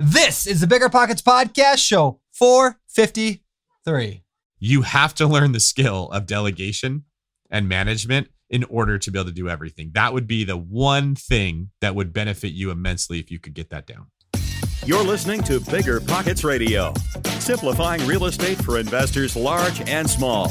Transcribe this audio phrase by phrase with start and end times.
[0.00, 4.24] This is the Bigger Pockets Podcast Show 453.
[4.58, 7.04] You have to learn the skill of delegation
[7.48, 9.92] and management in order to be able to do everything.
[9.94, 13.70] That would be the one thing that would benefit you immensely if you could get
[13.70, 14.06] that down.
[14.84, 16.92] You're listening to Bigger Pockets Radio,
[17.38, 20.46] simplifying real estate for investors large and small.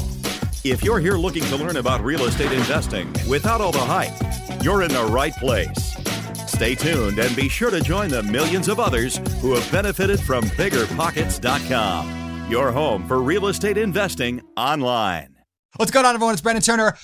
[0.64, 4.80] If you're here looking to learn about real estate investing without all the hype, you're
[4.80, 5.94] in the right place.
[6.54, 10.44] Stay tuned and be sure to join the millions of others who have benefited from
[10.50, 15.34] biggerpockets.com, your home for real estate investing online.
[15.78, 16.34] What's going on, everyone?
[16.34, 16.96] It's Brandon Turner,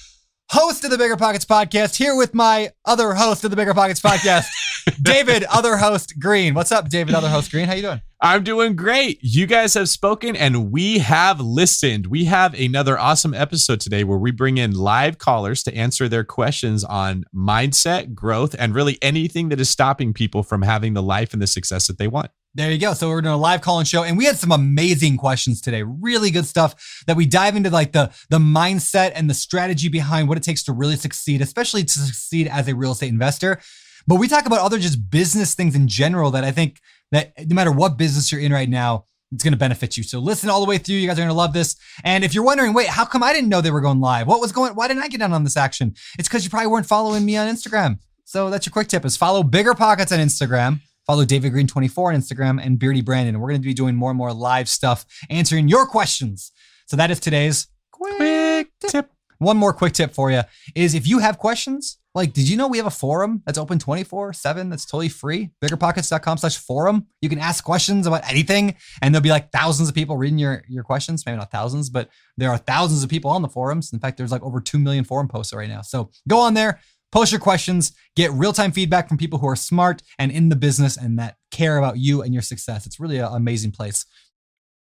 [0.50, 4.00] host of the Bigger Pockets Podcast, here with my other host of the Bigger Pockets
[4.00, 4.46] Podcast,
[5.02, 6.54] David, other host Greene.
[6.54, 7.68] What's up, David, other host Greene?
[7.68, 8.00] How you doing?
[8.20, 9.20] I'm doing great.
[9.22, 12.08] You guys have spoken and we have listened.
[12.08, 16.24] We have another awesome episode today where we bring in live callers to answer their
[16.24, 21.32] questions on mindset, growth, and really anything that is stopping people from having the life
[21.32, 22.30] and the success that they want.
[22.54, 22.94] There you go.
[22.94, 25.84] So we're doing a live call and show, and we had some amazing questions today.
[25.84, 30.28] Really good stuff that we dive into, like the the mindset and the strategy behind
[30.28, 33.60] what it takes to really succeed, especially to succeed as a real estate investor.
[34.08, 36.80] But we talk about other just business things in general that I think
[37.12, 40.02] that no matter what business you're in right now, it's going to benefit you.
[40.02, 40.96] So listen all the way through.
[40.96, 41.76] You guys are going to love this.
[42.02, 44.26] And if you're wondering, wait, how come I didn't know they were going live?
[44.26, 44.74] What was going?
[44.74, 45.94] Why didn't I get in on this action?
[46.18, 47.98] It's because you probably weren't following me on Instagram.
[48.24, 50.80] So that's your quick tip: is follow Bigger Pockets on Instagram.
[51.10, 53.34] Follow David Greene 24 on Instagram and Beardy Brandon.
[53.34, 56.52] And we're going to be doing more and more live stuff, answering your questions.
[56.86, 59.10] So that is today's quick tip.
[59.38, 60.42] One more quick tip for you
[60.76, 63.80] is if you have questions, like, did you know we have a forum that's open
[63.80, 65.50] 24 7 that's totally free?
[65.60, 67.06] Biggerpockets.com slash forum.
[67.20, 70.62] You can ask questions about anything, and there'll be like thousands of people reading your,
[70.68, 71.26] your questions.
[71.26, 73.92] Maybe not thousands, but there are thousands of people on the forums.
[73.92, 75.82] In fact, there's like over 2 million forum posts right now.
[75.82, 76.78] So go on there,
[77.12, 80.56] post your questions, get real time feedback from people who are smart and in the
[80.56, 82.86] business and that care about you and your success.
[82.86, 84.04] It's really an amazing place.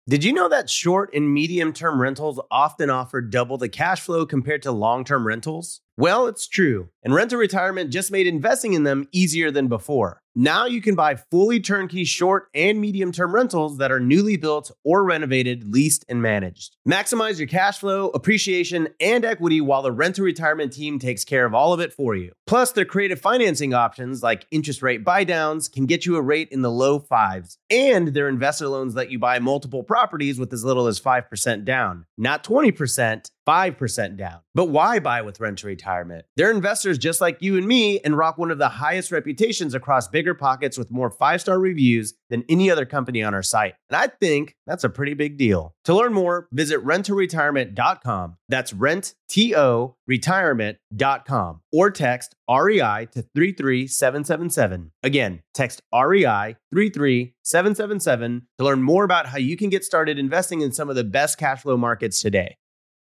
[0.08, 4.26] Did you know that short and medium term rentals often offer double the cash flow
[4.26, 5.82] compared to long term rentals?
[5.98, 6.90] Well, it's true.
[7.04, 10.24] And Rent to Retirement just made investing in them easier than before.
[10.42, 14.72] Now you can buy fully turnkey short and medium term rentals that are newly built
[14.86, 16.78] or renovated, leased, and managed.
[16.88, 21.46] Maximize your cash flow, appreciation, and equity while the Rent to Retirement team takes care
[21.46, 22.32] of all of it for you.
[22.48, 26.62] Plus, their creative financing options like interest rate buydowns can get you a rate in
[26.62, 27.58] the low fives.
[27.70, 32.06] And their investor loans let you buy multiple properties with as little as 5% down,
[32.18, 33.30] not 20%.
[33.50, 34.42] 5% down.
[34.54, 36.26] But why buy with Rent to Retirement?
[36.36, 40.08] They're investors just like you and me and rock one of the highest reputations across
[40.08, 43.76] bigger pockets with more five star reviews than any other company on our site.
[43.90, 45.74] And I think that's a pretty big deal.
[45.86, 48.38] To learn more, visit renttoretirement.com.
[48.48, 54.92] That's rent, T O, retirement.com or text REI to 33777.
[55.04, 60.72] Again, text REI 33777 to learn more about how you can get started investing in
[60.72, 62.56] some of the best cash flow markets today.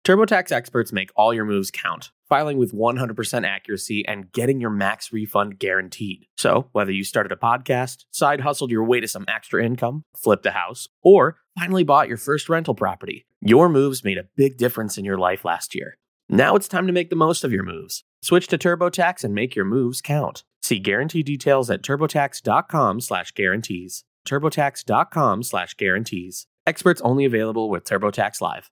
[0.07, 5.11] TurboTax experts make all your moves count, filing with 100% accuracy and getting your max
[5.11, 6.27] refund guaranteed.
[6.37, 10.45] So, whether you started a podcast, side hustled your way to some extra income, flipped
[10.45, 14.97] a house, or finally bought your first rental property, your moves made a big difference
[14.97, 15.97] in your life last year.
[16.29, 18.05] Now it's time to make the most of your moves.
[18.21, 20.45] Switch to TurboTax and make your moves count.
[20.61, 24.03] See guarantee details at turbotax.com/guarantees.
[24.25, 26.47] turbotax.com/guarantees.
[26.65, 28.69] Experts only available with TurboTax Live.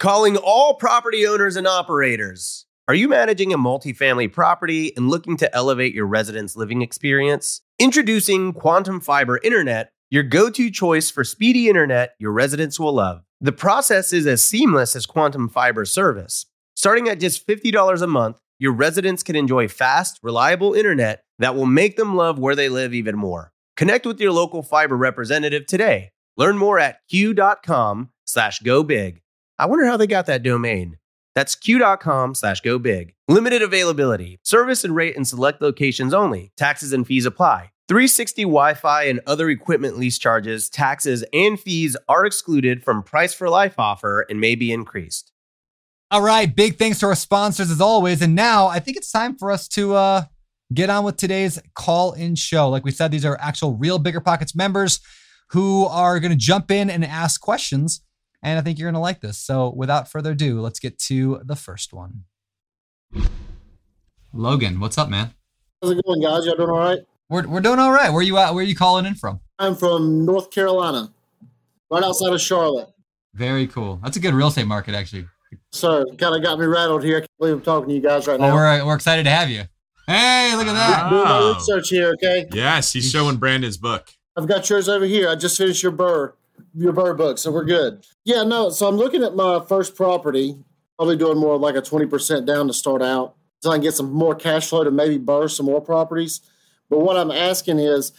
[0.00, 2.64] Calling all property owners and operators.
[2.88, 7.60] Are you managing a multifamily property and looking to elevate your residents' living experience?
[7.78, 13.24] Introducing Quantum Fiber Internet, your go to choice for speedy internet your residents will love.
[13.42, 16.46] The process is as seamless as Quantum Fiber service.
[16.74, 21.66] Starting at just $50 a month, your residents can enjoy fast, reliable internet that will
[21.66, 23.52] make them love where they live even more.
[23.76, 26.12] Connect with your local fiber representative today.
[26.38, 29.20] Learn more at q.com slash go big.
[29.60, 30.96] I wonder how they got that domain.
[31.34, 33.12] That's q.com slash go big.
[33.28, 34.40] Limited availability.
[34.42, 36.50] Service and rate in select locations only.
[36.56, 37.70] Taxes and fees apply.
[37.86, 43.34] 360 Wi Fi and other equipment lease charges, taxes, and fees are excluded from price
[43.34, 45.30] for life offer and may be increased.
[46.10, 46.56] All right.
[46.56, 48.22] Big thanks to our sponsors as always.
[48.22, 50.22] And now I think it's time for us to uh,
[50.72, 52.70] get on with today's call in show.
[52.70, 55.00] Like we said, these are actual real Bigger Pockets members
[55.50, 58.00] who are going to jump in and ask questions.
[58.42, 59.38] And I think you're going to like this.
[59.38, 62.24] So without further ado, let's get to the first one.
[64.32, 65.34] Logan, what's up, man?
[65.82, 66.46] How's it going, guys?
[66.46, 67.00] Y'all doing all right?
[67.28, 68.10] We're, we're doing all right.
[68.10, 68.54] Where are you at?
[68.54, 69.40] Where are you calling in from?
[69.58, 71.12] I'm from North Carolina,
[71.90, 72.88] right outside of Charlotte.
[73.34, 74.00] Very cool.
[74.02, 75.26] That's a good real estate market, actually.
[75.72, 77.16] So, kind of got me rattled here.
[77.18, 78.54] I can't believe I'm talking to you guys right Oh, now.
[78.54, 79.62] we're, we're excited to have you.
[80.06, 81.10] Hey, look at that.
[81.10, 82.46] Doing my research here, okay?
[82.52, 84.08] Yes, he's showing Brandon's book.
[84.36, 85.28] I've got yours over here.
[85.28, 86.32] I just finished your BRRRR,
[86.74, 88.06] your bird book, so we're good.
[88.24, 88.70] Yeah, no.
[88.70, 90.56] So I'm looking at my first property.
[90.98, 94.12] Probably doing more like a 20% down to start out, so I can get some
[94.12, 96.42] more cash flow to maybe BRRRR some more properties.
[96.90, 98.12] But what I'm asking is,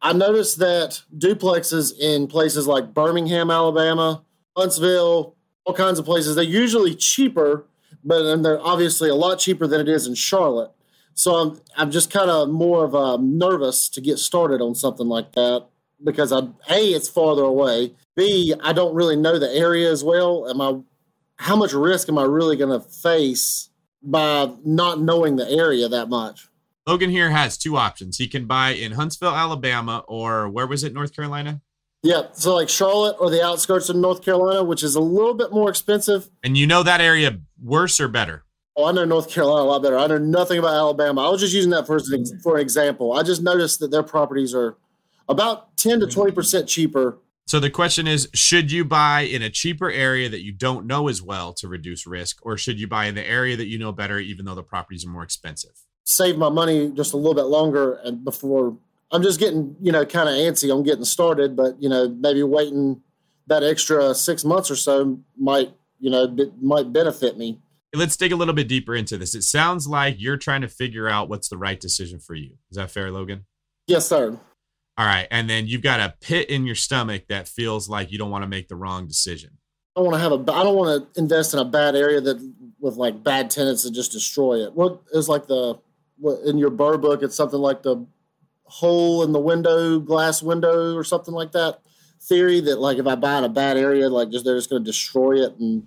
[0.00, 4.22] I noticed that duplexes in places like Birmingham, Alabama,
[4.56, 7.66] Huntsville, all kinds of places, they're usually cheaper,
[8.04, 10.70] but and they're obviously a lot cheaper than it is in Charlotte.
[11.14, 15.08] So I'm I'm just kind of more of a nervous to get started on something
[15.08, 15.66] like that
[16.04, 16.40] because I
[16.70, 17.94] a it's farther away.
[18.14, 20.48] B I don't really know the area as well.
[20.48, 20.80] Am I
[21.36, 23.70] how much risk am I really going to face
[24.02, 26.48] by not knowing the area that much?
[26.86, 28.18] Logan here has two options.
[28.18, 31.62] He can buy in Huntsville, Alabama, or where was it, North Carolina?
[32.02, 35.50] Yeah, so like Charlotte or the outskirts of North Carolina, which is a little bit
[35.50, 36.28] more expensive.
[36.42, 38.44] And you know that area worse or better?
[38.76, 39.96] Oh, I know North Carolina a lot better.
[39.96, 41.26] I know nothing about Alabama.
[41.26, 41.98] I was just using that for
[42.42, 43.14] for an example.
[43.14, 44.76] I just noticed that their properties are
[45.28, 46.14] about ten to mm-hmm.
[46.14, 47.18] twenty percent cheaper.
[47.46, 51.08] So the question is, should you buy in a cheaper area that you don't know
[51.08, 53.92] as well to reduce risk, or should you buy in the area that you know
[53.92, 55.72] better, even though the properties are more expensive?
[56.04, 58.78] Save my money just a little bit longer and before
[59.10, 62.42] I'm just getting, you know, kind of antsy on getting started, but you know, maybe
[62.42, 63.02] waiting
[63.46, 67.60] that extra six months or so might, you know, be, might benefit me.
[67.94, 69.34] Let's dig a little bit deeper into this.
[69.34, 72.56] It sounds like you're trying to figure out what's the right decision for you.
[72.70, 73.44] Is that fair, Logan?
[73.86, 74.40] Yes, sir.
[74.96, 78.18] All right, and then you've got a pit in your stomach that feels like you
[78.18, 79.58] don't want to make the wrong decision.
[79.96, 80.52] I don't want to have a.
[80.52, 83.92] I don't want to invest in a bad area that with like bad tenants that
[83.92, 84.74] just destroy it.
[84.74, 85.78] What is like the
[86.18, 87.22] what in your BRRRR book?
[87.22, 88.06] It's something like the
[88.64, 91.80] hole in the window, glass window, or something like that
[92.20, 94.82] theory that like if I buy in a bad area, like just they're just going
[94.82, 95.86] to destroy it and.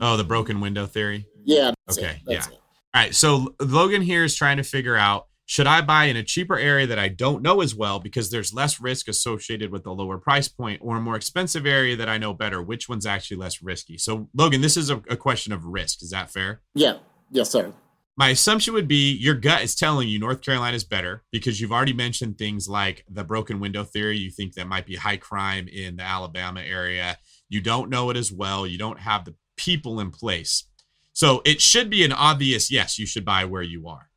[0.00, 1.26] Oh, the broken window theory.
[1.44, 1.72] Yeah.
[1.90, 2.20] Okay.
[2.26, 2.38] yeah.
[2.38, 2.48] It.
[2.52, 3.14] All right.
[3.14, 6.86] So Logan here is trying to figure out should I buy in a cheaper area
[6.86, 10.46] that I don't know as well because there's less risk associated with the lower price
[10.46, 12.62] point, or a more expensive area that I know better?
[12.62, 13.96] Which one's actually less risky?
[13.96, 16.02] So, Logan, this is a, a question of risk.
[16.02, 16.60] Is that fair?
[16.74, 16.98] Yeah.
[17.30, 17.72] Yes, sir
[18.18, 21.70] my assumption would be your gut is telling you North Carolina is better because you've
[21.70, 24.18] already mentioned things like the broken window theory.
[24.18, 27.16] You think that might be high crime in the Alabama area.
[27.48, 28.66] You don't know it as well.
[28.66, 30.64] You don't have the people in place.
[31.12, 34.07] So it should be an obvious yes, you should buy where you are.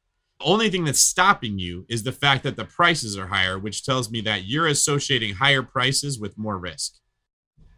[0.44, 4.12] Only thing that's stopping you is the fact that the prices are higher, which tells
[4.12, 6.96] me that you're associating higher prices with more risk.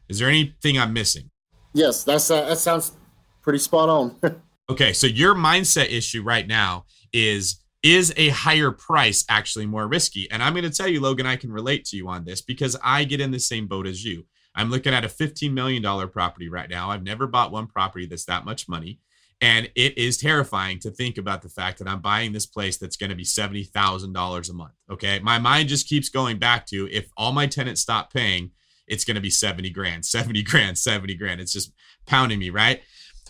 [0.09, 1.29] Is there anything I'm missing?
[1.73, 2.93] Yes, that's uh, that sounds
[3.41, 4.15] pretty spot on.
[4.69, 10.31] Okay, so your mindset issue right now is is a higher price actually more risky?
[10.31, 12.77] And I'm going to tell you, Logan, I can relate to you on this because
[12.81, 14.25] I get in the same boat as you.
[14.55, 16.89] I'm looking at a $15 million property right now.
[16.89, 18.99] I've never bought one property that's that much money.
[19.43, 22.95] And it is terrifying to think about the fact that I'm buying this place that's
[22.95, 24.71] going to be $70,000 a month.
[24.89, 25.19] Okay.
[25.19, 28.51] My mind just keeps going back to if all my tenants stop paying,
[28.87, 31.41] it's going to be 70 grand, 70 grand, 70 grand.
[31.41, 31.73] It's just
[32.05, 32.81] pounding me, right?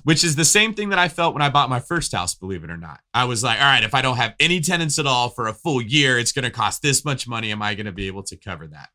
[0.04, 2.64] which is the same thing that I felt when I bought my first house, believe
[2.64, 3.00] it or not.
[3.14, 5.54] I was like, all right, if I don't have any tenants at all for a
[5.54, 7.52] full year, it's going to cost this much money.
[7.52, 8.90] Am I going to be able to cover that?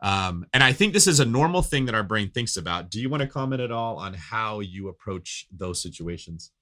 [0.00, 2.90] Um, and I think this is a normal thing that our brain thinks about.
[2.90, 6.52] Do you want to comment at all on how you approach those situations?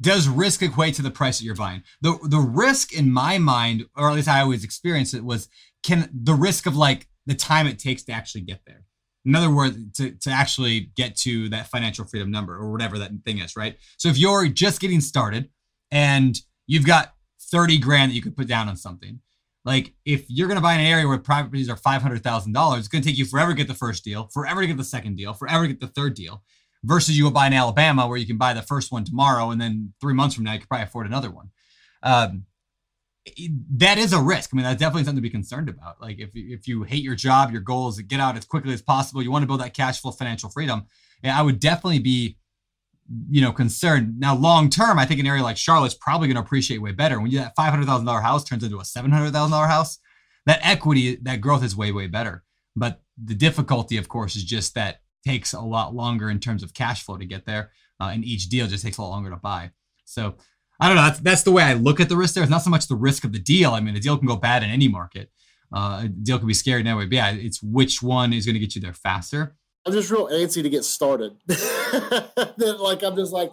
[0.00, 1.82] Does risk equate to the price that you're buying?
[2.00, 5.48] The the risk in my mind, or at least I always experienced it, was
[5.82, 8.84] can the risk of like the time it takes to actually get there
[9.24, 13.10] in other words to, to actually get to that financial freedom number or whatever that
[13.24, 15.48] thing is right so if you're just getting started
[15.90, 19.20] and you've got 30 grand that you could put down on something
[19.64, 23.08] like if you're going to buy an area where properties are $500000 it's going to
[23.08, 25.66] take you forever to get the first deal forever to get the second deal forever
[25.66, 26.42] to get the third deal
[26.84, 29.60] versus you go buy in alabama where you can buy the first one tomorrow and
[29.60, 31.50] then three months from now you could probably afford another one
[32.02, 32.46] um,
[33.76, 34.50] that is a risk.
[34.52, 36.00] I mean, that's definitely something to be concerned about.
[36.00, 38.72] Like if if you hate your job, your goal is to get out as quickly
[38.72, 39.22] as possible.
[39.22, 40.86] You want to build that cash flow, financial freedom.
[41.22, 42.38] And I would definitely be,
[43.28, 44.18] you know, concerned.
[44.18, 47.20] Now, long term, I think an area like Charlotte's probably going to appreciate way better.
[47.20, 49.66] When you that five hundred thousand dollar house turns into a seven hundred thousand dollar
[49.66, 49.98] house,
[50.46, 52.44] that equity, that growth is way way better.
[52.76, 56.72] But the difficulty, of course, is just that takes a lot longer in terms of
[56.72, 59.36] cash flow to get there, uh, and each deal just takes a lot longer to
[59.36, 59.70] buy.
[60.04, 60.36] So
[60.80, 61.02] I don't know.
[61.02, 62.42] That's that's the way I look at the risk there.
[62.42, 63.72] It's not so much the risk of the deal.
[63.72, 65.30] I mean, a deal can go bad in any market.
[65.72, 67.06] Uh, a deal can be scary in any way.
[67.06, 69.56] But yeah, it's which one is going to get you there faster.
[69.86, 71.32] I'm just real antsy to get started.
[72.78, 73.52] like I'm just like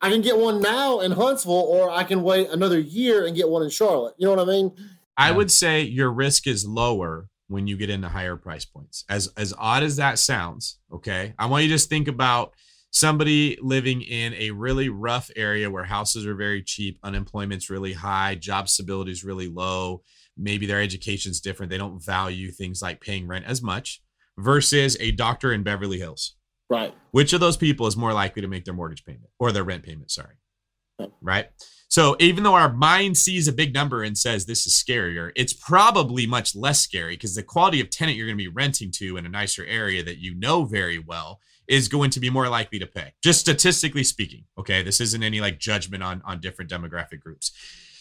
[0.00, 3.48] I can get one now in Huntsville, or I can wait another year and get
[3.48, 4.14] one in Charlotte.
[4.18, 4.72] You know what I mean?
[5.16, 9.04] I would say your risk is lower when you get into higher price points.
[9.08, 11.34] As as odd as that sounds, okay.
[11.38, 12.54] I want you to just think about
[12.90, 18.34] somebody living in a really rough area where houses are very cheap, unemployment's really high,
[18.34, 20.02] job stability is really low,
[20.36, 21.70] maybe their education's different.
[21.70, 24.00] They don't value things like paying rent as much
[24.38, 26.34] versus a doctor in Beverly Hills.
[26.70, 26.94] Right.
[27.10, 29.82] Which of those people is more likely to make their mortgage payment or their rent
[29.82, 30.10] payment?
[30.10, 30.34] Sorry.
[30.98, 31.10] Right.
[31.20, 31.46] Right.
[31.90, 35.54] So even though our mind sees a big number and says this is scarier, it's
[35.54, 39.16] probably much less scary because the quality of tenant you're going to be renting to
[39.16, 42.78] in a nicer area that you know very well is going to be more likely
[42.78, 43.14] to pay.
[43.22, 44.44] Just statistically speaking.
[44.58, 44.82] Okay.
[44.82, 47.52] This isn't any like judgment on on different demographic groups.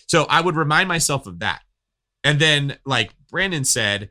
[0.08, 1.62] So I would remind myself of that.
[2.24, 4.10] And then like Brandon said,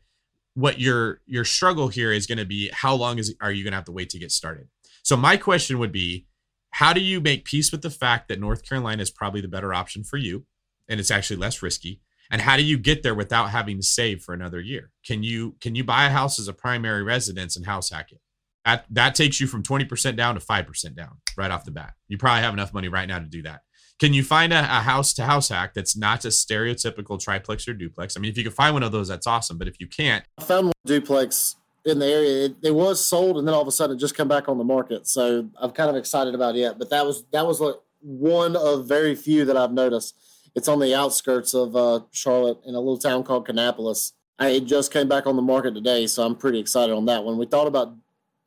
[0.57, 3.73] what your your struggle here is going to be how long is are you going
[3.73, 4.67] to have to wait to get started?
[5.03, 6.27] So my question would be
[6.71, 9.75] how do you make peace with the fact that north carolina is probably the better
[9.75, 10.47] option for you
[10.89, 12.01] and it's actually less risky?
[12.31, 14.93] And how do you get there without having to save for another year?
[15.07, 18.21] Can you can you buy a house as a primary residence and house hack it?
[18.65, 21.93] That that takes you from 20% down to 5% down right off the bat.
[22.09, 23.61] You probably have enough money right now to do that
[23.99, 28.17] can you find a, house to house hack that's not a stereotypical triplex or duplex?
[28.17, 29.57] I mean, if you can find one of those, that's awesome.
[29.57, 32.45] But if you can't, I found one duplex in the area.
[32.47, 34.59] It, it was sold, and then all of a sudden, it just come back on
[34.59, 35.07] the market.
[35.07, 36.79] So I'm kind of excited about it.
[36.79, 40.15] But that was that was like one of very few that I've noticed.
[40.55, 44.12] It's on the outskirts of uh, Charlotte in a little town called Kannapolis.
[44.38, 47.25] I, it just came back on the market today, so I'm pretty excited on that
[47.25, 47.38] one.
[47.38, 47.95] We thought about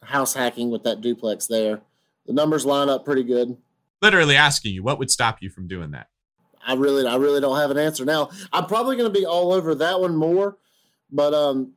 [0.04, 1.82] house hacking with that duplex there.
[2.26, 3.58] The numbers line up pretty good
[4.02, 6.08] literally asking you what would stop you from doing that?
[6.66, 8.06] I really i really don't have an answer.
[8.06, 10.58] Now i'm probably going to be all over that one more
[11.12, 11.74] but um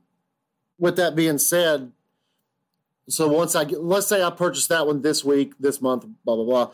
[0.79, 1.93] with that being said
[3.09, 6.37] so once i get let's say i purchase that one this week this month blah
[6.37, 6.71] blah blah.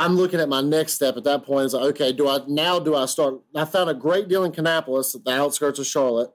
[0.00, 1.66] I'm looking at my next step at that point.
[1.66, 4.52] Is like, okay do i now do i start i found a great deal in
[4.52, 6.30] Kannapolis at the outskirts of charlotte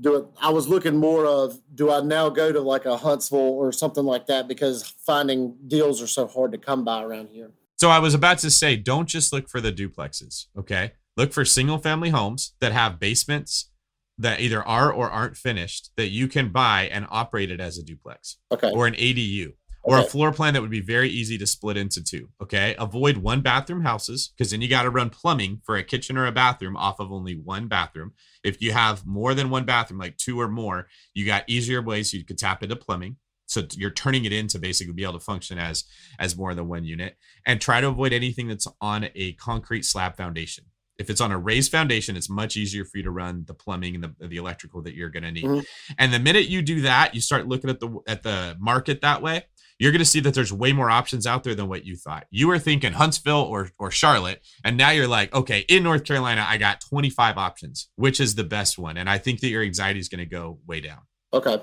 [0.00, 3.38] do it i was looking more of do i now go to like a huntsville
[3.38, 4.48] or something like that?
[4.48, 7.50] Because finding deals are so hard to come by around here.
[7.76, 10.92] So i was about to say don't just look for the duplexes okay?
[11.16, 13.70] Look for single family homes that have basements
[14.18, 17.82] that either are or aren't finished that you can buy and operate it as a
[17.82, 18.70] duplex okay.
[18.70, 19.52] or an adu
[19.86, 20.06] or okay.
[20.06, 22.28] a floor plan that would be very easy to split into two.
[22.42, 22.74] Okay.
[22.76, 26.26] Avoid one bathroom houses because then you got to run plumbing for a kitchen or
[26.26, 28.12] a bathroom off of only one bathroom.
[28.42, 32.12] If you have more than one bathroom, like two or more, you got easier ways
[32.12, 33.16] you could tap into plumbing.
[33.46, 35.84] So you're turning it in to basically be able to function as
[36.18, 37.16] as more than one unit
[37.46, 40.64] and try to avoid anything that's on a concrete slab foundation.
[40.98, 43.94] If it's on a raised foundation, it's much easier for you to run the plumbing
[43.94, 45.44] and the, the electrical that you're going to need.
[45.44, 45.92] Mm-hmm.
[45.98, 49.22] And the minute you do that, you start looking at the at the market that
[49.22, 49.44] way
[49.78, 52.26] you're going to see that there's way more options out there than what you thought.
[52.30, 56.46] You were thinking Huntsville or or Charlotte, and now you're like, okay, in North Carolina,
[56.48, 57.88] I got 25 options.
[57.96, 58.96] Which is the best one?
[58.96, 61.00] And I think that your anxiety is going to go way down.
[61.32, 61.62] Okay,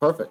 [0.00, 0.30] perfect.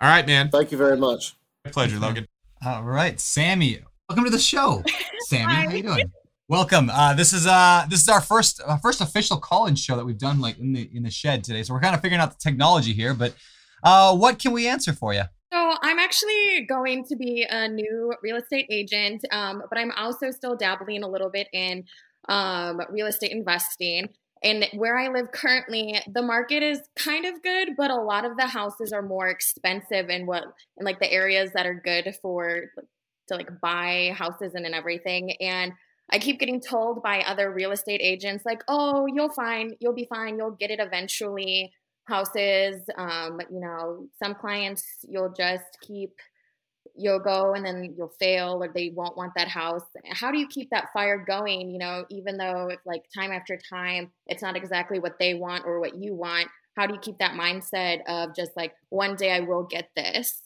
[0.00, 0.50] All right, man.
[0.50, 1.34] Thank you very much.
[1.64, 2.26] My pleasure, Logan.
[2.64, 4.82] All right, Sammy, welcome to the show.
[5.26, 6.12] Sammy, how you doing?
[6.48, 6.90] Welcome.
[6.90, 10.18] Uh, this is uh, this is our first uh, first official call-in show that we've
[10.18, 11.64] done like in the in the shed today.
[11.64, 13.34] So we're kind of figuring out the technology here, but
[13.82, 15.22] uh, what can we answer for you?
[15.56, 20.30] So I'm actually going to be a new real estate agent, um, but I'm also
[20.30, 21.84] still dabbling a little bit in
[22.28, 24.10] um, real estate investing.
[24.44, 28.36] And where I live currently, the market is kind of good, but a lot of
[28.36, 30.44] the houses are more expensive in what
[30.76, 32.64] in like the areas that are good for
[33.28, 35.32] to like buy houses and, and everything.
[35.40, 35.72] And
[36.12, 40.06] I keep getting told by other real estate agents like, "Oh, you'll find, you'll be
[40.06, 41.72] fine, you'll get it eventually."
[42.06, 42.82] Houses.
[42.96, 46.12] Um, you know, some clients you'll just keep,
[46.96, 49.82] you'll go and then you'll fail or they won't want that house.
[50.12, 51.70] How do you keep that fire going?
[51.70, 55.80] You know, even though like time after time, it's not exactly what they want or
[55.80, 56.48] what you want.
[56.76, 60.42] How do you keep that mindset of just like one day I will get this?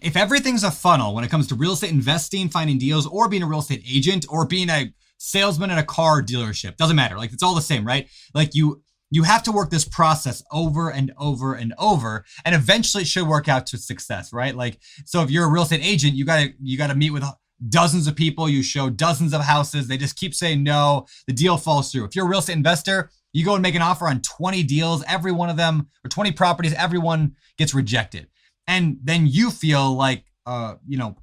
[0.00, 3.42] If everything's a funnel when it comes to real estate investing, finding deals, or being
[3.42, 7.18] a real estate agent, or being a salesman at a car dealership, doesn't matter.
[7.18, 8.08] Like it's all the same, right?
[8.32, 13.02] Like you you have to work this process over and over and over and eventually
[13.02, 14.54] it should work out to success right?
[14.54, 17.24] Like so if you're a real estate agent you gotta you gotta meet with
[17.68, 18.48] dozens of people.
[18.48, 19.86] You show dozens of houses.
[19.86, 21.04] They just keep saying no.
[21.26, 22.04] The deal falls through.
[22.04, 25.04] If you're a real estate investor you go and make an offer on 20 deals
[25.06, 28.28] every one of them or 20 properties everyone gets rejected.
[28.66, 31.16] And then you feel like uh you know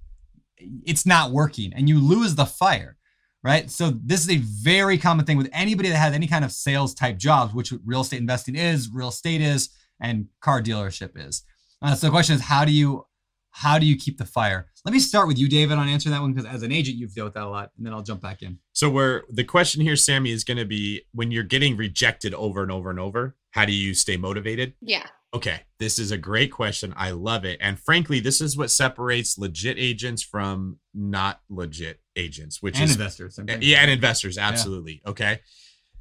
[0.86, 2.98] it's not working and you lose the fire
[3.44, 3.70] right?
[3.70, 6.94] So this is a very common thing with anybody that has any kind of sales
[6.94, 11.44] type jobs, which real estate investing is, real estate is, and car dealership is.
[11.82, 13.06] Uh, so the question is, how do you
[13.52, 14.68] how do you keep the fire?
[14.86, 17.16] Let me start with you, David, on answering that one because as an agent, you've
[17.16, 18.60] dealt with that a lot, and then I'll jump back in.
[18.74, 22.62] So where the question here, Sammy, is going to be when you're getting rejected over
[22.62, 24.76] and over and over, how do you stay motivated?
[24.80, 25.08] Yeah.
[25.34, 26.94] Okay, this is a great question.
[26.96, 27.58] I love it.
[27.62, 32.92] And frankly, this is what separates legit agents from not legit agents, which and is
[32.94, 33.40] investors.
[33.62, 35.02] Yeah, and investors, absolutely.
[35.04, 35.12] Yeah.
[35.12, 35.40] Okay.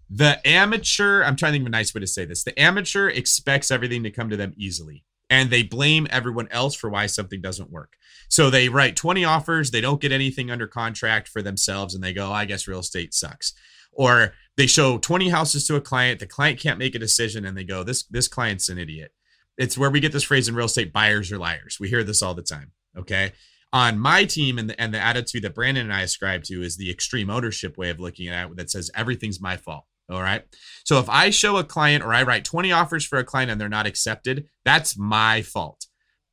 [0.09, 2.45] the amateur, I'm trying to think of a nice way to say this.
[2.45, 6.88] The amateur expects everything to come to them easily and they blame everyone else for
[6.88, 7.95] why something doesn't work.
[8.28, 12.12] So they write 20 offers, they don't get anything under contract for themselves, and they
[12.12, 13.52] go, I guess real estate sucks.
[13.92, 17.56] Or they show 20 houses to a client, the client can't make a decision, and
[17.56, 19.12] they go, This this client's an idiot.
[19.59, 21.79] It's where we get this phrase in real estate, buyers are liars.
[21.81, 22.73] We hear this all the time.
[22.97, 23.33] Okay.
[23.73, 26.77] On my team and the, and the attitude that Brandon and I ascribe to is
[26.77, 29.85] the extreme ownership way of looking at it that says everything's my fault.
[30.11, 30.45] All right.
[30.85, 33.61] So if I show a client or I write 20 offers for a client and
[33.61, 35.87] they're not accepted, that's my fault.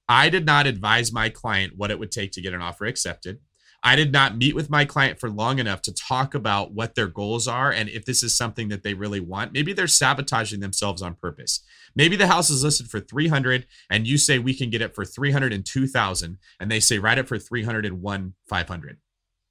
[0.07, 3.39] I did not advise my client what it would take to get an offer accepted.
[3.83, 7.07] I did not meet with my client for long enough to talk about what their
[7.07, 9.51] goals are and if this is something that they really want.
[9.51, 11.63] Maybe they're sabotaging themselves on purpose.
[11.95, 15.03] Maybe the house is listed for 300 and you say we can get it for
[15.03, 18.97] 302,000 and they say write it for 301 500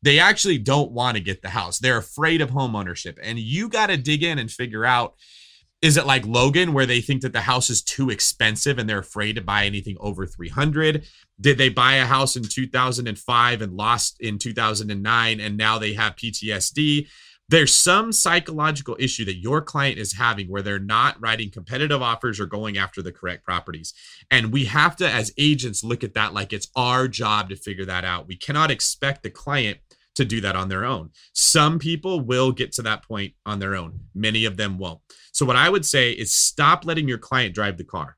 [0.03, 1.79] they actually don't want to get the house.
[1.79, 3.19] They're afraid of home ownership.
[3.23, 5.15] And you got to dig in and figure out
[5.83, 9.01] is it like Logan where they think that the house is too expensive and they're
[9.01, 11.05] afraid to buy anything over 300?
[11.41, 16.15] Did they buy a house in 2005 and lost in 2009 and now they have
[16.15, 17.09] PTSD?
[17.49, 22.39] There's some psychological issue that your client is having where they're not writing competitive offers
[22.39, 23.93] or going after the correct properties.
[24.31, 27.85] And we have to, as agents, look at that like it's our job to figure
[27.87, 28.29] that out.
[28.29, 29.79] We cannot expect the client
[30.15, 31.11] to do that on their own.
[31.33, 35.01] Some people will get to that point on their own, many of them won't.
[35.33, 38.17] So, what I would say is stop letting your client drive the car.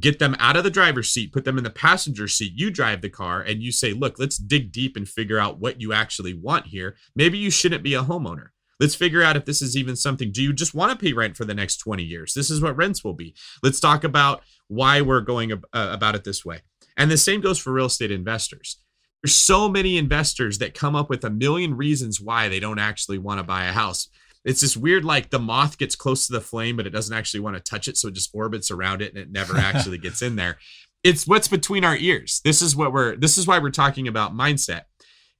[0.00, 2.52] Get them out of the driver's seat, put them in the passenger seat.
[2.54, 5.82] You drive the car and you say, look, let's dig deep and figure out what
[5.82, 6.96] you actually want here.
[7.14, 8.48] Maybe you shouldn't be a homeowner.
[8.80, 10.32] Let's figure out if this is even something.
[10.32, 12.32] Do you just want to pay rent for the next 20 years?
[12.32, 13.34] This is what rents will be.
[13.62, 16.62] Let's talk about why we're going uh, about it this way.
[16.96, 18.81] And the same goes for real estate investors
[19.22, 23.18] there's so many investors that come up with a million reasons why they don't actually
[23.18, 24.08] want to buy a house.
[24.44, 27.40] It's this weird, like the moth gets close to the flame, but it doesn't actually
[27.40, 27.96] want to touch it.
[27.96, 30.58] So it just orbits around it and it never actually gets in there.
[31.04, 32.40] It's what's between our ears.
[32.44, 34.82] This is what we're, this is why we're talking about mindset.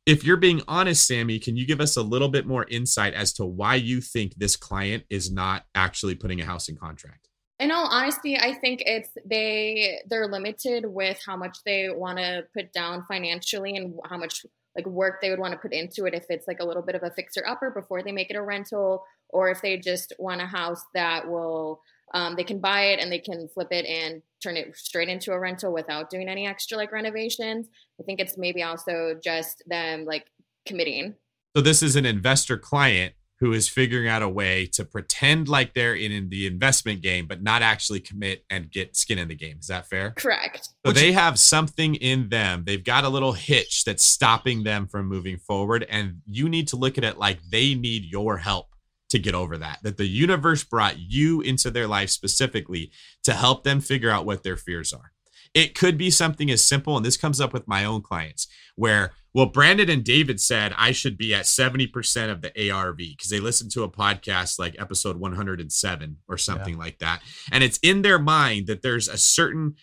[0.06, 3.32] If you're being honest, Sammy, can you give us a little bit more insight as
[3.34, 7.21] to why you think this client is not actually putting a house in contract?
[7.60, 12.44] In all honesty i think it's they they're limited with how much they want to
[12.54, 14.44] put down financially and how much
[14.76, 16.14] like work they would want to put into it.
[16.14, 18.42] If it's like a little bit of a fixer upper before they make it a
[18.42, 21.80] rental or if they just want a house that will
[22.14, 25.32] um, they can buy it and they can flip it and turn it straight into
[25.32, 27.68] a rental without doing any extra like renovations.
[27.98, 30.26] I think it's maybe also just them like
[30.66, 31.14] committing.
[31.56, 35.74] So this is an investor client who is figuring out a way to pretend like
[35.74, 39.34] they're in, in the investment game, but not actually commit and get skin in the
[39.34, 39.56] game.
[39.58, 40.12] Is that fair?
[40.12, 40.66] Correct.
[40.66, 42.62] So Which they have something in them.
[42.64, 45.84] They've got a little hitch that's stopping them from moving forward.
[45.90, 48.68] And you need to look at it like they need your help
[49.08, 49.80] to get over that.
[49.82, 52.92] That the universe brought you into their life specifically
[53.24, 55.10] to help them figure out what their fears are.
[55.54, 59.12] It could be something as simple, and this comes up with my own clients, where,
[59.34, 63.40] well, Brandon and David said I should be at 70% of the ARV because they
[63.40, 66.80] listened to a podcast like episode 107 or something yeah.
[66.80, 67.22] like that.
[67.50, 69.76] And it's in their mind that there's a certain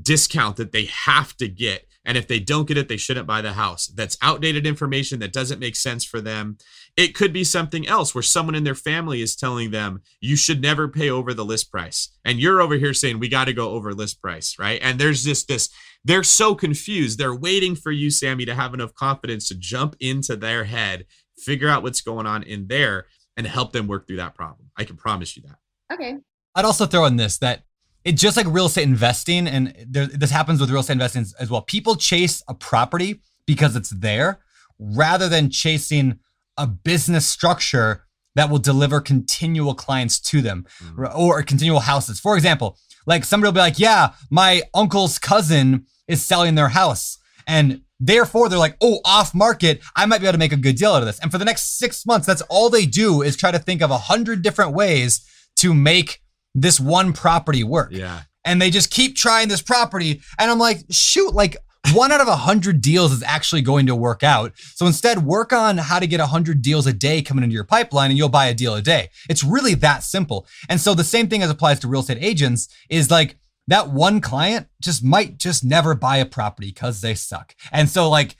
[0.00, 3.40] discount that they have to get and if they don't get it, they shouldn't buy
[3.40, 3.86] the house.
[3.86, 6.58] That's outdated information that doesn't make sense for them.
[6.96, 10.60] It could be something else where someone in their family is telling them, you should
[10.60, 12.10] never pay over the list price.
[12.24, 14.78] And you're over here saying, we got to go over list price, right?
[14.82, 15.70] And there's just this,
[16.04, 17.18] they're so confused.
[17.18, 21.06] They're waiting for you, Sammy, to have enough confidence to jump into their head,
[21.38, 24.70] figure out what's going on in there, and help them work through that problem.
[24.76, 25.94] I can promise you that.
[25.94, 26.18] Okay.
[26.54, 27.64] I'd also throw in this that
[28.04, 31.50] it's just like real estate investing, and there, this happens with real estate investing as
[31.50, 31.62] well.
[31.62, 34.40] People chase a property because it's there,
[34.78, 36.18] rather than chasing
[36.56, 41.14] a business structure that will deliver continual clients to them mm.
[41.14, 42.20] or continual houses.
[42.20, 47.18] For example, like somebody will be like, "Yeah, my uncle's cousin is selling their house,"
[47.46, 50.76] and therefore they're like, "Oh, off market, I might be able to make a good
[50.76, 53.36] deal out of this." And for the next six months, that's all they do is
[53.36, 55.24] try to think of a hundred different ways
[55.56, 56.20] to make
[56.54, 57.90] this one property work.
[57.92, 58.22] Yeah.
[58.44, 60.20] And they just keep trying this property.
[60.38, 61.56] And I'm like, shoot, like
[61.92, 64.52] one out of a hundred deals is actually going to work out.
[64.74, 67.64] So instead, work on how to get a hundred deals a day coming into your
[67.64, 69.10] pipeline and you'll buy a deal a day.
[69.28, 70.46] It's really that simple.
[70.68, 73.36] And so the same thing as applies to real estate agents is like
[73.66, 77.54] that one client just might just never buy a property because they suck.
[77.72, 78.36] And so like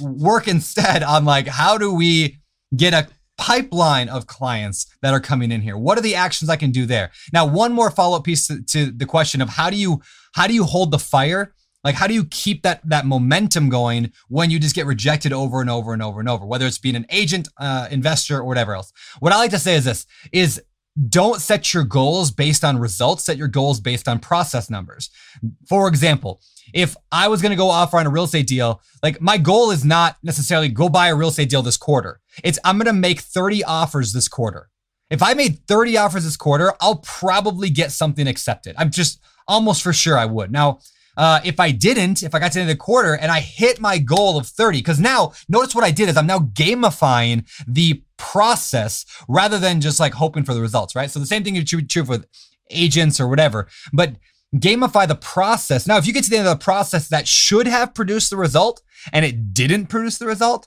[0.00, 2.38] work instead on like, how do we
[2.76, 3.08] get a
[3.40, 5.78] pipeline of clients that are coming in here?
[5.78, 7.10] What are the actions I can do there?
[7.32, 10.02] Now, one more follow up piece to, to, the question of how do you
[10.34, 14.12] how do you hold the fire Like, how do you keep that that momentum going
[14.28, 16.96] when you just get rejected over and over and over and over, whether it's being
[16.96, 18.92] an agent, uh, investor, or whatever else?
[19.20, 20.62] What I like to say is this: is
[21.08, 23.24] don't set your goals based on results.
[23.24, 25.10] Set your goals based on process numbers.
[25.68, 26.40] For example,
[26.74, 29.70] if I was going to go offer on a real estate deal, like my goal
[29.70, 32.20] is not necessarily go buy a real estate deal this quarter.
[32.42, 34.68] It's I'm going to make 30 offers this quarter.
[35.10, 38.76] If I made 30 offers this quarter, I'll probably get something accepted.
[38.78, 40.52] I'm just almost for sure I would.
[40.52, 40.78] Now,
[41.20, 43.40] uh, if I didn't, if I got to the end of the quarter and I
[43.40, 47.44] hit my goal of 30, because now notice what I did is I'm now gamifying
[47.68, 51.10] the process rather than just like hoping for the results, right?
[51.10, 52.26] So the same thing true, true with
[52.70, 54.16] agents or whatever, but
[54.56, 55.86] gamify the process.
[55.86, 58.38] Now, if you get to the end of the process that should have produced the
[58.38, 58.80] result
[59.12, 60.66] and it didn't produce the result,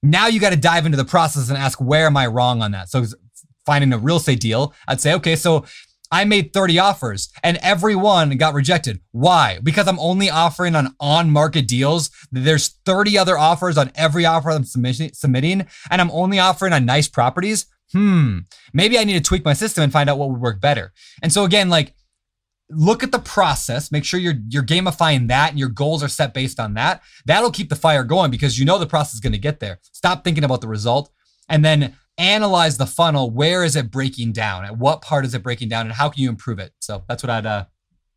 [0.00, 2.70] now you got to dive into the process and ask, where am I wrong on
[2.70, 2.88] that?
[2.88, 3.04] So
[3.66, 5.64] finding a real estate deal, I'd say, okay, so
[6.10, 9.00] I made 30 offers and every one got rejected.
[9.12, 9.58] Why?
[9.62, 12.10] Because I'm only offering on on market deals.
[12.32, 17.08] There's 30 other offers on every offer I'm submitting, and I'm only offering on nice
[17.08, 17.66] properties.
[17.92, 18.40] Hmm,
[18.72, 20.92] maybe I need to tweak my system and find out what would work better.
[21.22, 21.94] And so, again, like,
[22.70, 26.34] look at the process, make sure you're you're gamifying that and your goals are set
[26.34, 27.02] based on that.
[27.26, 29.78] That'll keep the fire going because you know the process is going to get there.
[29.92, 31.10] Stop thinking about the result
[31.48, 33.30] and then analyze the funnel.
[33.30, 34.64] Where is it breaking down?
[34.64, 36.72] At what part is it breaking down, and how can you improve it?
[36.80, 37.46] So that's what I'd.
[37.46, 37.64] Uh,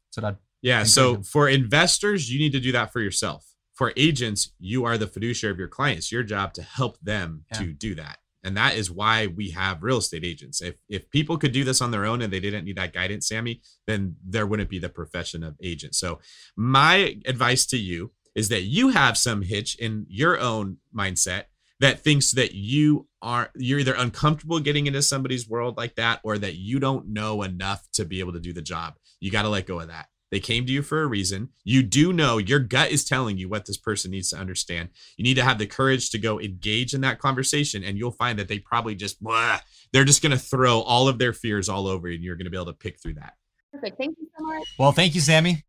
[0.10, 0.38] that's what I'd.
[0.62, 0.84] Yeah.
[0.84, 3.46] So for investors, you need to do that for yourself.
[3.74, 6.12] For agents, you are the fiduciary of your clients.
[6.12, 7.60] Your job to help them yeah.
[7.60, 8.18] to do that.
[8.44, 10.62] And that is why we have real estate agents.
[10.62, 13.28] If if people could do this on their own and they didn't need that guidance,
[13.28, 15.96] Sammy, then there wouldn't be the profession of agent.
[15.96, 16.20] So
[16.56, 21.46] my advice to you is that you have some hitch in your own mindset
[21.80, 26.38] that thinks that you are you're either uncomfortable getting into somebody's world like that or
[26.38, 28.95] that you don't know enough to be able to do the job.
[29.19, 30.07] You got to let go of that.
[30.31, 31.49] They came to you for a reason.
[31.65, 34.89] You do know your gut is telling you what this person needs to understand.
[35.17, 38.39] You need to have the courage to go engage in that conversation, and you'll find
[38.39, 39.60] that they probably just, blah,
[39.91, 42.45] they're just going to throw all of their fears all over you, and you're going
[42.45, 43.34] to be able to pick through that.
[43.73, 43.97] Perfect.
[43.97, 44.63] Thank you so much.
[44.79, 45.65] Well, thank you, Sammy.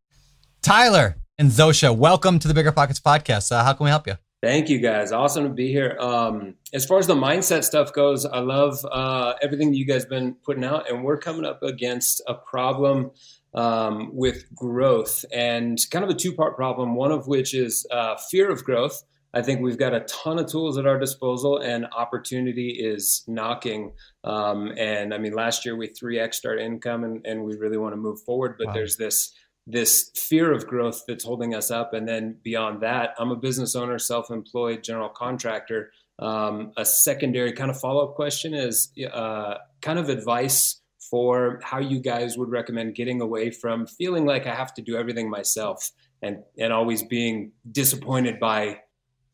[0.62, 3.50] Tyler and Zosha, welcome to the Bigger Pockets podcast.
[3.50, 4.14] Uh, how can we help you?
[4.42, 5.12] Thank you guys.
[5.12, 5.96] Awesome to be here.
[6.00, 10.34] Um, as far as the mindset stuff goes, I love uh, everything you guys been
[10.44, 13.12] putting out, and we're coming up against a problem
[13.54, 16.96] um, with growth and kind of a two part problem.
[16.96, 19.04] One of which is uh, fear of growth.
[19.32, 23.92] I think we've got a ton of tools at our disposal, and opportunity is knocking.
[24.24, 27.92] Um, and I mean, last year we 3x our income, and, and we really want
[27.92, 28.72] to move forward, but wow.
[28.72, 29.32] there's this
[29.66, 31.94] this fear of growth that's holding us up.
[31.94, 35.92] And then beyond that, I'm a business owner, self employed general contractor.
[36.18, 41.78] Um, a secondary kind of follow up question is uh, kind of advice for how
[41.78, 45.90] you guys would recommend getting away from feeling like I have to do everything myself
[46.22, 48.78] and, and always being disappointed by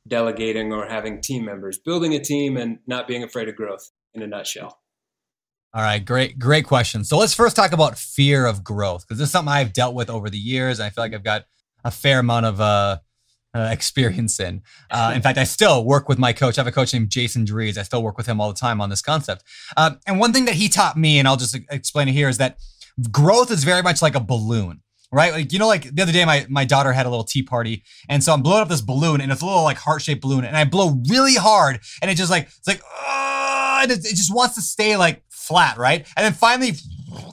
[0.08, 4.22] delegating or having team members, building a team and not being afraid of growth in
[4.22, 4.78] a nutshell.
[5.74, 7.04] All right, great, great question.
[7.04, 10.08] So let's first talk about fear of growth because this is something I've dealt with
[10.08, 10.78] over the years.
[10.78, 11.44] And I feel like I've got
[11.84, 12.98] a fair amount of uh,
[13.54, 14.62] uh, experience in.
[14.90, 16.56] Uh, in fact, I still work with my coach.
[16.56, 17.76] I have a coach named Jason Drees.
[17.76, 19.44] I still work with him all the time on this concept.
[19.76, 22.38] Uh, and one thing that he taught me, and I'll just explain it here, is
[22.38, 22.58] that
[23.10, 25.32] growth is very much like a balloon right?
[25.32, 27.82] Like, you know, like the other day, my, my daughter had a little tea party.
[28.08, 30.44] And so I'm blowing up this balloon and it's a little like heart shaped balloon.
[30.44, 31.80] And I blow really hard.
[32.02, 36.06] And it just like, it's like, uh, it just wants to stay like flat, right?
[36.16, 36.74] And then finally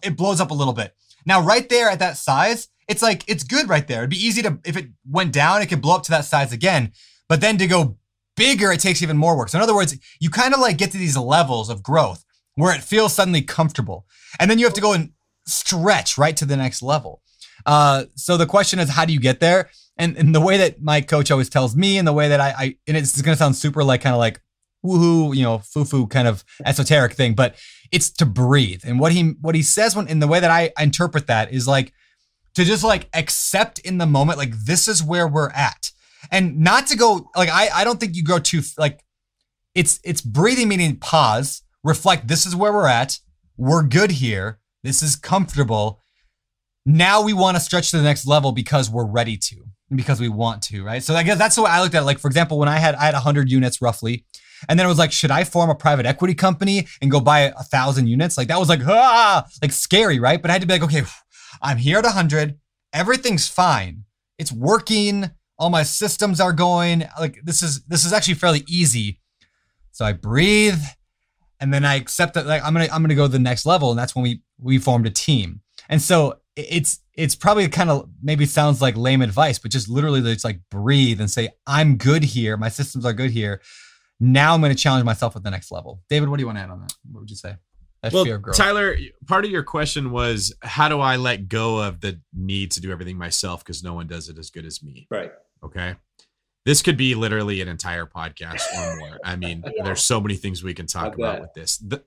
[0.01, 0.95] it blows up a little bit.
[1.25, 3.99] Now, right there at that size, it's like it's good right there.
[3.99, 6.54] It'd be easy to if it went down, it could blow up to that size
[6.54, 6.91] again.
[7.28, 7.97] But then to go
[8.38, 9.49] bigger, it takes even more work.
[9.49, 12.23] So in other words, you kind of like get to these levels of growth
[12.56, 14.06] where it feels suddenly comfortable,
[14.39, 15.12] and then you have to go and
[15.45, 17.21] stretch right to the next level.
[17.65, 19.69] Uh, so the question is, how do you get there?
[19.97, 22.54] And, and the way that my coach always tells me, and the way that I,
[22.58, 24.41] I and it's going to sound super like kind of like
[24.85, 27.55] woohoo, you know, foo-foo kind of esoteric thing, but
[27.91, 28.81] it's to breathe.
[28.85, 31.67] And what he what he says when in the way that I interpret that is
[31.67, 31.93] like
[32.55, 35.91] to just like accept in the moment, like this is where we're at.
[36.31, 39.03] And not to go like I I don't think you go too like
[39.73, 43.19] it's it's breathing meaning pause, reflect this is where we're at.
[43.57, 44.59] We're good here.
[44.83, 46.01] This is comfortable.
[46.85, 50.29] Now we want to stretch to the next level because we're ready to because we
[50.29, 51.03] want to, right?
[51.03, 52.05] So I guess that's the way I looked at it.
[52.05, 54.25] Like, for example, when I had I had 100 units roughly,
[54.67, 57.39] and then it was like, should I form a private equity company and go buy
[57.41, 58.37] a thousand units?
[58.37, 60.41] Like that was like, ah, like scary, right?
[60.41, 61.03] But I had to be like, okay,
[61.61, 62.57] I'm here at 100.
[62.93, 64.03] Everything's fine.
[64.37, 65.31] It's working.
[65.57, 67.05] All my systems are going.
[67.19, 69.21] Like this is this is actually fairly easy.
[69.91, 70.81] So I breathe,
[71.61, 73.89] and then I accept that like I'm gonna I'm gonna go to the next level,
[73.91, 75.61] and that's when we we formed a team.
[75.87, 80.19] And so it's it's probably kind of maybe sounds like lame advice, but just literally
[80.31, 82.57] it's like breathe and say, I'm good here.
[82.57, 83.61] My systems are good here.
[84.19, 86.01] Now I'm going to challenge myself at the next level.
[86.10, 86.93] David, what do you want to add on that?
[87.12, 87.56] What would you say?
[88.01, 88.56] That well, fear of growth.
[88.58, 88.95] Tyler,
[89.28, 92.91] part of your question was how do I let go of the need to do
[92.91, 95.08] everything myself because no one does it as good as me?
[95.10, 95.32] Right.
[95.63, 95.95] Okay.
[96.65, 99.19] This could be literally an entire podcast or more.
[99.23, 99.84] I mean, Yeah.
[99.84, 101.78] there's so many things we can talk about with this.
[101.78, 102.04] The-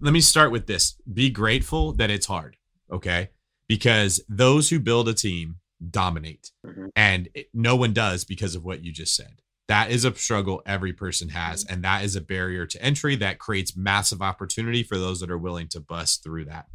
[0.00, 0.96] let me start with this.
[1.12, 2.56] Be grateful that it's hard.
[2.90, 3.30] Okay.
[3.68, 5.56] Because those who build a team
[5.90, 6.90] dominate Mhm.
[6.96, 9.40] and it- no one does because of what you just said.
[9.68, 11.64] That is a struggle every person has.
[11.64, 11.74] Mm-hmm.
[11.74, 15.38] And that is a barrier to entry that creates massive opportunity for those that are
[15.38, 16.66] willing to bust through that.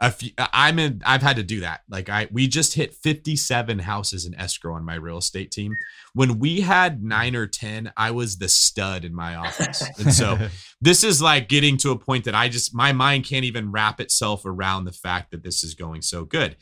[0.00, 1.82] A few, I'm in, I've had to do that.
[1.88, 5.72] Like I, we just hit 57 houses in escrow on my real estate team.
[6.14, 9.84] When we had nine or 10, I was the stud in my office.
[10.00, 10.48] And so
[10.80, 14.00] this is like getting to a point that I just my mind can't even wrap
[14.00, 16.56] itself around the fact that this is going so good.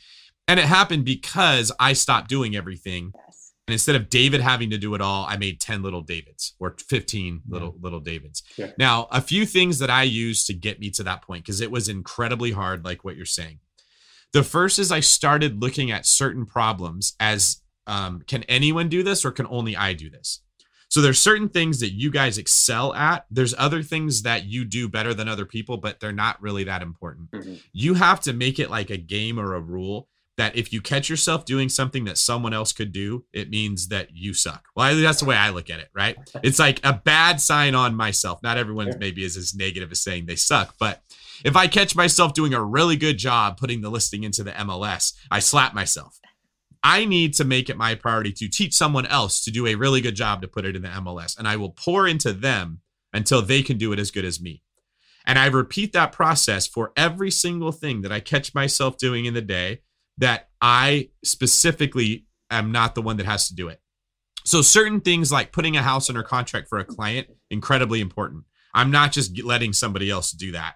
[0.47, 3.13] And it happened because I stopped doing everything.
[3.67, 6.75] And instead of David having to do it all, I made 10 little Davids or
[6.89, 8.43] 15 little little Davids.
[8.57, 8.71] Yeah.
[8.77, 11.71] Now, a few things that I used to get me to that point because it
[11.71, 13.59] was incredibly hard like what you're saying.
[14.33, 19.23] The first is I started looking at certain problems as um, can anyone do this
[19.23, 20.41] or can only I do this?
[20.89, 23.25] So there's certain things that you guys excel at.
[23.31, 26.81] There's other things that you do better than other people, but they're not really that
[26.81, 27.31] important.
[27.31, 27.61] Mhm.
[27.71, 31.09] You have to make it like a game or a rule that if you catch
[31.09, 34.65] yourself doing something that someone else could do, it means that you suck.
[34.75, 36.17] Well, that's the way I look at it, right?
[36.41, 38.41] It's like a bad sign on myself.
[38.41, 41.03] Not everyone maybe is as negative as saying they suck, but
[41.43, 45.13] if I catch myself doing a really good job putting the listing into the MLS,
[45.29, 46.19] I slap myself.
[46.83, 50.01] I need to make it my priority to teach someone else to do a really
[50.01, 51.37] good job to put it in the MLS.
[51.37, 52.81] And I will pour into them
[53.13, 54.63] until they can do it as good as me.
[55.25, 59.33] And I repeat that process for every single thing that I catch myself doing in
[59.33, 59.81] the day
[60.17, 63.81] that I specifically am not the one that has to do it.
[64.45, 68.43] So certain things like putting a house under contract for a client, incredibly important.
[68.73, 70.75] I'm not just letting somebody else do that.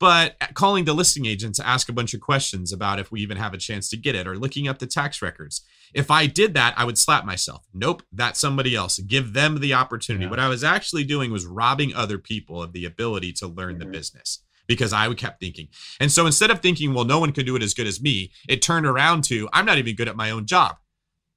[0.00, 3.36] But calling the listing agent to ask a bunch of questions about if we even
[3.36, 5.62] have a chance to get it or looking up the tax records.
[5.92, 7.66] If I did that, I would slap myself.
[7.74, 9.00] Nope, that's somebody else.
[9.00, 10.26] Give them the opportunity.
[10.26, 10.30] Yeah.
[10.30, 13.86] What I was actually doing was robbing other people of the ability to learn the
[13.86, 13.92] Mhm.
[13.92, 15.68] business because I kept thinking.
[15.98, 18.30] And so instead of thinking, well, no one can do it as good as me,
[18.48, 20.76] it turned around to I'm not even good at my own job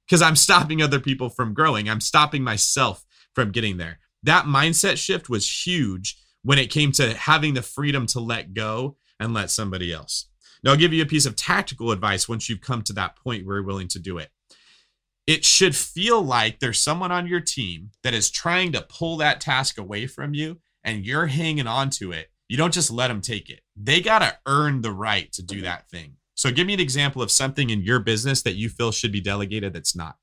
[0.06, 1.88] because I'm stopping other people from growing.
[1.88, 3.98] I'm stopping myself from getting there.
[4.22, 8.96] That mindset shift was huge when it came to having the freedom to let go
[9.18, 10.26] and let somebody else.
[10.62, 13.44] Now, I'll give you a piece of tactical advice once you've come to that point
[13.44, 14.30] where you're willing to do it.
[15.26, 19.40] It should feel like there's someone on your team that is trying to pull that
[19.40, 22.31] task away from you and you're hanging on to it.
[22.52, 23.60] You don't just let them take it.
[23.76, 26.16] They got to earn the right to do that thing.
[26.34, 29.22] So, give me an example of something in your business that you feel should be
[29.22, 30.16] delegated that's not.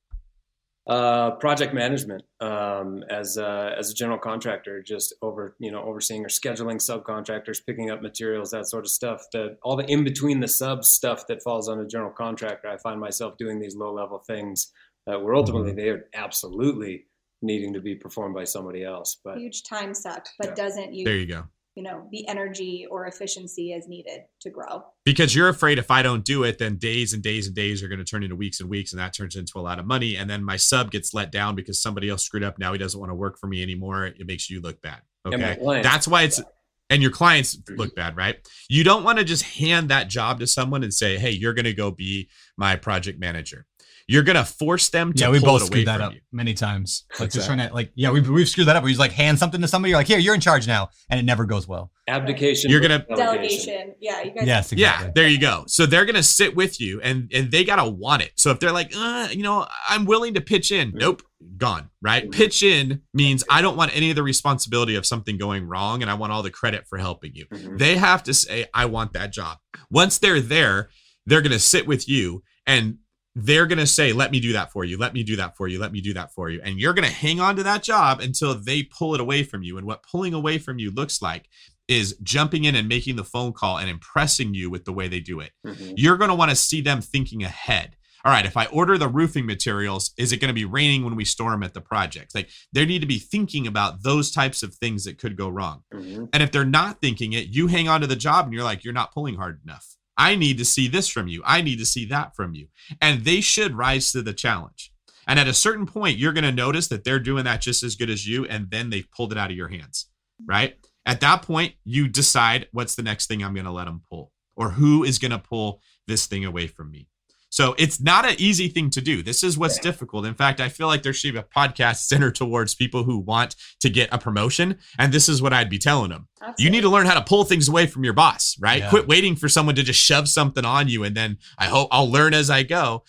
[0.86, 6.24] Uh, project management um, as a, as a general contractor, just over you know overseeing
[6.24, 9.24] or scheduling subcontractors, picking up materials, that sort of stuff.
[9.34, 12.68] The all the in between the sub stuff that falls on a general contractor.
[12.68, 14.72] I find myself doing these low level things
[15.08, 17.08] that were ultimately they are absolutely
[17.42, 19.20] needing to be performed by somebody else.
[19.24, 20.54] But Huge time suck, but Yeah.
[20.54, 21.06] doesn't you?
[21.06, 21.46] There you go.
[21.75, 24.84] You know the energy or efficiency as needed to grow.
[25.05, 27.88] because you're afraid if I don't do it, then days and days and days are
[27.88, 30.15] going to turn into weeks and weeks, and that turns into a lot of money.
[30.15, 32.60] And then my sub gets let down because somebody else screwed up.
[32.60, 34.05] Now he doesn't want to work for me anymore.
[34.05, 35.01] It makes you look bad.
[35.25, 36.41] Okay, that's why it's
[36.89, 38.38] and your clients look bad, right?
[38.67, 41.65] You don't want to just hand that job to someone and say, "Hey, you're going
[41.65, 43.65] to go be my project manager."
[44.12, 46.08] You're going to force them to yeah, we pull both it away screwed that from
[46.08, 46.19] up you.
[46.32, 47.06] many times.
[47.12, 48.84] Like What's just trying to like, yeah, we've, we've screwed that up.
[48.84, 49.91] We just like hand something to somebody.
[49.91, 51.91] You're like, here, you're in charge now, and it never goes well.
[52.08, 52.72] abdication.
[52.72, 53.67] You're gonna- delegation.
[53.67, 54.48] Delegation, yeah, you guys.
[54.48, 55.06] Yes, exactly.
[55.08, 55.63] Yeah, there you go.
[55.67, 58.32] So they're gonna sit with you, and and they gotta want it.
[58.36, 61.22] So if they're like, uh, you know, I'm willing to pitch in, nope,
[61.58, 61.89] gone.
[62.02, 62.32] Right?
[62.32, 66.10] Pitch in means I don't want any of the responsibility of something going wrong, and
[66.10, 67.45] I want all the credit for helping you.
[67.45, 67.78] Mhm.
[67.78, 69.60] They have to say, I want that job.
[69.91, 70.89] Once they're there,
[71.28, 72.98] they're gonna sit with you and.
[73.41, 74.97] They're going to say, let me do that for you.
[74.97, 75.80] Let me do that for you.
[75.80, 76.60] Let me do that for you.
[76.63, 79.63] And you're going to hang on to that job until they pull it away from
[79.63, 79.78] you.
[79.78, 81.47] And what pulling away from you looks like
[81.88, 85.19] is jumping in and making the phone call and impressing you with the way they
[85.19, 85.93] do it Mhm.
[85.97, 87.95] you're going to want to see them thinking ahead.
[88.25, 91.15] All right, if I order the roofing materials, is it going to be raining when
[91.15, 92.36] we store them at the project?
[92.36, 95.84] Like they need to be thinking about those types of things that could go wrong.
[95.93, 96.28] Mhm.
[96.34, 98.84] And if they're not thinking it, you hang on to the job and you're like,
[98.84, 99.95] you're not pulling hard enough.
[100.19, 101.41] I need to see this from you.
[101.45, 102.67] I need to see that from you.
[103.01, 104.91] And they should rise to the challenge.
[105.25, 107.95] And at a certain point, you're going to notice that they're doing that just as
[107.95, 108.45] good as you.
[108.45, 110.08] And then they've pulled it out of your hands,
[110.45, 110.75] right?
[111.05, 114.34] At that point, you decide what's the next thing I'm going to let them pull
[114.58, 117.08] or who is going to pull this thing away from me.
[117.49, 119.23] So it's not an easy thing to do.
[119.23, 120.25] This is what's difficult.
[120.25, 123.55] In fact, I feel like there should be a podcast centered towards people who want
[123.81, 124.77] to get a promotion.
[124.97, 126.27] And this is what I'd be telling them.
[126.57, 128.79] You need to learn how to pull things away from your boss, right?
[128.79, 128.89] Yeah.
[128.89, 132.09] Quit waiting for someone to just shove something on you and then I hope I'll
[132.09, 133.03] learn as I go.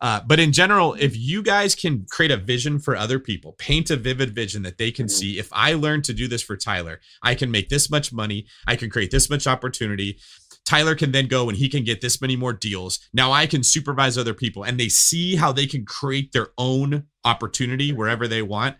[0.00, 3.90] Uh, but in general, if you guys can create a vision for other people, paint
[3.90, 7.00] a vivid vision that they can see, if I learn to do this for Tyler,
[7.22, 10.18] I can make this much money, I can create this much opportunity.
[10.64, 12.98] Tyler can then go and he can get this many more deals.
[13.12, 17.04] Now I can supervise other people and they see how they can create their own
[17.24, 18.76] opportunity wherever they want.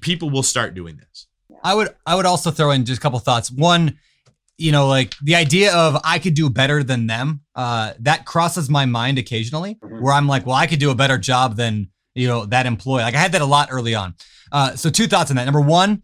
[0.00, 1.26] People will start doing this.
[1.62, 3.50] I would I would also throw in just a couple thoughts.
[3.50, 3.98] One,
[4.58, 8.70] you know, like the idea of I could do better than them, uh, that crosses
[8.70, 12.26] my mind occasionally, where I'm like, well, I could do a better job than you
[12.26, 13.02] know that employee.
[13.02, 14.14] Like I had that a lot early on.
[14.50, 15.44] Uh, so two thoughts on that.
[15.44, 16.02] Number one,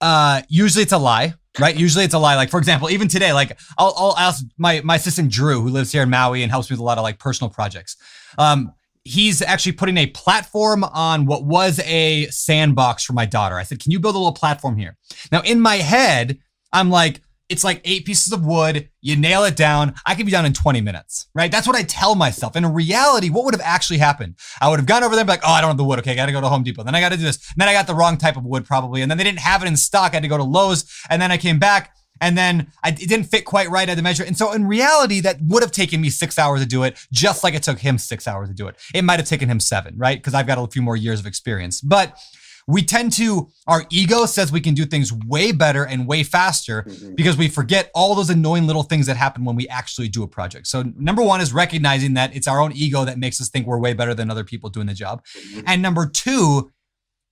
[0.00, 1.76] uh, usually it's a lie, right?
[1.76, 2.36] Usually it's a lie.
[2.36, 5.92] Like for example, even today, like I'll, I'll ask my my assistant Drew, who lives
[5.92, 7.96] here in Maui and helps me with a lot of like personal projects.
[8.38, 8.72] Um,
[9.04, 13.56] he's actually putting a platform on what was a sandbox for my daughter.
[13.56, 14.96] I said, "Can you build a little platform here?"
[15.30, 16.38] Now in my head,
[16.72, 17.20] I'm like,
[17.52, 18.88] it's like eight pieces of wood.
[19.02, 19.94] You nail it down.
[20.06, 21.52] I can be done in 20 minutes, right?
[21.52, 22.56] That's what I tell myself.
[22.56, 24.36] In reality, what would have actually happened?
[24.60, 25.98] I would have gone over there and be like, oh, I don't have the wood.
[25.98, 26.82] Okay, I got to go to Home Depot.
[26.82, 27.36] Then I got to do this.
[27.36, 29.02] And then I got the wrong type of wood probably.
[29.02, 30.12] And then they didn't have it in stock.
[30.12, 30.84] I had to go to Lowe's.
[31.10, 34.02] And then I came back and then I, it didn't fit quite right at the
[34.02, 34.24] measure.
[34.24, 37.42] And so in reality, that would have taken me six hours to do it, just
[37.42, 38.76] like it took him six hours to do it.
[38.94, 40.16] It might have taken him seven, right?
[40.16, 41.80] Because I've got a few more years of experience.
[41.80, 42.16] But
[42.66, 46.82] we tend to, our ego says we can do things way better and way faster
[46.82, 47.14] mm-hmm.
[47.14, 50.28] because we forget all those annoying little things that happen when we actually do a
[50.28, 50.66] project.
[50.66, 53.78] So, number one is recognizing that it's our own ego that makes us think we're
[53.78, 55.24] way better than other people doing the job.
[55.24, 55.60] Mm-hmm.
[55.66, 56.70] And number two,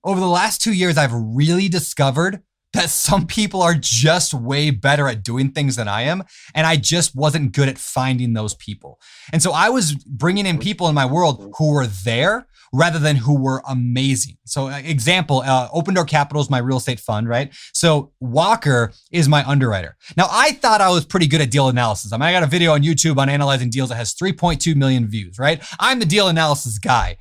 [0.05, 5.09] over the last two years, I've really discovered that some people are just way better
[5.09, 6.23] at doing things than I am.
[6.55, 9.01] And I just wasn't good at finding those people.
[9.33, 13.17] And so I was bringing in people in my world who were there rather than
[13.17, 14.37] who were amazing.
[14.45, 17.53] So, uh, example, uh, Open Door Capital is my real estate fund, right?
[17.73, 19.97] So, Walker is my underwriter.
[20.17, 22.13] Now, I thought I was pretty good at deal analysis.
[22.13, 25.09] I mean, I got a video on YouTube on analyzing deals that has 3.2 million
[25.09, 25.63] views, right?
[25.81, 27.17] I'm the deal analysis guy.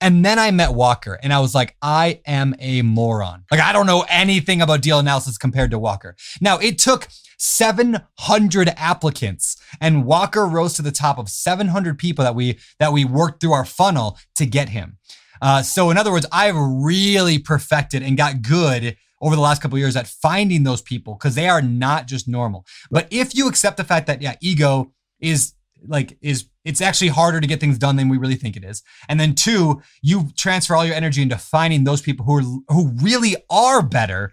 [0.00, 3.44] And then I met Walker and I was like, I am a moron.
[3.50, 6.16] Like, I don't know anything about deal analysis compared to Walker.
[6.40, 12.34] Now, it took 700 applicants and Walker rose to the top of 700 people that
[12.34, 14.98] we, that we worked through our funnel to get him.
[15.40, 19.78] Uh, so in other words, I've really perfected and got good over the last couple
[19.78, 22.64] years at finding those people because they are not just normal.
[22.90, 25.54] But if you accept the fact that, yeah, ego is
[25.86, 28.82] like is it's actually harder to get things done than we really think it is.
[29.08, 32.92] And then two, you transfer all your energy into finding those people who are who
[33.02, 34.32] really are better.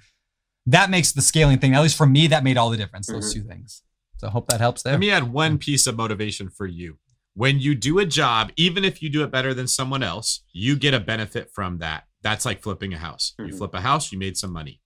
[0.65, 3.07] That makes the scaling thing, at least for me, that made all the difference.
[3.07, 3.41] Those mm-hmm.
[3.41, 3.83] two things.
[4.17, 4.93] So I hope that helps there.
[4.93, 5.59] Let me add one mm.
[5.59, 6.97] piece of motivation for you.
[7.33, 10.77] When you do a job, even if you do it better than someone else, you
[10.77, 12.05] get a benefit from that.
[12.21, 13.33] That's like flipping a house.
[13.37, 13.57] You mm-hmm.
[13.57, 14.79] flip a house, you made some money.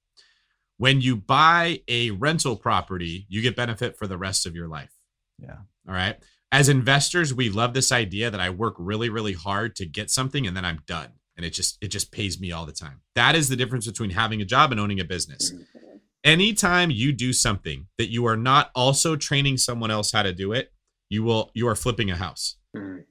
[0.77, 4.91] When you buy a rental property, you get benefit for the rest of your life.
[5.39, 5.57] Yeah.
[5.87, 6.17] All right.
[6.51, 10.47] As investors, we love this idea that I work really, really hard to get something
[10.47, 11.09] and then I'm done.
[11.35, 13.01] And it just it just pays me all the time.
[13.15, 15.51] That is the difference between having a job and owning a business.
[15.51, 15.97] Mm-hmm.
[16.23, 20.51] Anytime you do something that you are not also training someone else how to do
[20.51, 20.71] it,
[21.09, 22.55] you will you are flipping a house.
[22.75, 23.01] Mm-hmm.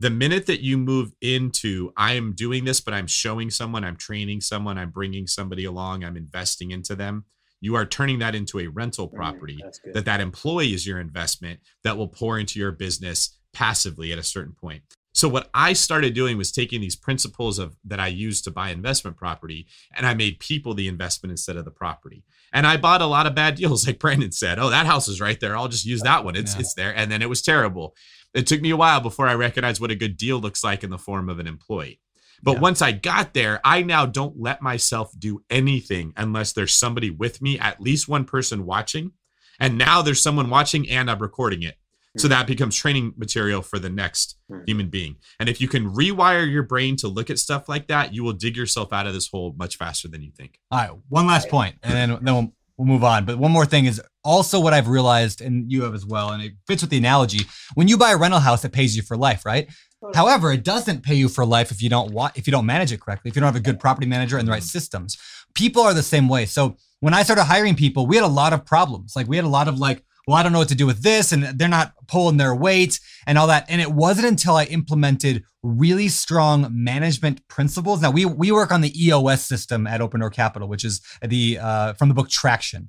[0.00, 3.96] The minute that you move into I am doing this but I'm showing someone, I'm
[3.96, 7.24] training someone, I'm bringing somebody along, I'm investing into them,
[7.64, 9.94] you are turning that into a rental property that's good.
[9.94, 14.22] that that employee is your investment that will pour into your business passively at a
[14.22, 14.82] certain point.
[15.12, 18.70] So what I started doing was taking these principles of that I used to buy
[18.70, 22.24] investment property and I made people the investment instead of the property.
[22.52, 24.58] And I bought a lot of bad deals like Brandon said.
[24.58, 25.56] Oh, that house is right there.
[25.56, 26.34] I'll just use that one.
[26.36, 26.60] It's Yeah.
[26.60, 26.94] it's there.
[26.96, 27.94] And then it was terrible.
[28.34, 30.90] It took me a while before I recognized what a good deal looks like in
[30.90, 32.00] the form of an employee.
[32.44, 32.60] But Yeah.
[32.60, 37.40] once I got there, I now don't let myself do anything unless there's somebody with
[37.40, 39.12] me, at least one person watching.
[39.58, 41.76] And now there's someone watching and I'm recording it.
[42.16, 42.32] So hmm.
[42.32, 44.60] that becomes training material for the next hmm.
[44.66, 45.16] human being.
[45.40, 48.34] And if you can rewire your brain to look at stuff like that, you will
[48.34, 50.58] dig yourself out of this hole much faster than you think.
[50.70, 53.24] All right, one last point, and then then we'll, we'll move on.
[53.24, 56.42] But one more thing is also what I've realized, and you have as well, and
[56.42, 57.46] it fits with the analogy.
[57.74, 59.68] When you buy a rental house, it pays you for life, right?
[60.14, 62.92] However, it doesn't pay you for life if you don't want if you don't manage
[62.92, 65.16] it correctly, if you don't have a good property manager and the right systems.
[65.54, 66.46] People are the same way.
[66.46, 69.14] So when I started hiring people, we had a lot of problems.
[69.14, 71.02] Like we had a lot of like, well, I don't know what to do with
[71.02, 73.66] this, and they're not pulling their weight and all that.
[73.68, 78.00] And it wasn't until I implemented really strong management principles.
[78.00, 81.58] Now we we work on the EOS system at Open Door Capital, which is the
[81.60, 82.88] uh, from the book Traction.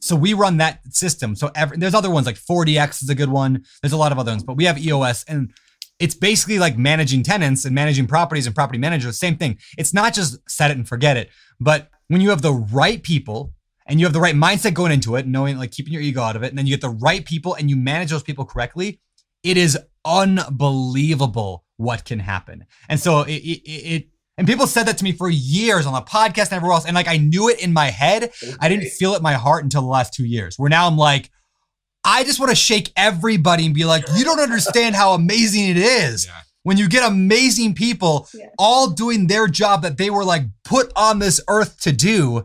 [0.00, 1.36] So we run that system.
[1.36, 3.64] So every, there's other ones like 4DX is a good one.
[3.82, 5.52] There's a lot of other ones, but we have EOS and
[6.00, 9.58] it's basically like managing tenants and managing properties and property managers, same thing.
[9.78, 11.28] It's not just set it and forget it,
[11.60, 13.52] but when you have the right people
[13.86, 16.36] and you have the right mindset going into it, knowing like keeping your ego out
[16.36, 19.00] of it, and then you get the right people and you manage those people correctly,
[19.42, 22.64] it is unbelievable what can happen.
[22.88, 26.00] And so it, it, it and people said that to me for years on the
[26.00, 26.86] podcast and everywhere else.
[26.86, 28.32] And like I knew it in my head.
[28.58, 30.96] I didn't feel it in my heart until the last two years, where now I'm
[30.96, 31.30] like,
[32.04, 35.76] I just want to shake everybody and be like, you don't understand how amazing it
[35.76, 36.26] is.
[36.26, 36.32] Yeah.
[36.62, 38.46] When you get amazing people Yeah.
[38.58, 42.44] all doing their job that they were like put on this earth to do.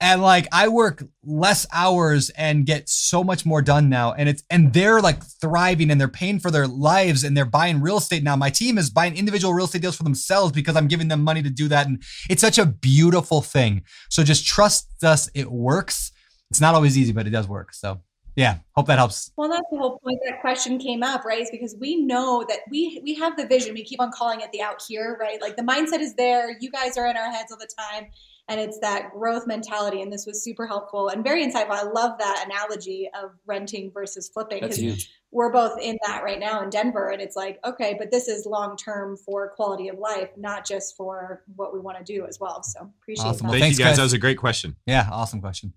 [0.00, 4.12] And like I work less hours and get so much more done now.
[4.12, 7.80] And it's and they're like thriving and they're paying for their lives and they're buying
[7.80, 8.36] real estate now.
[8.36, 11.42] My team is buying individual real estate deals for themselves because I'm giving them money
[11.42, 11.88] to do that.
[11.88, 12.00] And
[12.30, 13.82] it's such a beautiful thing.
[14.08, 16.12] So just trust us, it works.
[16.50, 17.74] It's not always easy, but it does work.
[17.74, 18.00] So
[18.38, 19.32] yeah, hope that helps.
[19.36, 21.40] Well, that's the whole point that question came up, right?
[21.42, 23.74] Is because we know that we we have the vision.
[23.74, 25.42] We keep on calling it the out here, right?
[25.42, 26.56] Like the mindset is there.
[26.60, 28.06] You guys are in our heads all the time,
[28.48, 30.02] and it's that growth mentality.
[30.02, 31.70] And this was super helpful and very insightful.
[31.72, 35.10] I love that analogy of renting versus flipping That's because huge.
[35.32, 38.46] we're both in that right now in Denver, and it's like okay, but this is
[38.46, 42.38] long term for quality of life, not just for what we want to do as
[42.38, 42.62] well.
[42.62, 43.38] So appreciate Awesome.
[43.38, 43.42] that.
[43.42, 43.90] Well, Thank thanks, you guys.
[43.90, 43.96] guys.
[43.96, 44.76] That was a great question.
[44.86, 45.72] Yeah, awesome question.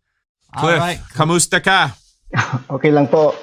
[0.55, 0.99] Cliff, All right.
[1.15, 1.95] kamusta ka?
[2.69, 3.35] Okay lang po.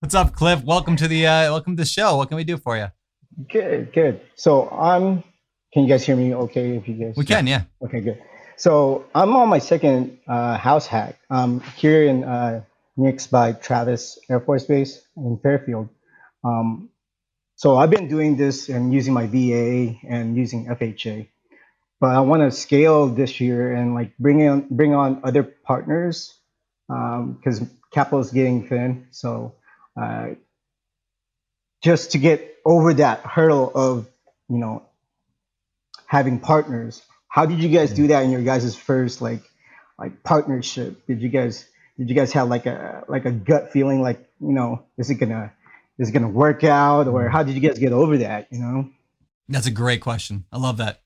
[0.00, 0.62] What's up, Cliff?
[0.62, 2.16] Welcome to the uh welcome to the show.
[2.16, 2.88] What can we do for you?
[3.48, 4.20] Good, good.
[4.34, 5.24] So I'm.
[5.74, 6.34] Can you guys hear me?
[6.34, 7.14] Okay, if you guys.
[7.16, 7.68] We can, yeah.
[7.82, 8.22] Okay, good.
[8.56, 11.18] So I'm on my second uh, house hack.
[11.28, 12.62] Um, here in uh,
[12.96, 15.88] Nix by Travis Air Force Base in Fairfield.
[16.44, 16.88] Um,
[17.56, 21.28] so I've been doing this and using my VA and using FHA,
[22.00, 26.36] but I want to scale this year and like bring in bring on other partners
[26.88, 27.62] because
[27.92, 29.08] capital is getting thin.
[29.10, 29.54] So
[29.96, 30.30] uh,
[31.82, 34.08] just to get over that hurdle of
[34.48, 34.82] you know
[36.06, 39.42] having partners how did you guys do that in your guys' first like
[39.98, 41.66] like partnership did you guys
[41.98, 45.16] did you guys have like a like a gut feeling like you know is it
[45.16, 45.52] gonna
[45.98, 48.88] is it gonna work out or how did you guys get over that you know
[49.48, 50.44] That's a great question.
[50.52, 51.02] I love that.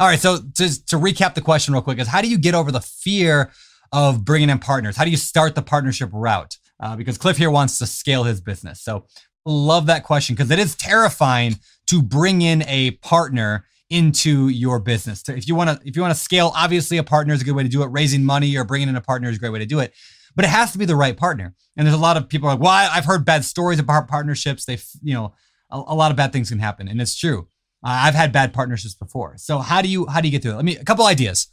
[0.00, 2.54] All right, so to, to recap the question real quick is how do you get
[2.54, 3.52] over the fear
[3.92, 4.96] of bringing in partners?
[4.96, 6.56] How do you start the partnership route?
[6.80, 8.80] Uh, because Cliff here wants to scale his business.
[8.82, 9.06] So
[9.46, 15.22] love that question because it is terrifying to bring in a partner into your business.
[15.24, 17.44] To- If you want to, if you want to scale, obviously a partner is a
[17.44, 17.86] good way to do it.
[17.86, 19.92] Raising money or bringing in a partner is a great way to do it.
[20.34, 21.54] But it has to be the right partner.
[21.76, 24.64] And there's a lot of people like, well, I- I've heard bad stories about partnerships.
[24.64, 25.34] They, you know,
[25.70, 27.48] a, a lot of bad things can happen, and it's true.
[27.84, 29.34] Uh, I've had bad partnerships before.
[29.36, 30.56] So how do you how do you get through it?
[30.56, 31.48] Let me a couple ideas.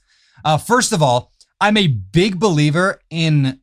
[0.45, 1.31] Uh, first of all,
[1.61, 3.59] I'm a big believer in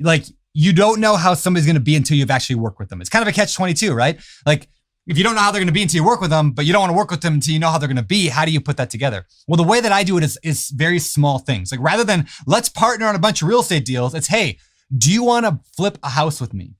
[0.00, 3.00] like you don't know how somebody's going to be until you've actually worked with them.
[3.00, 4.20] It's kind of a catch 22, right?
[4.46, 4.68] Like
[5.06, 6.64] if you don't know how they're going to be until you work with them, but
[6.64, 8.28] you don't want to work with them until you know how they're going to be,
[8.28, 9.26] how do you put that together?
[9.46, 11.70] Well, the way that I do it is is very small things.
[11.72, 14.58] Like rather than let's partner on a bunch of real estate deals, it's hey,
[14.96, 16.74] do you want to flip a house with me?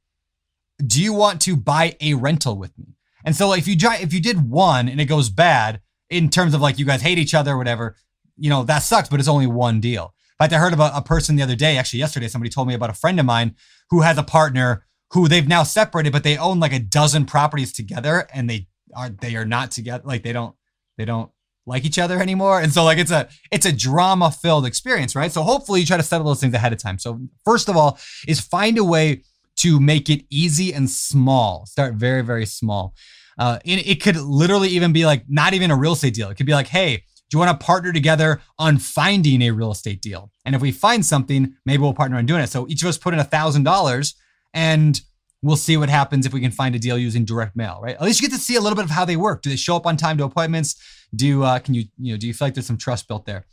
[0.84, 2.94] Do you want to buy a rental with me?
[3.24, 6.60] And so if you if you did one and it goes bad in terms of
[6.60, 7.96] like you guys hate each other or whatever,
[8.36, 10.13] you know, that sucks, but it's only one deal.
[10.40, 12.74] In fact, I heard about a person the other day, actually yesterday, somebody told me
[12.74, 13.54] about a friend of mine
[13.90, 17.72] who has a partner who they've now separated, but they own like a dozen properties
[17.72, 18.66] together and they
[18.96, 20.02] are they are not together.
[20.04, 20.56] Like they don't
[20.98, 21.30] they don't
[21.66, 22.60] like each other anymore.
[22.60, 25.30] And so like it's a it's a drama filled experience, right?
[25.30, 26.98] So hopefully you try to settle those things ahead of time.
[26.98, 29.22] So first of all, is find a way
[29.58, 31.64] to make it easy and small.
[31.66, 32.94] Start very, very small.
[33.38, 36.28] Uh, and it could literally even be like not even a real estate deal.
[36.28, 39.72] It could be like, hey, do you want to partner together on finding a real
[39.72, 40.30] estate deal?
[40.44, 42.48] And if we find something, maybe we'll partner on doing it.
[42.48, 44.14] So each of us put in a thousand dollars
[44.52, 45.00] and
[45.42, 47.96] we'll see what happens if we can find a deal using direct mail, right?
[47.96, 49.42] At least you get to see a little bit of how they work.
[49.42, 50.82] Do they show up on time to appointments?
[51.14, 53.44] Do uh, can you you know do you feel like there's some trust built there?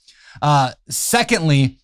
[0.41, 1.79] Uh, secondly,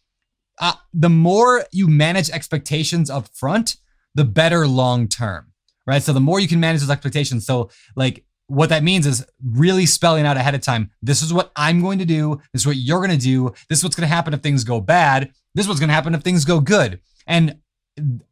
[0.59, 3.77] uh, the more you manage expectations up front,
[4.15, 5.51] the better long term,
[5.85, 6.01] right?
[6.01, 7.45] So the more you can manage those expectations.
[7.45, 10.89] So like what that means is really spelling out ahead of time.
[11.01, 12.41] This is what I'm going to do.
[12.53, 13.53] This is what you're going to do.
[13.69, 15.31] This is what's going to happen if things go bad.
[15.53, 17.01] This is what's going to happen if things go good.
[17.25, 17.59] And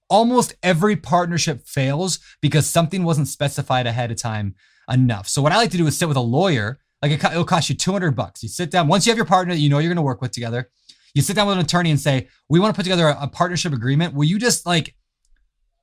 [0.09, 4.55] almost every partnership fails because something wasn't specified ahead of time
[4.89, 5.27] enough.
[5.27, 6.79] So what I like to do is sit with a lawyer.
[7.01, 8.41] Like it, it'll cost you 200 bucks.
[8.41, 10.21] You sit down once you have your partner that you know you're going to work
[10.21, 10.69] with together.
[11.13, 13.27] You sit down with an attorney and say, "We want to put together a, a
[13.27, 14.13] partnership agreement.
[14.13, 14.95] Will you just like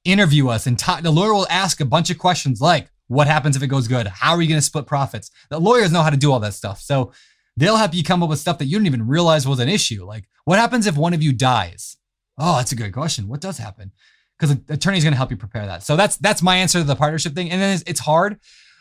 [0.05, 3.57] interview us and talk?" The lawyer will ask a bunch of questions like, "What happens
[3.57, 4.07] if it goes good?
[4.07, 6.55] How are you going to split profits?" The lawyers know how to do all that
[6.55, 6.81] stuff.
[6.81, 7.13] So
[7.57, 10.05] they'll help you come up with stuff that you didn't even realize was an issue.
[10.05, 11.97] Like, what happens if one of you dies?
[12.39, 13.29] Oh, that's a good question.
[13.29, 13.93] What does happen?
[14.39, 15.83] Because the attorney's going to help you prepare that.
[15.83, 17.51] So that's that's my answer to the partnership thing.
[17.51, 18.39] And then it's, it's hard.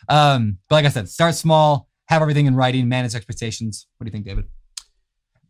[0.08, 3.86] Um, but like I said, start small, have everything in writing, manage expectations.
[3.96, 4.46] What do you think, David?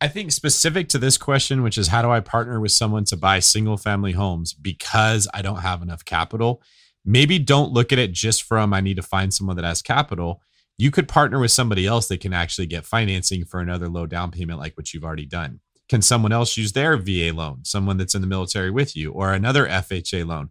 [0.01, 3.17] I think specific to this question, which is how do I partner with someone to
[3.17, 6.61] buy single family homes because I don't have enough capital?
[7.05, 10.41] Maybe don't look at it just from I need to find someone that has capital.
[10.79, 14.31] You could partner with somebody else that can actually get financing for another low down
[14.31, 15.61] payment, like what you've already done.
[15.89, 19.33] Can someone else use their VA loan, someone that's in the military with you, or
[19.33, 20.49] another FHA loan?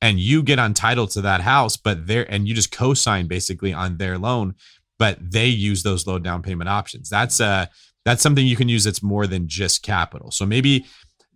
[0.00, 3.26] And you get on title to that house, but there, and you just co sign
[3.26, 4.54] basically on their loan,
[4.98, 7.08] but they use those low down payment options.
[7.08, 7.70] That's a,
[8.04, 10.30] that's something you can use that's more than just capital.
[10.30, 10.84] So maybe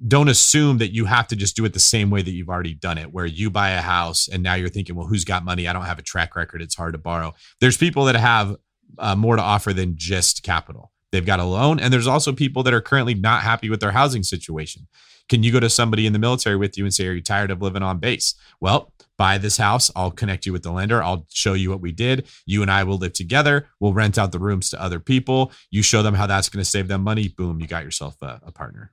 [0.07, 2.74] don't assume that you have to just do it the same way that you've already
[2.74, 5.66] done it, where you buy a house and now you're thinking, well, who's got money?
[5.66, 6.62] I don't have a track record.
[6.62, 7.34] It's hard to borrow.
[7.61, 8.57] There's people that have
[8.99, 10.92] uh, more to offer than just capital.
[11.11, 11.80] They've got a loan.
[11.80, 14.86] And there's also people that are currently not happy with their housing situation.
[15.28, 17.51] Can you go to somebody in the military with you and say, Are you tired
[17.51, 18.34] of living on base?
[18.61, 19.90] Well, buy this house.
[19.94, 21.03] I'll connect you with the lender.
[21.03, 22.26] I'll show you what we did.
[22.46, 23.68] You and I will live together.
[23.78, 25.53] We'll rent out the rooms to other people.
[25.70, 27.28] You show them how that's going to save them money.
[27.28, 28.92] Boom, you got yourself a, a partner.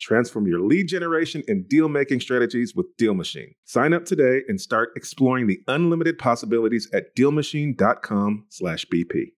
[0.00, 3.54] Transform your lead generation and deal making strategies with Deal Machine.
[3.64, 9.32] Sign up today and start exploring the unlimited possibilities at dealmachine.com/bp.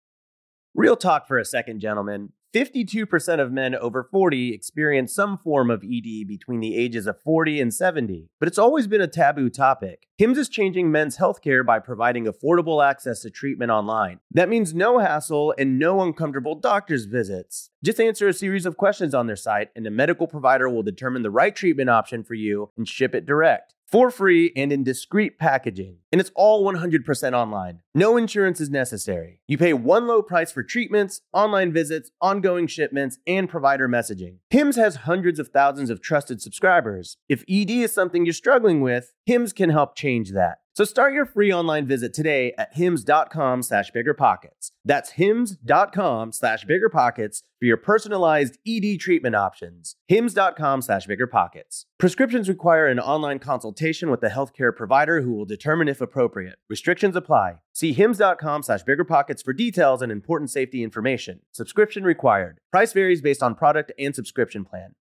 [0.75, 2.33] Real talk for a second, gentlemen.
[2.53, 7.63] 52% of men over 40 experience some form of ED between the ages of 40
[7.63, 10.07] and 70, but it's always been a taboo topic.
[10.19, 14.21] HIMS is changing men's healthcare by providing affordable access to treatment online.
[14.31, 17.71] That means no hassle and no uncomfortable doctor's visits.
[17.83, 21.23] Just answer a series of questions on their site, and a medical provider will determine
[21.23, 25.39] the right treatment option for you and ship it direct for free and in discreet
[25.39, 26.02] packaging.
[26.13, 27.81] And it's all 100% online.
[27.95, 29.41] No insurance is necessary.
[29.49, 34.37] You pay one low price for treatments, online visits, ongoing shipments, and provider messaging.
[34.51, 37.17] HIMS has hundreds of thousands of trusted subscribers.
[37.29, 40.59] If ED is something you're struggling with, HIMS can help change that.
[40.75, 44.71] So start your free online visit today at hims.com slash biggerpockets.
[44.87, 49.97] That's hims.com slash biggerpockets for your personalized ED treatment options.
[50.09, 51.85] hims.com slash biggerpockets.
[51.99, 56.57] Prescriptions require an online consultation with a healthcare provider who will determine if appropriate.
[56.69, 57.61] Restrictions apply.
[57.73, 61.41] See hims.com slash biggerpockets for details and important safety information.
[61.53, 62.59] Subscription required.
[62.71, 64.95] Price varies based on product and subscription plan.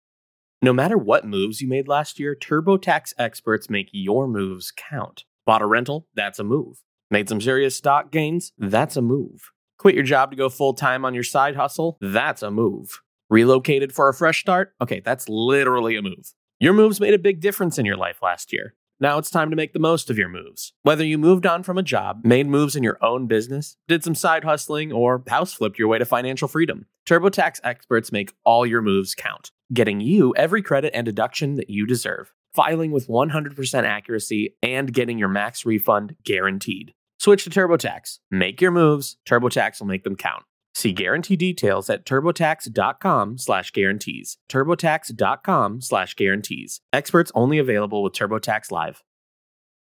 [0.62, 5.24] No matter what moves you made last year, TurboTax experts make your moves count.
[5.46, 6.06] Bought a rental?
[6.14, 6.82] That's a move.
[7.10, 8.52] Made some serious stock gains?
[8.58, 9.50] That's a move.
[9.78, 11.96] Quit your job to go full time on your side hustle?
[12.00, 13.00] That's a move.
[13.30, 14.74] Relocated for a fresh start?
[14.80, 16.34] Okay, that's literally a move.
[16.58, 18.74] Your moves made a big difference in your life last year.
[19.00, 20.74] Now it's time to make the most of your moves.
[20.82, 24.14] Whether you moved on from a job, made moves in your own business, did some
[24.14, 28.82] side hustling, or house flipped your way to financial freedom, TurboTax experts make all your
[28.82, 34.56] moves count, getting you every credit and deduction that you deserve filing with 100% accuracy,
[34.62, 36.94] and getting your max refund guaranteed.
[37.18, 38.18] Switch to TurboTax.
[38.30, 39.18] Make your moves.
[39.28, 40.42] TurboTax will make them count.
[40.74, 44.38] See guarantee details at turbotax.com slash guarantees.
[44.48, 46.80] turbotax.com slash guarantees.
[46.92, 49.02] Experts only available with TurboTax Live.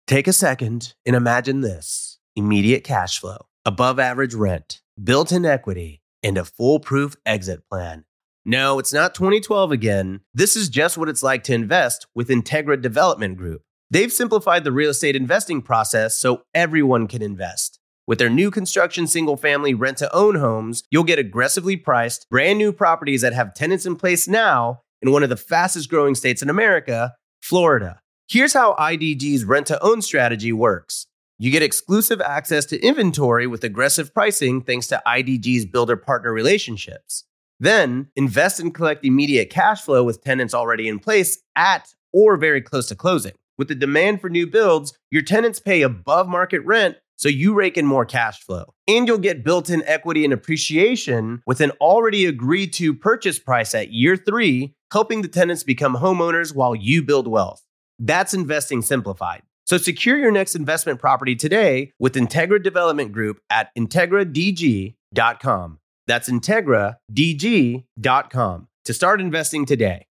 [0.07, 6.01] Take a second and imagine this immediate cash flow, above average rent, built in equity,
[6.23, 8.05] and a foolproof exit plan.
[8.45, 10.21] No, it's not 2012 again.
[10.33, 13.61] This is just what it's like to invest with Integra Development Group.
[13.91, 17.78] They've simplified the real estate investing process so everyone can invest.
[18.09, 22.57] With their new construction single family rent to own homes, you'll get aggressively priced, brand
[22.57, 26.41] new properties that have tenants in place now in one of the fastest growing states
[26.41, 27.99] in America, Florida.
[28.27, 31.05] Here's how IDG's rent to own strategy works
[31.37, 37.25] you get exclusive access to inventory with aggressive pricing thanks to IDG's builder partner relationships.
[37.59, 42.63] Then invest and collect immediate cash flow with tenants already in place at or very
[42.63, 43.33] close to closing.
[43.59, 47.77] With the demand for new builds, your tenants pay above market rent so you rake
[47.77, 48.73] in more cash flow.
[48.87, 53.75] And you'll get built in equity and appreciation with an already agreed to purchase price
[53.75, 57.61] at year three, helping the tenants become homeowners while you build wealth.
[57.99, 59.41] That's investing simplified.
[59.65, 65.79] So secure your next investment property today with Integra Development Group at IntegraDG.com.
[66.07, 70.05] That's IntegraDG.com to start investing today.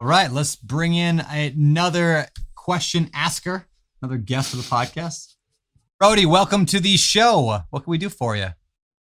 [0.00, 3.66] All right, let's bring in another question asker,
[4.00, 5.31] another guest for the podcast.
[6.02, 7.60] Brody, welcome to the show.
[7.70, 8.48] What can we do for you?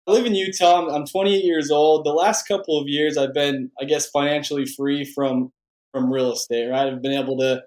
[0.09, 0.93] I live in Utah.
[0.93, 2.05] I'm 28 years old.
[2.05, 5.53] The last couple of years, I've been, I guess, financially free from
[5.93, 6.68] from real estate.
[6.68, 7.62] Right, I've been able to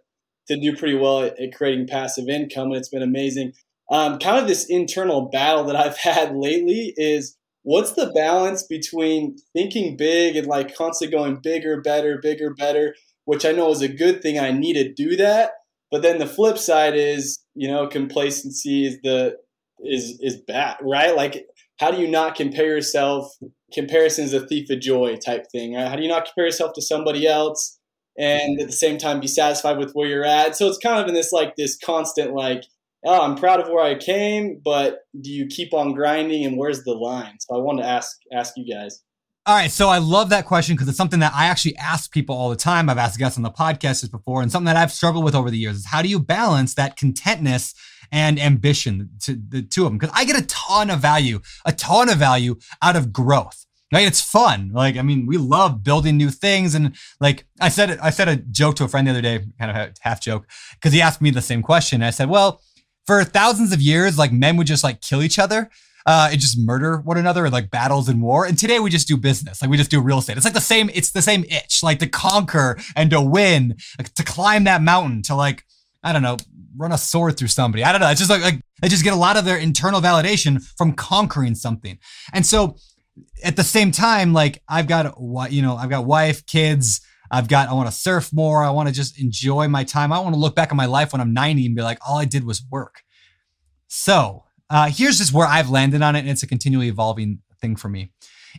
[0.50, 3.54] to do pretty well at, at creating passive income, and it's been amazing.
[3.90, 9.38] Um, kind of this internal battle that I've had lately is what's the balance between
[9.54, 12.94] thinking big and like constantly going bigger, better, bigger, better,
[13.24, 14.40] which I know is a good thing.
[14.40, 15.52] I need to do that,
[15.90, 19.38] but then the flip side is, you know, complacency is the
[19.84, 21.16] is is bad, right?
[21.16, 21.48] Like,
[21.80, 23.32] how do you not compare yourself?
[23.74, 25.88] Comparison is a thief of joy type thing, right?
[25.88, 27.80] How do you not compare yourself to somebody else
[28.18, 30.56] and at the same time be satisfied with where you're at?
[30.56, 32.64] So it's kind of in this like this constant like,
[33.06, 36.84] oh, I'm proud of where I came, but do you keep on grinding and where's
[36.84, 37.38] the line?
[37.40, 39.02] So I wanted to ask ask you guys.
[39.48, 42.36] All right, so I love that question because it's something that I actually ask people
[42.36, 42.90] all the time.
[42.90, 45.58] I've asked guests on the podcast before, and something that I've struggled with over the
[45.58, 47.76] years is how do you balance that contentness
[48.12, 50.00] and ambition to the two of them?
[50.00, 53.68] Because I get a ton of value, a ton of value out of growth.
[53.94, 54.08] Right?
[54.08, 54.72] It's fun.
[54.74, 56.74] Like, I mean, we love building new things.
[56.74, 59.78] And like I said, I said a joke to a friend the other day, kind
[59.78, 62.02] of half joke, because he asked me the same question.
[62.02, 62.64] I said, well,
[63.06, 65.70] for thousands of years, like men would just like kill each other
[66.06, 68.46] uh, and just murder one another and like battles and war.
[68.46, 70.38] And today we just do business, like we just do real estate.
[70.38, 70.90] It's like the same.
[70.94, 75.22] It's the same itch, like to conquer and to win, like to climb that mountain,
[75.24, 75.64] to like
[76.04, 76.38] I don't know,
[76.78, 77.84] run a sword through somebody.
[77.84, 78.10] I don't know.
[78.10, 81.56] It's just like, like they just get a lot of their internal validation from conquering
[81.56, 81.98] something.
[82.32, 82.78] And so
[83.44, 87.02] at the same time, like I've got what you know, I've got wife, kids.
[87.32, 88.64] I've got, I want to surf more.
[88.64, 90.12] I want to just enjoy my time.
[90.12, 92.20] I want to look back on my life when I'm 90 and be like, all
[92.20, 93.02] I did was work.
[93.88, 97.76] So uh, here's just where I've landed on it, and it's a continually evolving thing
[97.76, 98.12] for me,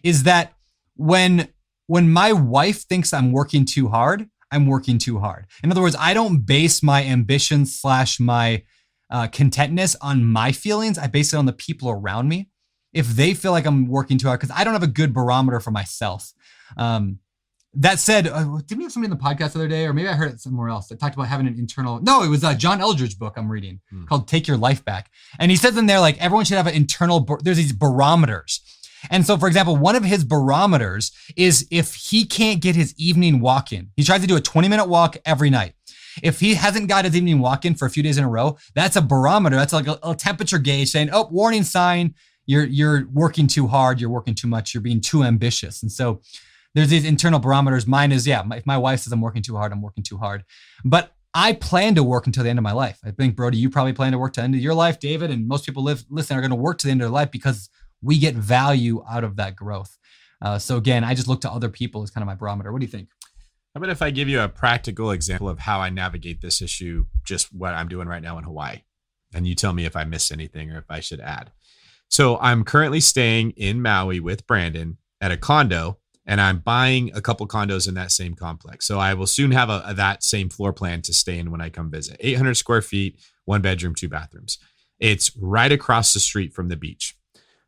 [0.02, 0.54] is that
[0.94, 1.48] when
[1.86, 5.46] when my wife thinks I'm working too hard, I'm working too hard.
[5.62, 8.62] In other words, I don't base my ambition slash my
[9.10, 10.98] uh, contentness on my feelings.
[10.98, 12.48] I base it on the people around me.
[12.92, 15.60] If they feel like I'm working too hard, because I don't have a good barometer
[15.60, 16.32] for myself.
[16.76, 17.18] Um,
[17.78, 20.08] that said, uh, didn't we have somebody in the podcast the other day, or maybe
[20.08, 22.00] I heard it somewhere else that talked about having an internal?
[22.00, 24.04] No, it was a John Eldredge book I'm reading hmm.
[24.06, 26.74] called "Take Your Life Back," and he says in there like everyone should have an
[26.74, 27.26] internal.
[27.42, 28.60] There's these barometers,
[29.10, 33.40] and so for example, one of his barometers is if he can't get his evening
[33.40, 33.90] walk in.
[33.96, 35.74] He tries to do a 20 minute walk every night.
[36.22, 38.56] If he hasn't got his evening walk in for a few days in a row,
[38.74, 39.56] that's a barometer.
[39.56, 42.14] That's like a, a temperature gauge saying, "Oh, warning sign."
[42.48, 44.00] You're you're working too hard.
[44.00, 44.72] You're working too much.
[44.72, 46.22] You're being too ambitious, and so
[46.76, 47.86] there's these internal barometers.
[47.86, 50.44] Mine is, yeah, if my wife says I'm working too hard, I'm working too hard.
[50.84, 52.98] But I plan to work until the end of my life.
[53.02, 55.00] I think, Brody, you probably plan to work to the end of your life.
[55.00, 57.12] David and most people live, listen are going to work to the end of their
[57.14, 57.70] life because
[58.02, 59.96] we get value out of that growth.
[60.42, 62.70] Uh, so again, I just look to other people as kind of my barometer.
[62.70, 63.08] What do you think?
[63.74, 67.06] How about if I give you a practical example of how I navigate this issue,
[67.24, 68.82] just what I'm doing right now in Hawaii,
[69.32, 71.52] and you tell me if I missed anything or if I should add.
[72.08, 77.20] So I'm currently staying in Maui with Brandon at a condo and I'm buying a
[77.20, 78.86] couple condos in that same complex.
[78.86, 81.60] So I will soon have a, a, that same floor plan to stay in when
[81.60, 82.16] I come visit.
[82.18, 84.58] 800 square feet, one bedroom, two bathrooms.
[84.98, 87.16] It's right across the street from the beach.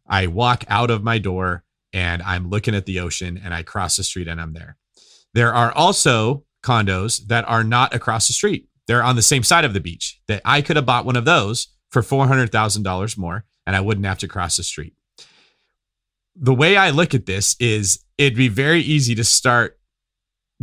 [0.09, 3.97] I walk out of my door and I'm looking at the ocean and I cross
[3.97, 4.77] the street and I'm there.
[5.35, 8.69] There are also condos that are not across the street.
[8.87, 11.27] They're on the same side of the beach that I could have bought one of
[11.27, 14.95] those for $400,000 more and I wouldn't have to cross the street
[16.41, 19.79] the way I look at this is it'd be very easy to start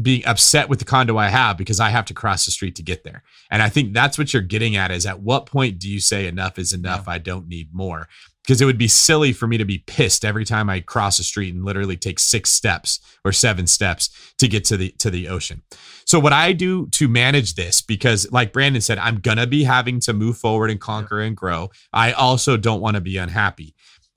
[0.02, 2.84] being upset with the condo I have because I have to cross the street to
[2.84, 3.24] get there.
[3.50, 6.28] And I think that's what you're getting at is at what point do you say
[6.28, 7.06] enough is enough?
[7.08, 7.14] Yeah.
[7.14, 8.08] I don't need more.
[8.44, 11.24] Because it would be silly for me to be pissed every time I cross a
[11.24, 15.30] street and literally take six steps or seven steps to get to the to the
[15.30, 15.64] ocean.
[16.06, 20.00] So what I do to manage this, because like Brandon said, I'm gonna be having
[20.02, 21.72] to move forward and conquer and grow.
[21.92, 23.74] I also don't want to be unhappy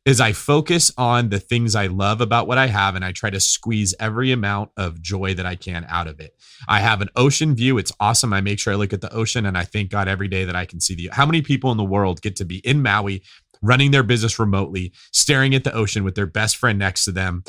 [0.09, 3.29] is I focus on the things I love about what I have and I try
[3.29, 6.35] to squeeze every amount of joy that I can out of it.
[6.67, 7.77] I have an ocean view.
[7.77, 8.33] It's awesome.
[8.33, 10.57] I make sure I look at the ocean and I thank God every day that
[10.57, 13.23] I can see the how many people in the world get to be in Maui
[13.61, 17.45] running their business remotely, staring at the ocean with their best friend next to them.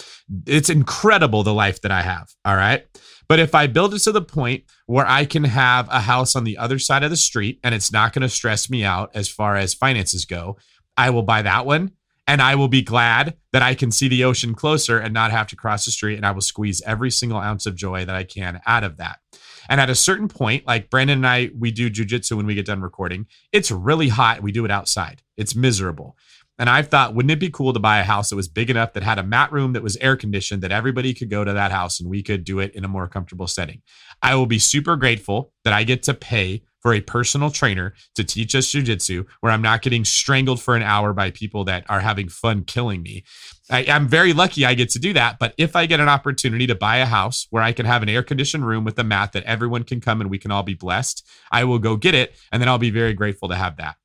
[0.45, 2.27] It's incredible the life that I have.
[2.43, 2.85] All right.
[3.29, 6.43] But if I build it to the point where I can have a house on
[6.43, 9.29] the other side of the street and it's not going to stress me out as
[9.29, 10.57] far as finances go,
[10.97, 11.91] I will buy that one.
[12.29, 15.47] And I will be glad that I can see the ocean closer and not have
[15.47, 16.15] to cross the street.
[16.15, 19.17] And I will squeeze every single ounce of joy that I can out of that.
[19.67, 22.67] And at a certain point, like Brandon and I, we do jujitsu when we get
[22.67, 23.25] done recording.
[23.51, 24.43] It's really hot.
[24.43, 25.23] We do it outside.
[25.37, 26.17] It's miserable.
[26.59, 28.91] And I thought, wouldn't it be cool to buy a house that was big enough
[28.93, 31.71] that had a mat room that was air conditioned, that everybody could go to that
[31.71, 33.81] house and we could do it in a more comfortable setting?
[34.21, 38.23] I will be super grateful that I get to pay for a personal trainer to
[38.23, 41.99] teach us jujitsu where I'm not getting strangled for an hour by people that are
[41.99, 43.23] having fun killing me.
[43.69, 45.39] I, am very lucky I get to do that.
[45.39, 48.09] But if I get an opportunity to buy a house where I can have an
[48.09, 50.73] air conditioned room with a mat that everyone can come and we can all be
[50.73, 52.35] blessed, I will go get it.
[52.51, 53.95] And then I'll be very grateful to have that.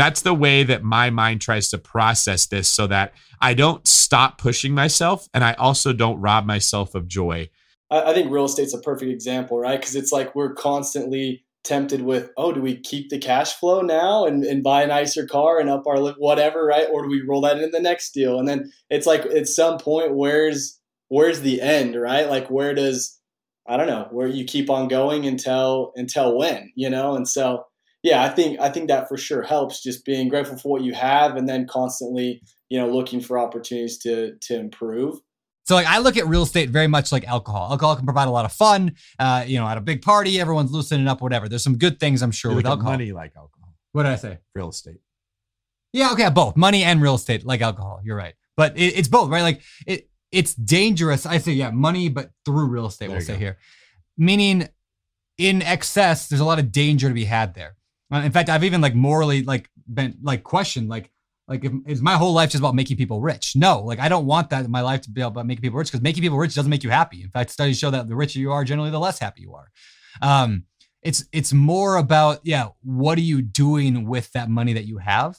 [0.00, 4.38] That's the way that my mind tries to process this so that I don't stop
[4.38, 7.50] pushing myself and I also don't rob myself of joy.
[7.90, 9.78] I, think real estate's a perfect example, right?
[9.78, 14.24] Because it's like we're constantly tempted with, oh, do we keep the cash flow now
[14.24, 16.86] and, and buy a nicer car and up our whatever, right?
[16.90, 18.38] Or do we roll that into the next deal?
[18.38, 22.26] And then it's like at some point, where's where's the end, right?
[22.26, 23.20] Like where does
[23.68, 27.16] I don't know where you keep on going until until when, you know?
[27.16, 27.66] And so
[28.02, 29.82] yeah, I think I think that for sure helps.
[29.82, 33.98] Just being grateful for what you have, and then constantly, you know, looking for opportunities
[33.98, 35.18] to to improve.
[35.66, 37.70] So like I look at real estate very much like alcohol.
[37.70, 38.96] Alcohol can provide a lot of fun.
[39.18, 41.48] Uh, you know, at a big party, everyone's loosening up, whatever.
[41.48, 42.92] There's some good things I'm sure you with alcohol.
[42.92, 43.74] Money like alcohol.
[43.92, 44.38] What did I say?
[44.54, 45.00] Real estate.
[45.92, 48.00] Yeah, okay, both money and real estate like alcohol.
[48.02, 49.42] You're right, but it, it's both, right?
[49.42, 51.26] Like it, it's dangerous.
[51.26, 53.08] I say yeah, money, but through real estate.
[53.08, 53.38] There we'll say go.
[53.38, 53.58] here,
[54.16, 54.68] meaning
[55.36, 57.76] in excess, there's a lot of danger to be had there.
[58.12, 61.10] Uh, in fact, I've even like morally like been like questioned like
[61.50, 63.54] like if, is my whole life just about making people rich?
[63.56, 65.88] No, like I don't want that in my life to be about making people rich
[65.88, 67.22] because making people rich doesn't make you happy.
[67.22, 69.70] In fact, studies show that the richer you are, generally the less happy you are.
[70.22, 70.64] Um,
[71.02, 75.38] it's it's more about yeah, what are you doing with that money that you have?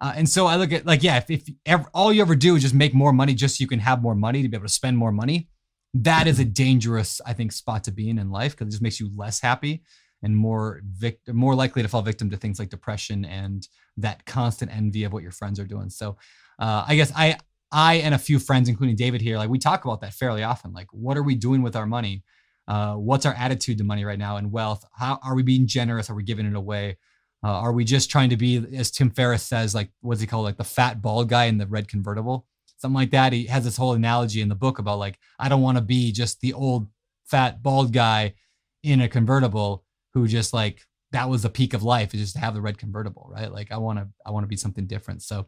[0.00, 2.56] Uh, and so I look at like yeah, if, if ever, all you ever do
[2.56, 4.66] is just make more money just so you can have more money to be able
[4.66, 5.48] to spend more money,
[5.94, 8.82] that is a dangerous I think spot to be in in life because it just
[8.82, 9.82] makes you less happy
[10.22, 14.74] and more vict- more likely to fall victim to things like depression and that constant
[14.74, 15.90] envy of what your friends are doing.
[15.90, 16.16] So
[16.58, 17.36] uh, I guess I
[17.72, 20.72] I and a few friends, including David here, like we talk about that fairly often.
[20.72, 22.22] Like, what are we doing with our money?
[22.68, 24.84] Uh, what's our attitude to money right now and wealth?
[24.92, 26.10] How are we being generous?
[26.10, 26.98] Are we giving it away?
[27.44, 30.44] Uh, are we just trying to be, as Tim Ferriss says, like what's he called,
[30.44, 32.46] like the fat bald guy in the red convertible,
[32.78, 33.32] something like that?
[33.32, 36.12] He has this whole analogy in the book about like I don't want to be
[36.12, 36.88] just the old
[37.24, 38.34] fat bald guy
[38.82, 39.84] in a convertible
[40.16, 40.80] who just like
[41.12, 43.52] that was the peak of life is just to have the red convertible, right?
[43.52, 45.22] Like I want to I want to be something different.
[45.22, 45.46] So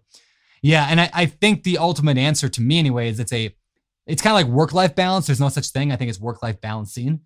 [0.60, 3.54] yeah, and I, I think the ultimate answer to me anyway is it's a
[4.06, 5.26] it's kind of like work life balance.
[5.26, 5.90] There's no such thing.
[5.90, 7.20] I think it's work life balancing.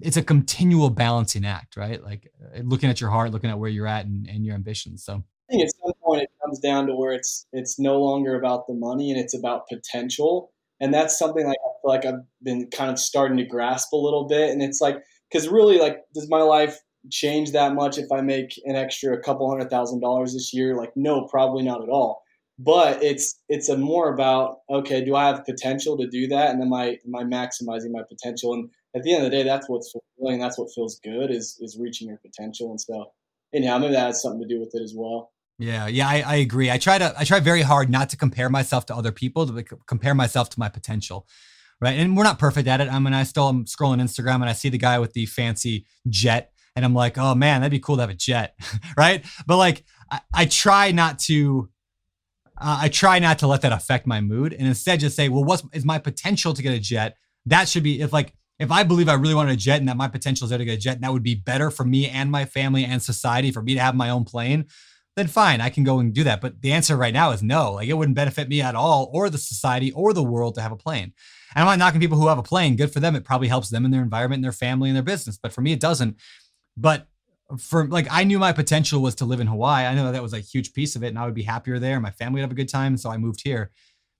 [0.00, 2.02] It's a continual balancing act, right?
[2.02, 5.04] Like uh, looking at your heart, looking at where you're at and, and your ambitions.
[5.04, 8.36] So I think at some point it comes down to where it's it's no longer
[8.36, 10.50] about the money and it's about potential.
[10.80, 13.96] And that's something like I feel like I've been kind of starting to grasp a
[13.96, 14.48] little bit.
[14.48, 14.96] And it's like
[15.30, 16.78] because really, like, does my life
[17.10, 20.76] change that much if I make an extra couple hundred thousand dollars this year?
[20.76, 22.22] Like, no, probably not at all.
[22.58, 26.62] But it's it's a more about okay, do I have potential to do that, and
[26.62, 28.52] am I am I maximizing my potential?
[28.52, 30.40] And at the end of the day, that's what's fulfilling.
[30.40, 33.06] That's what feels good is is reaching your potential and stuff.
[33.54, 35.32] Anyhow, maybe that has something to do with it as well.
[35.58, 36.70] Yeah, yeah, I, I agree.
[36.70, 39.62] I try to I try very hard not to compare myself to other people, to
[39.86, 41.26] compare myself to my potential
[41.80, 41.98] right?
[41.98, 42.88] And we're not perfect at it.
[42.88, 45.86] I mean, I still am scrolling Instagram and I see the guy with the fancy
[46.08, 48.54] jet, and I'm like, oh man, that'd be cool to have a jet,
[48.96, 49.24] right?
[49.46, 51.68] But like, I, I try not to.
[52.62, 55.44] Uh, I try not to let that affect my mood, and instead just say, well,
[55.44, 57.16] what's my potential to get a jet?
[57.46, 59.96] That should be if like if I believe I really wanted a jet and that
[59.96, 62.08] my potential is there to get a jet, and that would be better for me
[62.08, 64.66] and my family and society for me to have my own plane
[65.16, 66.40] then fine, I can go and do that.
[66.40, 67.72] But the answer right now is no.
[67.74, 70.72] Like it wouldn't benefit me at all, or the society, or the world to have
[70.72, 71.12] a plane.
[71.54, 72.76] And I'm not knocking people who have a plane.
[72.76, 73.16] Good for them.
[73.16, 75.38] It probably helps them in their environment, and their family, and their business.
[75.40, 76.16] But for me, it doesn't.
[76.76, 77.08] But
[77.58, 79.86] for like, I knew my potential was to live in Hawaii.
[79.86, 81.98] I know that was a huge piece of it, and I would be happier there.
[82.00, 82.96] My family would have a good time.
[82.96, 83.70] So I moved here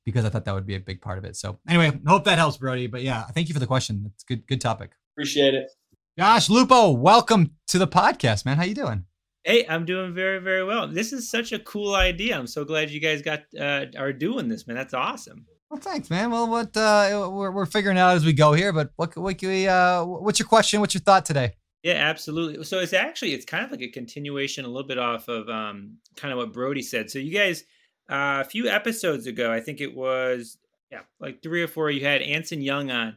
[0.05, 1.37] because I thought that would be a big part of it.
[1.37, 2.87] So anyway, hope that helps, Brody.
[2.87, 4.03] But yeah, thank you for the question.
[4.05, 4.47] That's good.
[4.47, 4.93] Good topic.
[5.15, 5.71] Appreciate it.
[6.19, 8.57] Josh Lupo, welcome to the podcast, man.
[8.57, 9.05] How you doing?
[9.45, 10.87] Hey, I'm doing very, very well.
[10.87, 12.37] This is such a cool idea.
[12.37, 14.77] I'm so glad you guys got uh, are doing this, man.
[14.77, 15.47] That's awesome.
[15.71, 16.33] Well, thanks, man.
[16.33, 19.51] Well, what uh, we're, we're figuring out as we go here, but what what can
[19.51, 20.81] we uh, what's your question?
[20.81, 21.55] What's your thought today?
[21.85, 22.65] Yeah, absolutely.
[22.65, 25.97] So it's actually it's kind of like a continuation, a little bit off of um,
[26.17, 27.09] kind of what Brody said.
[27.09, 27.63] So you guys,
[28.11, 30.59] uh, a few episodes ago, I think it was
[30.91, 33.17] yeah, like three or four, you had Anson Young on.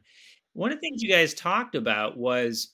[0.54, 2.74] One of the things you guys talked about was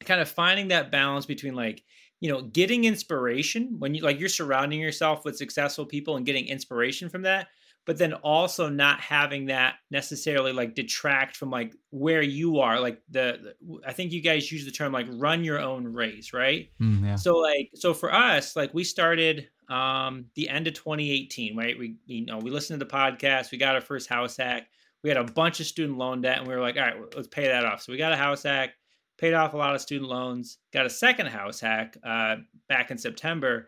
[0.00, 1.82] kind of finding that balance between like
[2.20, 6.46] you know getting inspiration when you like you're surrounding yourself with successful people and getting
[6.46, 7.48] inspiration from that
[7.88, 13.00] but then also not having that necessarily like detract from like where you are like
[13.08, 16.68] the, the i think you guys use the term like run your own race right?
[16.82, 17.16] Mm, yeah.
[17.16, 21.78] so like so for us like we started um the end of 2018 right?
[21.78, 24.68] We you know we listened to the podcast we got our first house hack
[25.02, 27.28] we had a bunch of student loan debt and we were like all right let's
[27.28, 27.80] pay that off.
[27.80, 28.74] So we got a house hack
[29.16, 32.36] paid off a lot of student loans got a second house hack uh
[32.68, 33.66] back in september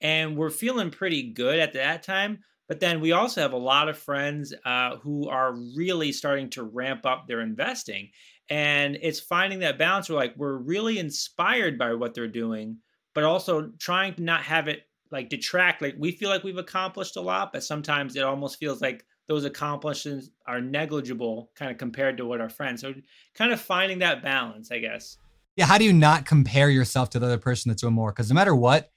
[0.00, 2.40] and we're feeling pretty good at that time
[2.70, 6.62] but then we also have a lot of friends uh, who are really starting to
[6.62, 8.10] ramp up their investing.
[8.48, 12.76] And it's finding that balance where like we're really inspired by what they're doing,
[13.12, 15.82] but also trying to not have it like detract.
[15.82, 19.44] Like we feel like we've accomplished a lot, but sometimes it almost feels like those
[19.44, 22.82] accomplishments are negligible kind of compared to what our friends.
[22.82, 22.94] So
[23.34, 25.16] kind of finding that balance, I guess.
[25.56, 25.66] Yeah.
[25.66, 28.12] How do you not compare yourself to the other person that's doing more?
[28.12, 28.92] Because no matter what,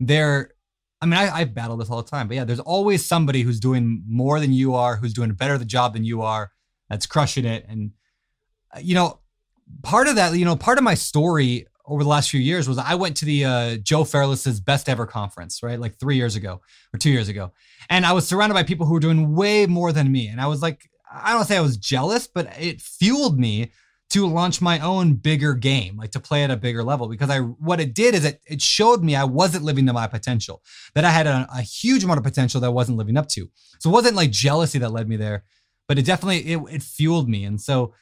[0.00, 0.50] they're
[1.00, 3.60] I mean, I, I battle this all the time, but yeah, there's always somebody who's
[3.60, 6.50] doing more than you are, who's doing a better the job than you are,
[6.88, 7.66] that's crushing it.
[7.68, 7.92] And
[8.74, 9.20] uh, you know,
[9.82, 12.78] part of that, you know, part of my story over the last few years was
[12.78, 15.78] I went to the uh, Joe Fairless's best ever conference, right?
[15.78, 17.52] Like three years ago or two years ago.
[17.90, 20.28] And I was surrounded by people who were doing way more than me.
[20.28, 23.72] And I was like, I don't say I was jealous, but it fueled me
[24.14, 27.08] to launch my own bigger game, like to play at a bigger level.
[27.08, 30.06] Because I, what it did is it, it showed me I wasn't living to my
[30.06, 30.62] potential,
[30.94, 33.50] that I had a, a huge amount of potential that I wasn't living up to.
[33.80, 35.42] So it wasn't like jealousy that led me there,
[35.88, 37.44] but it definitely, it, it fueled me.
[37.44, 37.92] And so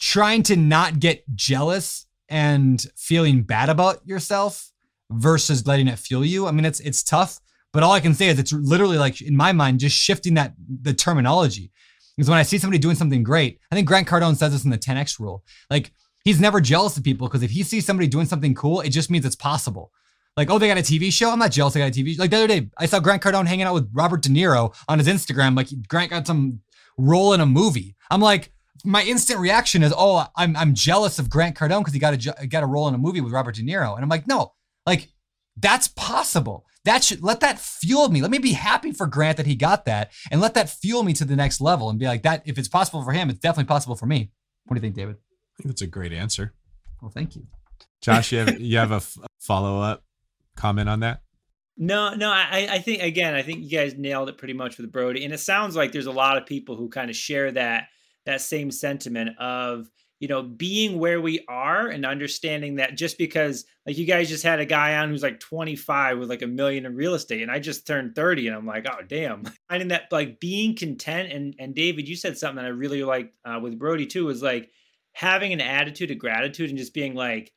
[0.00, 4.72] trying to not get jealous and feeling bad about yourself
[5.08, 6.48] versus letting it fuel you.
[6.48, 7.38] I mean, it's, it's tough,
[7.72, 10.54] but all I can say is it's literally like in my mind, just shifting that,
[10.82, 11.70] the terminology.
[12.16, 14.70] Because when I see somebody doing something great, I think Grant Cardone says this in
[14.70, 15.44] the 10x rule.
[15.70, 15.92] Like
[16.24, 19.10] he's never jealous of people because if he sees somebody doing something cool, it just
[19.10, 19.92] means it's possible.
[20.36, 21.30] Like, oh, they got a TV show.
[21.30, 21.74] I'm not jealous.
[21.74, 22.14] They got a TV.
[22.14, 22.22] Show.
[22.22, 24.98] Like the other day, I saw Grant Cardone hanging out with Robert De Niro on
[24.98, 25.56] his Instagram.
[25.56, 26.60] Like Grant got some
[26.98, 27.94] role in a movie.
[28.10, 28.50] I'm like,
[28.84, 32.46] my instant reaction is, oh, I'm I'm jealous of Grant Cardone because he got a
[32.46, 33.94] got a role in a movie with Robert De Niro.
[33.94, 34.52] And I'm like, no,
[34.86, 35.08] like
[35.56, 36.66] that's possible.
[36.84, 38.20] That should let that fuel me.
[38.20, 41.14] Let me be happy for Grant that he got that and let that fuel me
[41.14, 42.42] to the next level and be like that.
[42.44, 44.32] If it's possible for him, it's definitely possible for me.
[44.66, 45.16] What do you think, David?
[45.16, 46.52] I think that's a great answer.
[47.00, 47.46] Well, thank you.
[48.02, 50.04] Josh, you have, you have a f- follow up
[50.56, 51.22] comment on that?
[51.76, 54.92] No, no, I, I think again, I think you guys nailed it pretty much with
[54.92, 57.88] Brody, and it sounds like there's a lot of people who kind of share that
[58.26, 59.88] that same sentiment of
[60.20, 64.44] you know being where we are and understanding that just because like you guys just
[64.44, 67.50] had a guy on who's like 25 with like a million in real estate and
[67.50, 69.44] i just turned 30 and i'm like oh damn.
[69.68, 73.34] Finding that like being content and and david you said something that i really liked
[73.44, 74.70] uh, with brody too was like
[75.12, 77.52] having an attitude of gratitude and just being like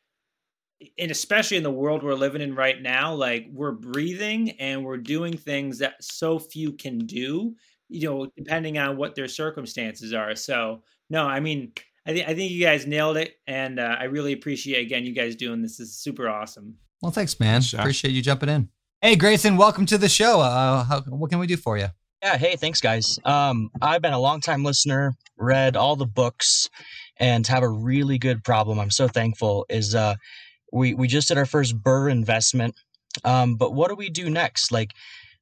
[1.00, 4.98] and especially in the world we're living in right now like we're breathing and we're
[4.98, 7.56] doing things that so few can do
[7.90, 10.36] you know depending on what their circumstances are.
[10.36, 11.72] So no i mean
[12.08, 15.14] I think I think you guys nailed it, and uh, I really appreciate again you
[15.14, 15.78] guys doing this.
[15.78, 16.78] this is super awesome.
[17.02, 17.62] Well, thanks, man.
[17.78, 18.70] Appreciate you jumping in.
[19.02, 20.40] Hey, Grayson, welcome to the show.
[20.40, 21.88] Uh, how, what can we do for you?
[22.24, 23.20] Yeah, hey, thanks, guys.
[23.26, 26.70] Um, I've been a long time listener, read all the books,
[27.18, 28.80] and have a really good problem.
[28.80, 29.66] I'm so thankful.
[29.70, 30.16] Is uh,
[30.72, 32.76] we we just did our first BRRRR investment,
[33.26, 34.72] um, but what do we do next?
[34.72, 34.94] Like,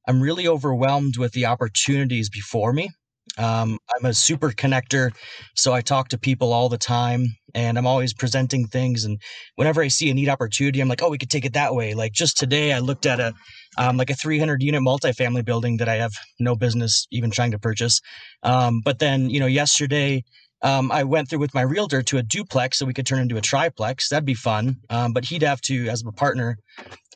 [0.08, 2.90] I'm really overwhelmed with the opportunities before me.
[3.38, 5.12] Um, I'm a super connector,
[5.54, 9.04] so I talk to people all the time, and I'm always presenting things.
[9.04, 9.20] And
[9.56, 11.94] whenever I see a neat opportunity, I'm like, "Oh, we could take it that way."
[11.94, 13.34] Like just today, I looked at a
[13.78, 17.58] um, like a 300 unit multifamily building that I have no business even trying to
[17.58, 18.00] purchase.
[18.42, 20.24] Um, but then, you know, yesterday.
[20.62, 23.36] Um, I went through with my realtor to a duplex so we could turn into
[23.36, 24.08] a triplex.
[24.08, 24.76] That'd be fun.
[24.88, 26.56] Um, but he'd have to, as a partner,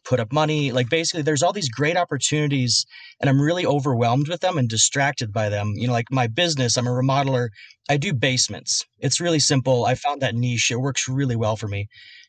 [0.04, 0.72] put up money.
[0.72, 2.86] Like basically, there's all these great opportunities,
[3.20, 5.72] and I'm really overwhelmed with them and distracted by them.
[5.76, 7.48] You know, like my business, I'm a remodeler.
[7.88, 8.84] I do basements.
[8.98, 9.84] It's really simple.
[9.84, 10.70] I found that niche.
[10.70, 11.88] It works really well for me.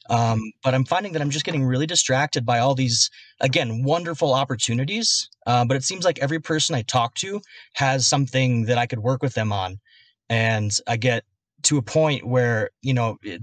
[0.09, 3.09] Um, but I'm finding that I'm just getting really distracted by all these,
[3.39, 5.29] again, wonderful opportunities.
[5.45, 7.39] Uh, but it seems like every person I talk to
[7.75, 9.79] has something that I could work with them on.
[10.27, 11.23] And I get
[11.63, 13.41] to a point where, you know, it,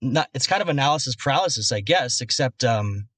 [0.00, 3.08] not, it's kind of analysis paralysis, I guess, except, um,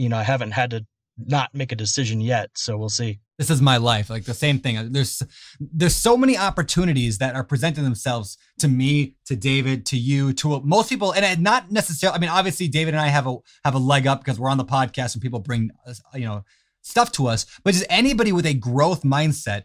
[0.00, 0.86] you know, I haven't had to
[1.26, 2.50] not make a decision yet.
[2.54, 3.20] So we'll see.
[3.38, 4.08] this is my life.
[4.08, 4.92] Like the same thing.
[4.92, 5.22] There's
[5.60, 10.60] there's so many opportunities that are presenting themselves to me, to David, to you, to
[10.60, 12.16] most people, and not necessarily.
[12.16, 14.58] I mean, obviously, David and I have a have a leg up because we're on
[14.58, 15.70] the podcast and people bring
[16.14, 16.44] you know
[16.82, 17.46] stuff to us.
[17.62, 19.64] But just anybody with a growth mindset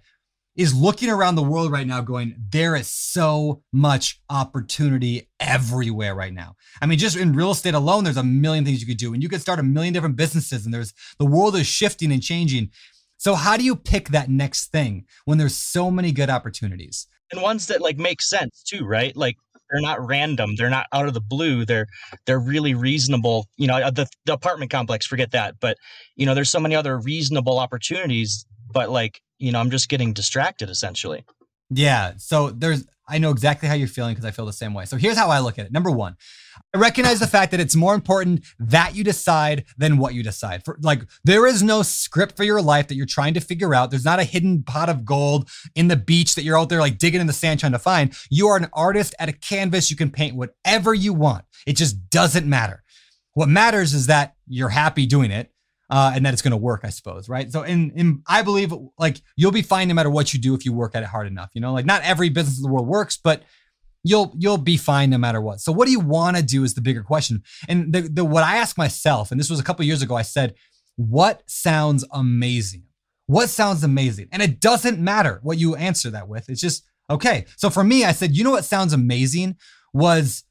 [0.56, 6.34] is looking around the world right now going, there is so much opportunity everywhere right
[6.34, 6.56] now.
[6.82, 9.22] I mean, just in real estate alone, there's a million things you could do, and
[9.22, 12.72] you could start a million different businesses, and there's the world is shifting and changing.
[13.18, 17.08] So how do you pick that next thing when there's so many good opportunities?
[17.32, 19.16] And ones that like make sense too, right?
[19.16, 19.36] Like
[19.70, 20.56] they're not random.
[20.56, 21.66] They're not out of the blue.
[21.66, 21.88] They're
[22.26, 23.48] they're really reasonable.
[23.58, 25.56] You know, uh, the, the apartment complex, forget that.
[25.60, 25.78] But
[26.16, 28.46] you know, there's so many other reasonable opportunities.
[28.72, 31.26] But like, you know, I'm just getting distracted essentially.
[31.70, 32.14] Yeah.
[32.18, 34.86] So there's I know exactly how you're feeling because I feel the same way.
[34.86, 35.72] So here's how I look at it.
[35.72, 36.18] Number one,
[36.74, 40.66] I recognize the fact that it's more important that you decide than what you decide.
[40.66, 43.92] For like, there is no script for your life that you're trying to figure out.
[43.92, 46.98] There's not a hidden pot of gold in the beach that you're out there like
[46.98, 48.14] digging in the sand trying to find.
[48.32, 49.92] You are an artist at a canvas.
[49.92, 51.46] You can paint whatever you want.
[51.68, 52.84] It just doesn't matter.
[53.34, 55.52] What matters is that you're happy doing it
[55.90, 57.52] uh, and that it's going to work, I suppose, right?
[57.52, 60.74] So, in I believe like you'll be fine no matter what you do if you
[60.74, 61.52] work at it hard enough.
[61.54, 63.44] You know, like not every business in the world works, but
[64.04, 65.60] you'll you'll be fine no matter what.
[65.60, 67.44] So, what do you want to do is the bigger question.
[67.68, 70.22] And the, the what I ask myself, and this was a couple years ago, I
[70.24, 70.56] said,
[70.96, 72.84] "What sounds amazing?
[73.28, 76.50] What sounds amazing?" And it doesn't matter what you answer that with.
[76.50, 77.46] It's just okay.
[77.58, 79.58] So for me, I said, "You know what sounds amazing?"
[79.94, 80.44] Was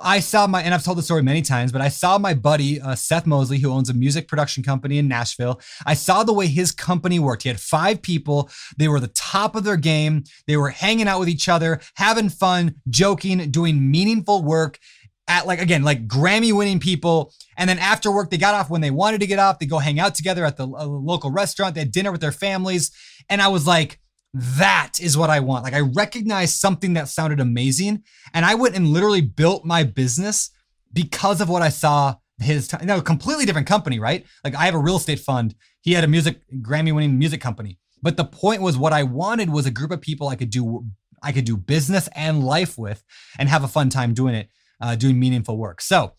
[0.00, 2.80] I saw my, and I've told the story many times, but I saw my buddy,
[2.80, 5.60] uh, Seth Mosley, who owns a music production company in Nashville.
[5.86, 7.42] I saw the way his company worked.
[7.42, 8.50] He had five people.
[8.76, 10.24] They were the top of their game.
[10.46, 14.78] They were hanging out with each other, having fun, joking, doing meaningful work
[15.26, 17.32] at like, again, like Grammy winning people.
[17.56, 19.58] And then after work, they got off when they wanted to get off.
[19.58, 21.74] They go hang out together at the uh, local restaurant.
[21.74, 22.90] They had dinner with their families.
[23.28, 24.00] And I was like,
[24.34, 25.64] that is what I want.
[25.64, 28.02] Like I recognized something that sounded amazing,
[28.34, 30.50] and I went and literally built my business
[30.92, 32.86] because of what I saw his time.
[32.86, 34.24] No, completely different company, right?
[34.44, 35.54] Like I have a real estate fund.
[35.80, 37.78] He had a music Grammy winning music company.
[38.02, 40.86] But the point was what I wanted was a group of people I could do
[41.20, 43.02] I could do business and life with
[43.38, 44.48] and have a fun time doing it,
[44.80, 45.80] uh, doing meaningful work.
[45.80, 46.12] So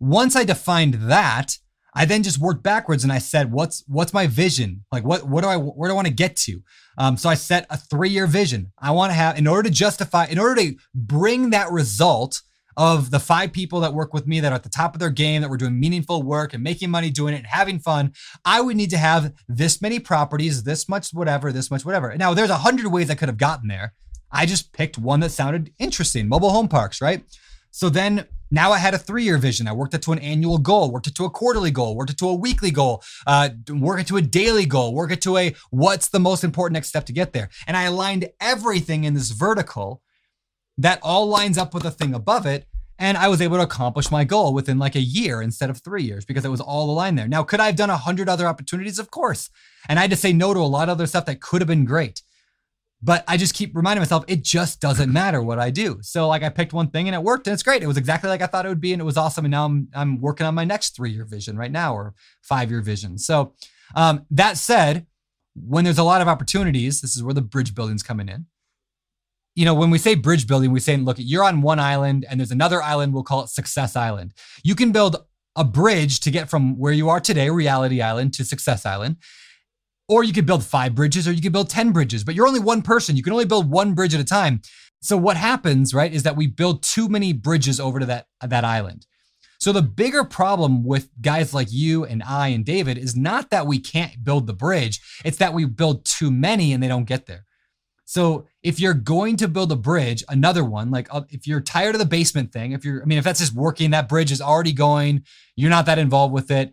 [0.00, 1.58] once I defined that,
[1.96, 4.84] I then just worked backwards and I said, what's what's my vision?
[4.92, 6.62] Like what what do I where do I want to get to?
[6.98, 8.72] Um, so I set a three year vision.
[8.78, 12.42] I want to have in order to justify, in order to bring that result
[12.76, 15.10] of the five people that work with me that are at the top of their
[15.10, 18.12] game, that were doing meaningful work and making money doing it and having fun,
[18.44, 22.14] I would need to have this many properties, this much whatever, this much whatever.
[22.18, 23.94] Now there's a hundred ways I could have gotten there.
[24.30, 26.28] I just picked one that sounded interesting.
[26.28, 27.24] Mobile home parks, right?
[27.70, 29.66] So then now I had a three year vision.
[29.66, 32.18] I worked it to an annual goal, worked it to a quarterly goal, worked it
[32.18, 35.54] to a weekly goal, uh, work it to a daily goal, work it to a
[35.70, 37.48] what's the most important next step to get there.
[37.66, 40.02] And I aligned everything in this vertical
[40.78, 42.66] that all lines up with the thing above it.
[42.98, 46.02] And I was able to accomplish my goal within like a year instead of three
[46.02, 47.28] years because it was all aligned there.
[47.28, 48.98] Now, could I have done a hundred other opportunities?
[48.98, 49.50] Of course.
[49.86, 51.68] And I had to say no to a lot of other stuff that could have
[51.68, 52.22] been great.
[53.02, 55.98] But I just keep reminding myself it just doesn't matter what I do.
[56.00, 57.82] So like I picked one thing and it worked and it's great.
[57.82, 59.44] It was exactly like I thought it would be and it was awesome.
[59.44, 62.70] And now I'm I'm working on my next three year vision right now or five
[62.70, 63.18] year vision.
[63.18, 63.54] So
[63.94, 65.06] um, that said,
[65.54, 68.46] when there's a lot of opportunities, this is where the bridge building's coming in.
[69.54, 72.38] You know, when we say bridge building, we say, look, you're on one island and
[72.38, 74.34] there's another island, we'll call it Success Island.
[74.62, 75.16] You can build
[75.56, 79.16] a bridge to get from where you are today, Reality Island, to Success Island.
[80.08, 82.60] Or you could build five bridges or you could build 10 bridges, but you're only
[82.60, 83.16] one person.
[83.16, 84.60] You can only build one bridge at a time.
[85.00, 88.64] So what happens, right, is that we build too many bridges over to that, that
[88.64, 89.06] island.
[89.58, 93.66] So the bigger problem with guys like you and I and David is not that
[93.66, 97.26] we can't build the bridge, it's that we build too many and they don't get
[97.26, 97.46] there.
[98.04, 101.96] So if you're going to build a bridge, another one, like uh, if you're tired
[101.96, 104.40] of the basement thing, if you're, I mean, if that's just working, that bridge is
[104.40, 105.24] already going,
[105.56, 106.72] you're not that involved with it,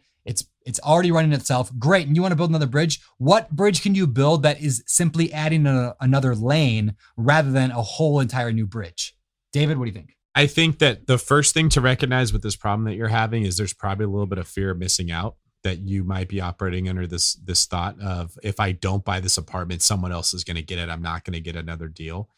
[0.66, 1.72] it's already running itself.
[1.78, 2.08] Great.
[2.08, 3.00] And you want to build another bridge?
[3.18, 7.82] What bridge can you build that is simply adding a, another lane rather than a
[7.82, 9.16] whole entire new bridge?
[9.52, 10.16] David, what do you think?
[10.36, 13.58] I think that the first thing to recognize with this problem that you're having is
[13.58, 16.90] there's probably a little bit of fear of missing out that you might be operating
[16.90, 20.58] under this this thought of if I don't buy this apartment, someone else is going
[20.58, 20.90] to get it.
[20.90, 22.30] I'm not going to get another deal.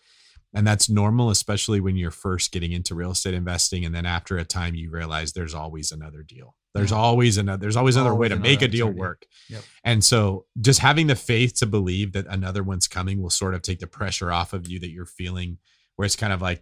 [0.53, 3.83] And that's normal, especially when you're first getting into real estate investing.
[3.83, 6.55] And then after a time, you realize there's always another deal.
[6.75, 6.97] There's yeah.
[6.97, 9.25] always another, there's always another way to make a deal work.
[9.49, 9.63] Yep.
[9.85, 13.61] And so just having the faith to believe that another one's coming will sort of
[13.61, 15.57] take the pressure off of you that you're feeling
[15.95, 16.61] where it's kind of like,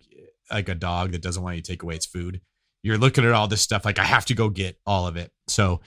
[0.52, 2.42] like a dog that doesn't want you to take away its food.
[2.84, 5.32] You're looking at all this stuff like I have to go get all of it.
[5.48, 5.82] So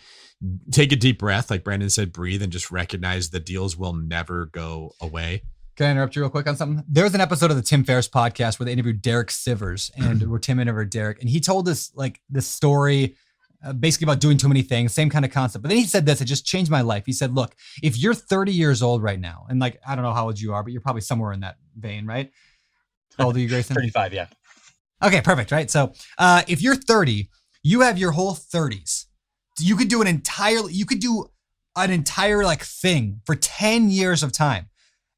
[0.72, 4.46] take a deep breath, like Brandon said, breathe and just recognize the deals will never
[4.46, 5.42] go away.
[5.76, 6.82] Can I interrupt you real quick on something?
[6.88, 10.22] There was an episode of the Tim Ferriss podcast where they interviewed Derek Sivers, and
[10.30, 13.14] where Tim interviewed Derek, and he told us like this story,
[13.66, 15.62] uh, basically about doing too many things, same kind of concept.
[15.62, 17.04] But then he said this, it just changed my life.
[17.06, 20.12] He said, "Look, if you're 30 years old right now, and like I don't know
[20.12, 22.30] how old you are, but you're probably somewhere in that vein, right?
[23.18, 23.74] How old are you, Grayson?
[23.76, 24.26] 35, yeah.
[25.02, 25.70] Okay, perfect, right?
[25.70, 27.28] So uh, if you're 30,
[27.62, 29.06] you have your whole 30s.
[29.58, 31.26] You could do an entire, you could do
[31.76, 34.68] an entire like thing for 10 years of time.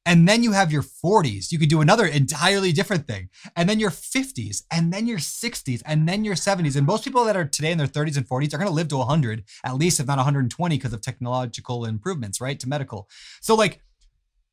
[0.09, 1.51] And then you have your 40s.
[1.51, 3.29] You could do another entirely different thing.
[3.55, 6.75] And then your 50s, and then your 60s, and then your 70s.
[6.75, 8.87] And most people that are today in their 30s and 40s are going to live
[8.87, 12.59] to 100, at least, if not 120, because of technological improvements, right?
[12.59, 13.07] To medical.
[13.39, 13.83] So, like,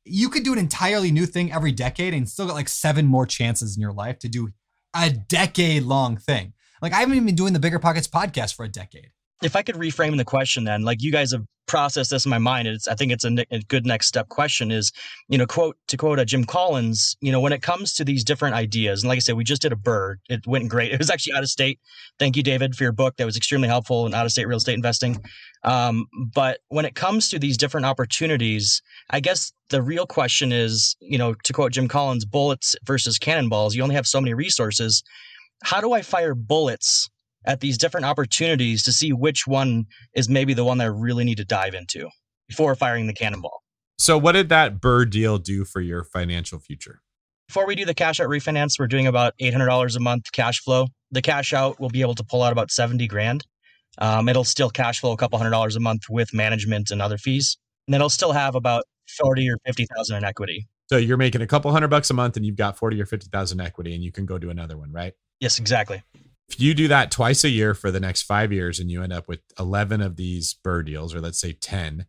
[0.04, 3.24] you could do an entirely new thing every decade and still got like seven more
[3.24, 4.50] chances in your life to do
[4.94, 6.52] a decade long thing.
[6.82, 9.08] Like, I haven't even been doing the Bigger Pockets podcast for a decade.
[9.42, 12.38] If I could reframe the question, then, like you guys have processed this in my
[12.38, 14.70] mind, it's I think it's a, ne- a good next step question.
[14.70, 14.92] Is
[15.28, 18.24] you know, quote to quote a Jim Collins, you know, when it comes to these
[18.24, 20.16] different ideas, and like I said, we just did a BRRRR.
[20.28, 20.92] It went great.
[20.96, 21.78] It was actually out of state.
[22.18, 23.16] Thank you, David, for your book.
[23.16, 25.22] That was extremely helpful in out of state real estate investing.
[25.62, 28.80] Um, but when it comes to these different opportunities,
[29.10, 33.74] I guess the real question is, you know, to quote Jim Collins, bullets versus cannonballs.
[33.74, 35.02] You only have so many resources.
[35.64, 37.10] How do I fire bullets
[37.46, 41.24] at these different opportunities to see which one is maybe the one that I really
[41.24, 42.08] need to dive into
[42.48, 43.62] before firing the cannonball.
[43.98, 47.00] So, what did that BRRRR deal do for your financial future?
[47.48, 50.88] Before we do the cash out refinance, we're doing about $800 a month cash flow.
[51.12, 53.46] The cash out, we'll be able to pull out about 70 grand.
[53.98, 57.16] Um, it'll still cash flow a couple hundred dollars a month with management and other
[57.16, 57.56] fees.
[57.86, 58.84] And then it'll still have about
[59.18, 60.66] 40 or 50,000 in equity.
[60.88, 63.60] So you're making a couple hundred bucks a month and you've got 40 or 50,000
[63.60, 65.14] equity and you can go do another one, right?
[65.40, 66.02] Yes, exactly.
[66.48, 69.12] If you do that twice a year for the next five years and you end
[69.12, 72.06] up with 11 of these BRRRR deals, or let's say 10,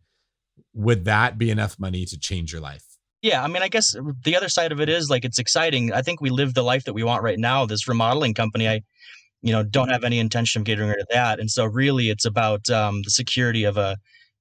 [0.74, 2.84] would that be enough money to change your life?
[3.20, 5.92] Yeah, I mean, I guess the other side of it is like it's exciting.
[5.92, 7.66] I think we live the life that we want right now.
[7.66, 8.82] This remodeling company, I,
[9.42, 11.40] you know, don't have any intention of getting rid of that.
[11.40, 13.96] And so, really, it's about um, the security of a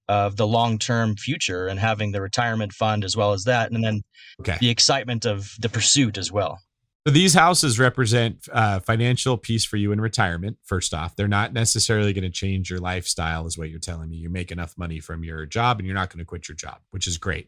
[0.08, 3.84] of the long term future and having the retirement fund as well as that, and
[3.84, 4.04] then
[4.41, 4.58] okay.
[4.60, 6.60] the excitement of the pursuit as well.
[7.08, 10.58] So these houses represent uh, financial peace for you in retirement.
[10.66, 14.18] First off, they're not necessarily going to change your lifestyle, is what you're telling me.
[14.18, 16.80] You make enough money from your job, and you're not going to quit your job,
[16.91, 17.47] which is great.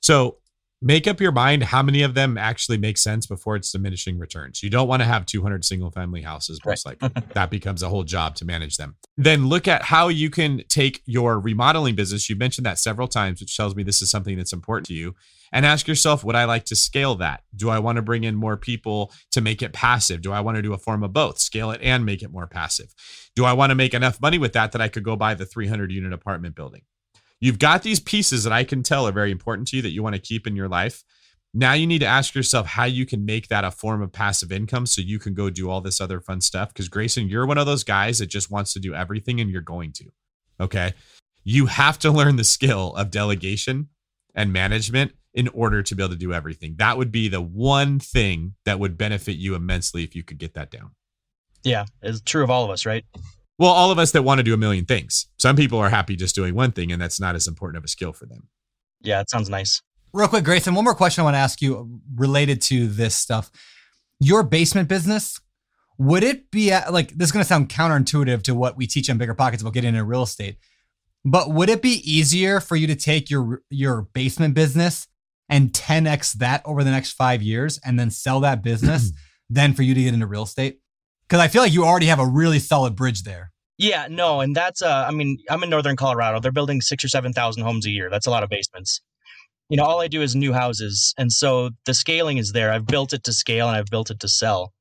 [0.00, 0.36] So
[0.80, 4.62] make up your mind how many of them actually make sense before it's diminishing returns.
[4.62, 7.10] You don't want to have 200 single family houses, most likely.
[7.34, 8.94] that becomes a whole job to manage them.
[9.16, 12.30] Then look at how you can take your remodeling business.
[12.30, 15.16] You mentioned that several times, which tells me this is something that's important to you.
[15.52, 17.42] And ask yourself, would I like to scale that?
[17.54, 20.22] Do I want to bring in more people to make it passive?
[20.22, 22.46] Do I want to do a form of both, scale it and make it more
[22.46, 22.94] passive?
[23.36, 25.44] Do I want to make enough money with that that I could go buy the
[25.44, 26.82] 300 unit apartment building?
[27.38, 30.02] You've got these pieces that I can tell are very important to you that you
[30.02, 31.04] want to keep in your life.
[31.52, 34.52] Now you need to ask yourself how you can make that a form of passive
[34.52, 36.68] income so you can go do all this other fun stuff.
[36.68, 39.60] Because Grayson, you're one of those guys that just wants to do everything and you're
[39.60, 40.04] going to.
[40.60, 40.94] Okay.
[41.44, 43.88] You have to learn the skill of delegation
[44.34, 46.74] and management in order to be able to do everything.
[46.78, 50.54] That would be the one thing that would benefit you immensely if you could get
[50.54, 50.90] that down.
[51.64, 53.04] Yeah, it's true of all of us, right?
[53.58, 55.28] Well, all of us that want to do a million things.
[55.38, 57.88] Some people are happy just doing one thing, and that's not as important of a
[57.88, 58.48] skill for them.
[59.00, 59.82] Yeah, it sounds nice.
[60.12, 63.50] Real quick, Grayson, one more question I want to ask you related to this stuff.
[64.20, 65.40] Your basement business,
[65.98, 69.18] would it be like this is going to sound counterintuitive to what we teach on
[69.18, 70.56] Bigger Pockets about getting into real estate,
[71.24, 75.06] but would it be easier for you to take your your basement business
[75.52, 79.12] and 10x that over the next five years and then sell that business
[79.50, 80.80] than for you to get into real estate?
[81.28, 83.52] Because I feel like you already have a really solid bridge there.
[83.76, 86.40] Yeah, no, and that's uh, I mean, I'm in northern Colorado.
[86.40, 88.08] They're building six or seven thousand homes a year.
[88.10, 89.00] That's a lot of basements.
[89.68, 92.70] You know, all I do is new houses, and so the scaling is there.
[92.70, 94.72] I've built it to scale, and I've built it to sell.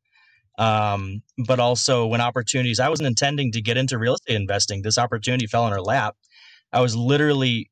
[0.57, 4.82] Um, but also when opportunities, I wasn't intending to get into real estate investing.
[4.82, 6.16] This opportunity fell in our lap.
[6.74, 7.71] I was literally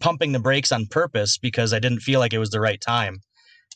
[0.00, 3.18] pumping the brakes on purpose because I didn't feel like it was the right time.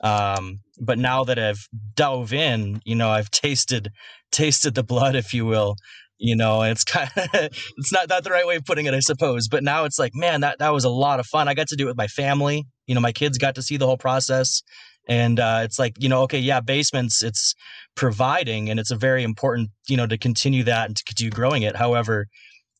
[0.03, 3.91] Um, but now that I've dove in, you know, I've tasted
[4.33, 5.77] tasted the blood, if you will.
[6.19, 9.01] You know, it's kind of it's not not the right way of putting it, I
[9.01, 9.49] suppose.
[9.49, 11.49] But now it's like, man, that that was a lot of fun.
[11.49, 12.65] I got to do it with my family.
[12.87, 14.63] You know, my kids got to see the whole process.
[15.09, 17.55] And uh, it's like, you know, okay, yeah, basements, it's
[17.95, 21.63] providing and it's a very important, you know, to continue that and to continue growing
[21.63, 21.77] it.
[21.77, 22.27] However,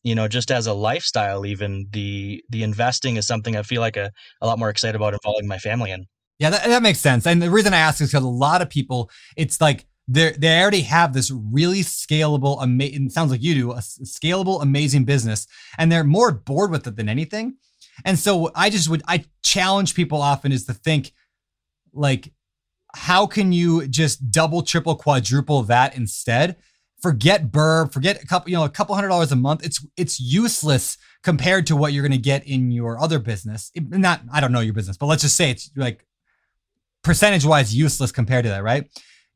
[0.07, 3.97] you know just as a lifestyle even the the investing is something i feel like
[3.97, 4.11] a,
[4.41, 6.05] a lot more excited about involving my family in
[6.39, 8.69] yeah that, that makes sense and the reason i ask is because a lot of
[8.69, 13.09] people it's like they they already have this really scalable, amazing.
[13.09, 15.47] Sounds like you do a scalable, amazing business,
[15.77, 17.57] and they're more bored with it than anything.
[18.05, 21.13] And so I just would I challenge people often is to think
[21.93, 22.31] like
[22.95, 26.55] how can you just double, triple, quadruple that instead?
[27.01, 29.63] Forget BRRRR, forget a couple, you know, a couple hundred dollars a month.
[29.65, 33.71] It's it's useless compared to what you're going to get in your other business.
[33.75, 36.05] It- not, I don't know your business, but let's just say it's like
[37.03, 38.89] percentage wise useless compared to that, right?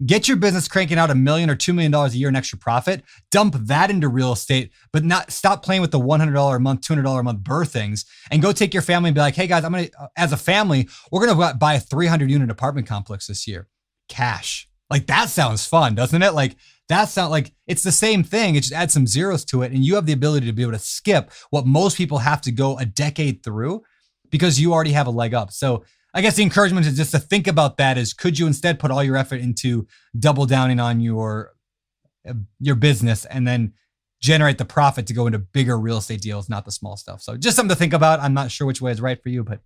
[0.03, 2.57] Get your business cranking out a million or two million dollars a year in extra
[2.57, 3.03] profit.
[3.29, 6.59] Dump that into real estate, but not stop playing with the one hundred dollar a
[6.59, 9.21] month, two hundred dollar a month BRRRR things, and go take your family and be
[9.21, 12.31] like, hey guys, I'm gonna uh, as a family, we're gonna buy a three hundred
[12.31, 13.67] unit apartment complex this year,
[14.09, 14.67] cash.
[14.89, 16.33] Like that sounds fun, doesn't it?
[16.33, 16.55] Like
[16.91, 18.55] that not like it's the same thing.
[18.55, 20.73] It just adds some zeros to it, and you have the ability to be able
[20.73, 23.83] to skip what most people have to go a decade through
[24.29, 25.51] because you already have a leg up.
[25.51, 28.79] So I guess the encouragement is just to think about that is could you instead
[28.79, 29.87] put all your effort into
[30.17, 31.53] double downing on your
[32.27, 33.73] uh, your business and then
[34.21, 37.21] generate the profit to go into bigger real estate deals, not the small stuff.
[37.21, 38.19] So just something to think about.
[38.19, 39.61] I'm not sure which way is right for you, but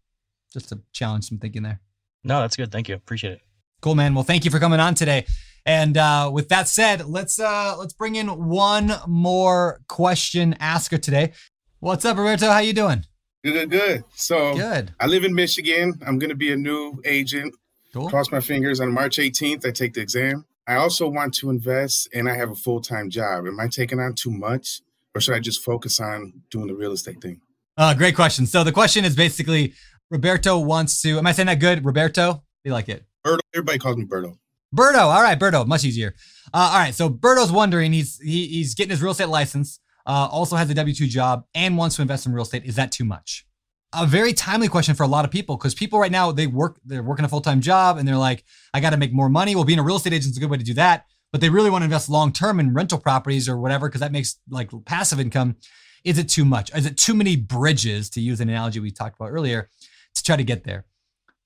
[0.54, 1.82] just to challenge some thinking there.
[2.24, 2.72] No, that's good.
[2.72, 2.96] Thank you.
[2.96, 3.42] Appreciate it.
[3.82, 4.16] Cool, man.
[4.16, 5.26] Well, thank you for coming on today.
[5.66, 11.34] And uh, with that said, let's uh, let's bring in one more question asker today.
[11.80, 12.52] What's up, Roberto?
[12.52, 13.06] How you doing?
[13.44, 14.04] Good, good, good.
[14.16, 14.94] So Good.
[15.00, 15.94] I live in Michigan.
[16.06, 17.54] I'm going to be a new agent.
[17.94, 18.10] Cool.
[18.10, 19.66] Cross my fingers on March 18th.
[19.66, 20.46] I take the exam.
[20.68, 23.46] I also want to invest, and I have a full time job.
[23.48, 24.82] Am I taking on too much,
[25.14, 27.40] or should I just focus on doing the real estate thing?
[27.78, 28.46] Uh, great question.
[28.48, 29.74] So the question is basically
[30.10, 31.18] Roberto wants to.
[31.18, 32.44] Am I saying that good, Roberto?
[32.64, 33.06] You like it?
[33.24, 34.38] Berto, everybody calls me Berto.
[34.76, 35.00] Berto.
[35.00, 35.66] All right, Berto.
[35.66, 36.14] Much easier.
[36.54, 36.94] Uh, all right.
[36.94, 37.94] So Berto's wondering.
[37.94, 39.80] He's he, he's getting his real estate license.
[40.06, 42.64] Uh, also has a W two job and wants to invest in real estate.
[42.66, 43.46] Is that too much?
[43.94, 46.80] A very timely question for a lot of people because people right now they work
[46.86, 48.44] they're working a full time job and they're like,
[48.74, 49.56] I got to make more money.
[49.56, 51.50] Well, being a real estate agent is a good way to do that, but they
[51.50, 54.70] really want to invest long term in rental properties or whatever because that makes like
[54.86, 55.56] passive income.
[56.04, 56.76] Is it too much?
[56.76, 59.70] Is it too many bridges to use an analogy we talked about earlier
[60.14, 60.86] to try to get there?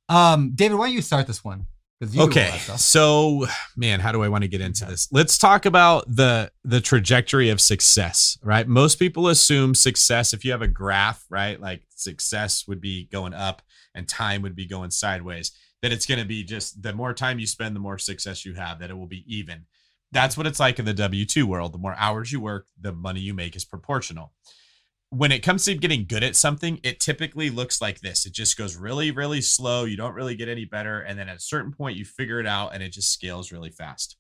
[0.10, 1.68] Um, David, why don't you start this one?
[2.00, 3.46] 'Cause you do a lot Okay, so
[3.76, 5.10] man, how do I want to get into this?
[5.12, 8.68] Let's talk about the the trajectory of success, right?
[8.68, 11.60] Most people assume success if you have a graph, right?
[11.60, 13.62] Like success would be going up
[13.94, 15.52] and time would be going sideways.
[15.82, 18.54] That it's going to be just the more time you spend, the more success you
[18.54, 18.80] have.
[18.80, 19.66] That it will be even.
[20.12, 21.74] That's what it's like in the W two world.
[21.74, 24.34] The more hours you work, the money you make is proportional
[25.12, 28.26] when it comes to getting good at something, it typically looks like this.
[28.26, 29.86] It just goes really, really slow.
[29.86, 31.02] You don't really get any better.
[31.02, 33.72] And then at a certain point, you figure it out and it just scales really
[33.72, 34.16] fast.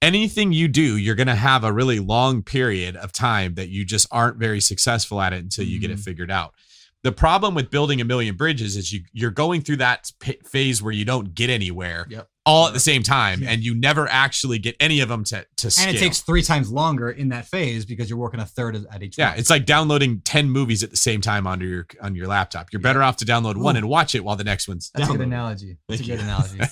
[0.00, 3.84] Anything you do, you're going to have a really long period of time that you
[3.84, 6.02] just aren't very successful at it until you get it mm-hmm.
[6.02, 6.54] figured out.
[7.02, 10.82] The problem with building a million bridges is you you're going through that p- phase
[10.82, 12.28] where you don't get anywhere Yep.
[12.44, 15.70] all at the same time, and you never actually get any of them to to
[15.70, 15.88] scale.
[15.88, 18.86] And it takes three times longer in that phase because you're working a third of-
[18.92, 19.16] at each.
[19.16, 19.38] Yeah, one.
[19.38, 22.68] it's like downloading 10 movies at the same time onto your on your laptop.
[22.70, 25.12] You're better off to download one and watch it while the next one's That's a
[25.12, 25.78] good analogy.
[25.88, 26.26] That's Thank a good you.
[26.28, 26.60] analogy.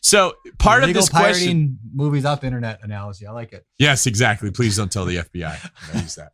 [0.00, 3.26] So part of Illegal this question, pirating movies off internet analogy.
[3.26, 3.66] I like it.
[3.80, 4.50] yes, exactly.
[4.52, 5.70] Please don't tell the FBI.
[5.94, 6.32] I use that.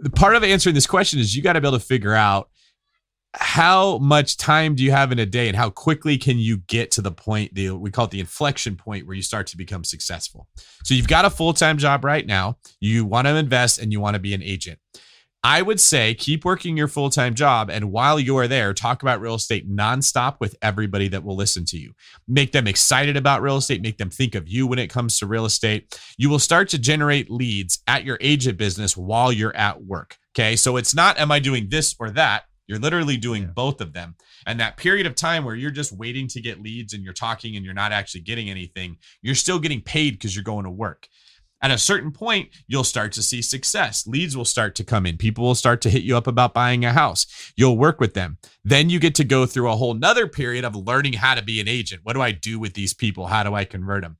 [0.00, 2.50] The part of answering this question is you got to be able to figure out
[3.38, 6.90] how much time do you have in a day and how quickly can you get
[6.90, 9.84] to the point the we call it the inflection point where you start to become
[9.84, 10.48] successful.
[10.84, 14.14] So you've got a full-time job right now you want to invest and you want
[14.14, 14.78] to be an agent
[15.46, 19.36] i would say keep working your full-time job and while you're there talk about real
[19.36, 21.92] estate nonstop with everybody that will listen to you.
[22.26, 25.26] Make them excited about real estate make them think of you when it comes to
[25.26, 25.98] real estate.
[26.18, 30.56] You will start to generate leads at your agent business while you're at work okay?
[30.56, 32.44] So it's not am i doing this or that?
[32.66, 34.16] You're literally doing both of them.
[34.44, 37.54] And that period of time where you're just waiting to get leads and you're talking
[37.54, 41.06] and you're not actually getting anything, you're still getting paid because you're going to work.
[41.62, 44.06] At a certain point, you'll start to see success.
[44.06, 45.16] Leads will start to come in.
[45.16, 47.52] People will start to hit you up about buying a house.
[47.56, 48.38] You'll work with them.
[48.62, 51.60] Then you get to go through a whole nother period of learning how to be
[51.60, 52.02] an agent.
[52.04, 53.26] What do I do with these people?
[53.26, 54.18] How do I convert them?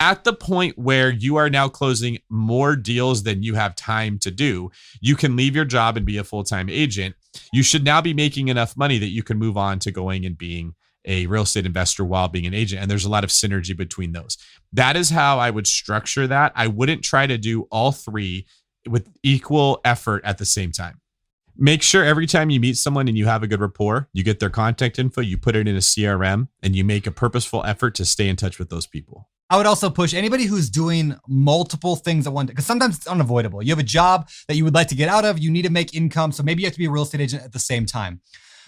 [0.00, 4.30] At the point where you are now closing more deals than you have time to
[4.30, 4.70] do,
[5.00, 7.14] you can leave your job and be a full time agent.
[7.52, 10.36] You should now be making enough money that you can move on to going and
[10.36, 10.74] being
[11.04, 12.82] a real estate investor while being an agent.
[12.82, 14.38] And there's a lot of synergy between those.
[14.72, 16.52] That is how I would structure that.
[16.54, 18.46] I wouldn't try to do all three
[18.88, 21.00] with equal effort at the same time.
[21.56, 24.40] Make sure every time you meet someone and you have a good rapport, you get
[24.40, 27.94] their contact info, you put it in a CRM, and you make a purposeful effort
[27.94, 29.28] to stay in touch with those people.
[29.50, 33.06] I would also push anybody who's doing multiple things at one time, because sometimes it's
[33.06, 33.62] unavoidable.
[33.62, 35.70] You have a job that you would like to get out of, you need to
[35.70, 36.32] make income.
[36.32, 38.20] So maybe you have to be a real estate agent at the same time.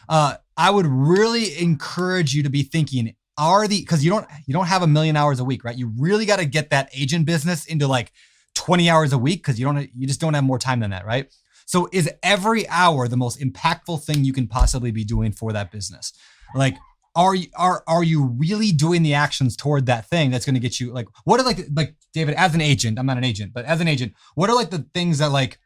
[0.09, 4.55] Uh, I would really encourage you to be thinking are the because you don't you
[4.55, 5.77] don't have a million hours a week, right?
[5.77, 8.12] You really got to get that agent business into like
[8.55, 11.05] 20 hours a week because you don't you just don't have more time than that,
[11.05, 11.33] right?
[11.66, 15.70] So is every hour the most impactful thing you can possibly be doing for that
[15.70, 16.12] business?
[16.55, 16.77] Like
[17.15, 20.61] are you are are you really doing the actions toward that thing that's going to
[20.61, 23.53] get you like what are like like David as an agent, I'm not an agent,
[23.53, 25.59] but as an agent, what are like the things that like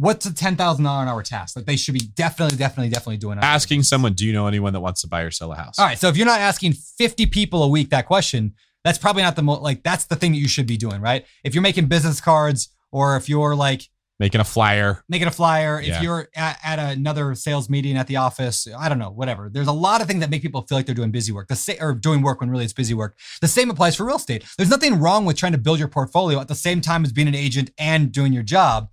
[0.00, 3.18] what's a ten thousand dollar an hour task that they should be definitely, definitely, definitely
[3.18, 3.38] doing?
[3.38, 5.78] Asking someone, do you know anyone that wants to buy or sell a house?
[5.78, 8.54] All right, so if you're not asking 50 people a week that question,
[8.84, 11.24] that's probably not the most like that's the thing that you should be doing, right?
[11.44, 13.82] If you're making business cards or if you're like
[14.18, 15.02] Making a flyer.
[15.08, 18.98] making a flyer, if you're at, at another sales meeting at the office, I don't
[18.98, 19.48] know, whatever.
[19.50, 21.56] There's a lot of things that make people feel like they're doing busy work, the
[21.56, 23.16] sa- or doing work when really it's busy work.
[23.40, 24.44] The same applies for real estate.
[24.58, 27.28] There's nothing wrong with trying to build your portfolio at the same time as being
[27.28, 28.88] an agent and doing your job.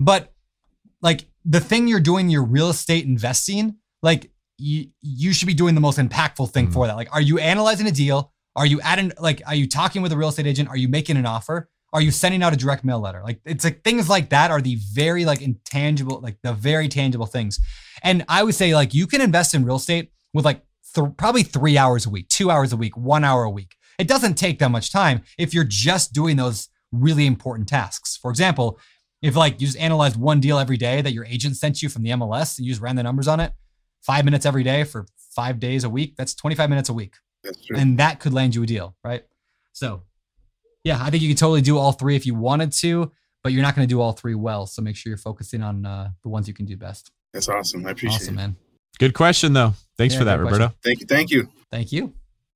[0.00, 0.32] But
[1.04, 5.76] like the thing you're doing your real estate investing, like you you should be doing
[5.76, 6.74] the most impactful thing mm-hmm.
[6.74, 6.96] for that.
[6.96, 8.32] Like, are you analyzing a deal?
[8.56, 10.68] Are you at an like are you talking with a real estate agent?
[10.70, 11.68] Are you making an offer?
[11.92, 13.20] Are you sending out a direct mail letter?
[13.22, 17.26] Like it's like things like that are the very like intangible, like the very tangible
[17.26, 17.60] things.
[18.02, 20.62] And I would say like you can invest in real estate with like
[20.94, 23.76] th- probably three hours a week, two hours a week, one hour a week.
[23.98, 28.16] It doesn't take that much time if you're just doing those really important tasks.
[28.16, 28.80] For example,
[29.22, 32.02] if like you just analyzed one deal every day that your agent sent you from
[32.02, 33.52] the MLS and you just ran the numbers on it,
[34.02, 37.14] five minutes every day for five days a week, that's 25 minutes a week.
[37.42, 37.76] That's true.
[37.76, 39.24] And that could land you a deal, right?
[39.72, 40.02] So,
[40.84, 43.10] yeah, I think you could totally do all three if you wanted to,
[43.42, 44.66] but you're not going to do all three well.
[44.66, 47.10] So make sure you're focusing on uh, the ones you can do best.
[47.32, 47.86] That's awesome.
[47.86, 48.36] I appreciate Awesome, it.
[48.36, 48.56] man.
[48.98, 49.74] Good question, though.
[49.98, 50.62] Thanks Yeah, for that, great question.
[50.62, 50.78] Roberto.
[50.84, 51.06] Thank you.
[51.06, 51.48] Thank you.
[51.70, 52.04] Thank you.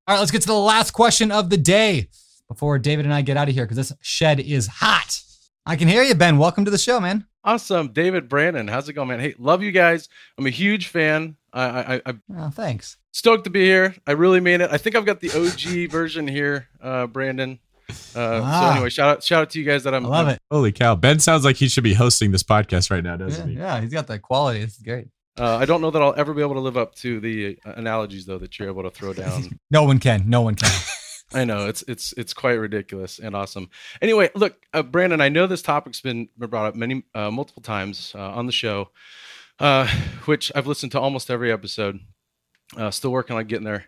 [0.06, 2.08] All right, let's get to the last question of the day
[2.48, 5.20] before David and I get out of here because this shed is hot.
[5.68, 6.38] I can hear you, Ben.
[6.38, 7.26] Welcome to the show, man.
[7.44, 8.68] Awesome, David Brandon.
[8.68, 9.20] How's it going, man?
[9.20, 10.08] Hey, love you guys.
[10.38, 11.36] I'm a huge fan.
[11.52, 12.96] I, I, I Oh, thanks.
[13.12, 13.94] stoked to be here.
[14.06, 14.70] I really mean it.
[14.72, 17.58] I think I've got the OG version here, uh, Brandon.
[17.90, 18.72] Uh, So Ah.
[18.76, 20.06] anyway, shout out, shout out to you guys that I'm.
[20.06, 20.42] I love I'm- it.
[20.50, 20.94] Holy cow.
[20.94, 23.58] Ben sounds like he should be hosting this podcast right now, doesn't Yeah, he?
[23.60, 24.60] yeah, he's got that quality.
[24.60, 25.08] It's great.
[25.38, 27.72] Uh, I don't know that I'll ever be able to live up to the uh,
[27.76, 29.58] analogies though that you're able to throw down.
[29.70, 30.24] No one can.
[30.28, 30.70] No one can.
[31.32, 33.68] I know it's it's it's quite ridiculous and awesome.
[34.00, 38.12] Anyway, look, uh, Brandon, I know this topic's been brought up many uh, multiple times
[38.14, 38.90] uh, on the show,
[39.58, 39.86] uh,
[40.24, 42.00] which I've listened to almost every episode.
[42.76, 43.86] Uh, still working on getting there,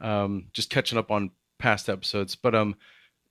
[0.00, 2.34] um, just catching up on past episodes.
[2.34, 2.76] But um,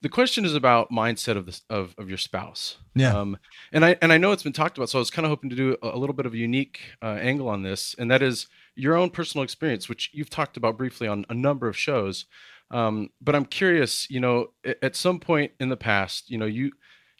[0.01, 2.77] the question is about mindset of this of of your spouse.
[2.95, 3.17] Yeah.
[3.17, 3.37] Um,
[3.73, 5.49] and I and I know it's been talked about, so I was kind of hoping
[5.49, 8.21] to do a, a little bit of a unique uh, angle on this, and that
[8.21, 12.25] is your own personal experience, which you've talked about briefly on a number of shows.
[12.71, 14.47] Um, but I'm curious, you know,
[14.81, 16.71] at some point in the past, you know, you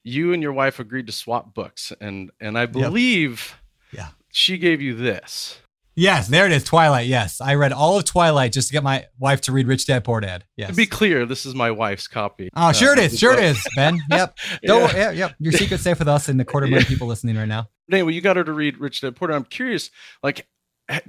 [0.04, 3.56] you and your wife agreed to swap books, and and I believe,
[3.92, 4.10] Yeah.
[4.32, 5.60] she gave you this.
[5.96, 6.64] Yes, there it is.
[6.64, 7.08] Twilight.
[7.08, 10.06] Yes, I read all of Twilight just to get my wife to read Rich Dad
[10.06, 10.46] Poor Dad.
[10.56, 10.70] Yes.
[10.70, 12.48] To be clear, this is my wife's copy.
[12.56, 13.20] Oh, sure it uh, is.
[13.20, 14.00] Sure it is, Ben.
[14.10, 14.38] Yep.
[14.64, 14.98] Don't Yeah.
[14.98, 15.36] Yeah, yep.
[15.40, 17.68] Your secret's safe with us and the quarter million people listening right now.
[17.90, 19.36] But anyway, you got her to read Rich Dad Poor Dad.
[19.36, 19.92] I'm curious,
[20.24, 20.48] like,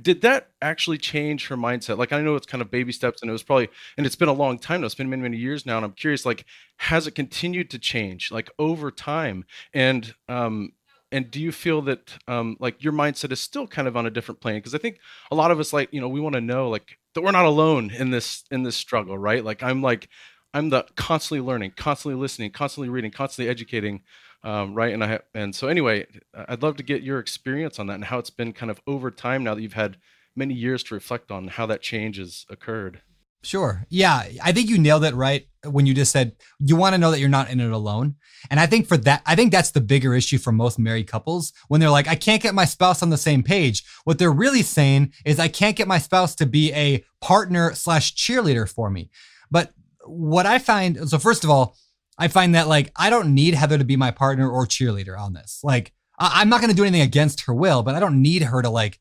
[0.01, 1.97] did that actually change her mindset?
[1.98, 4.28] Like, I know it's kind of baby steps, and it was probably, and it's been
[4.28, 4.86] a long time now.
[4.86, 6.44] It's been many, many years now, and I'm curious, like,
[6.78, 9.44] has it continued to change, like, over time?
[9.73, 10.73] And um,
[11.12, 14.11] and do you feel that um, like your mindset is still kind of on a
[14.11, 14.57] different plane?
[14.57, 14.98] Because I think
[15.31, 17.47] a lot of us, like, you know, we want to know, like, that we're not
[17.47, 19.44] alone in this in this struggle, right?
[19.44, 20.09] Like, I'm like,
[20.55, 24.02] I'm the constantly learning, constantly listening, constantly reading, constantly educating
[24.42, 26.06] um, right and i and so anyway
[26.48, 29.10] i'd love to get your experience on that and how it's been kind of over
[29.10, 29.96] time now that you've had
[30.36, 33.02] many years to reflect on how that change has occurred
[33.42, 33.86] Sure.
[33.88, 34.24] Yeah.
[34.42, 37.20] I think you nailed it right when you just said you want to know that
[37.20, 38.16] you're not in it alone.
[38.50, 41.52] And I think for that, I think that's the bigger issue for most married couples
[41.68, 43.82] when they're like, I can't get my spouse on the same page.
[44.04, 48.14] What they're really saying is, I can't get my spouse to be a partner slash
[48.14, 49.10] cheerleader for me.
[49.50, 49.72] But
[50.04, 51.76] what I find, so first of all,
[52.20, 55.32] I find that like, I don't need Heather to be my partner or cheerleader on
[55.32, 55.60] this.
[55.64, 58.42] Like, I- I'm not going to do anything against her will, but I don't need
[58.42, 59.01] her to like,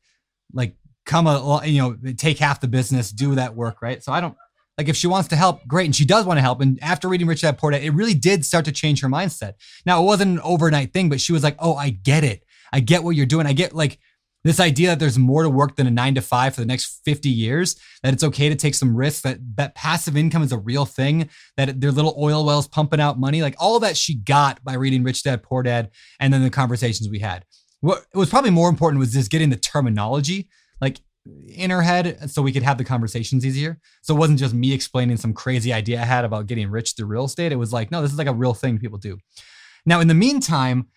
[0.52, 0.74] like
[1.06, 4.02] come a you know take half the business do that work right?
[4.02, 4.36] So i don't
[4.78, 6.60] like if she wants to help great and she does want to help.
[6.60, 9.54] And after reading rich dad poor dad it really did start to change her mindset.
[9.86, 12.44] Now it wasn't an overnight thing but she was like oh i get it.
[12.72, 13.46] I get what you're doing.
[13.46, 13.98] I get like
[14.44, 17.00] this idea that there's more to work than a nine to five for the next
[17.04, 20.58] 50 years that it's okay to take some risks that that passive income is a
[20.58, 24.14] real thing that there are little oil wells pumping out money like all that she
[24.14, 27.44] got by reading rich dad poor dad and then the conversations we had
[27.80, 30.48] what was probably more important was just getting the terminology
[30.80, 31.00] like
[31.48, 33.78] in her head so we could have the conversations easier.
[34.02, 37.06] So it wasn't just me explaining some crazy idea I had about getting rich through
[37.06, 37.52] real estate.
[37.52, 39.18] It was like, no, this is like a real thing people do.
[39.84, 40.88] Now, in the meantime,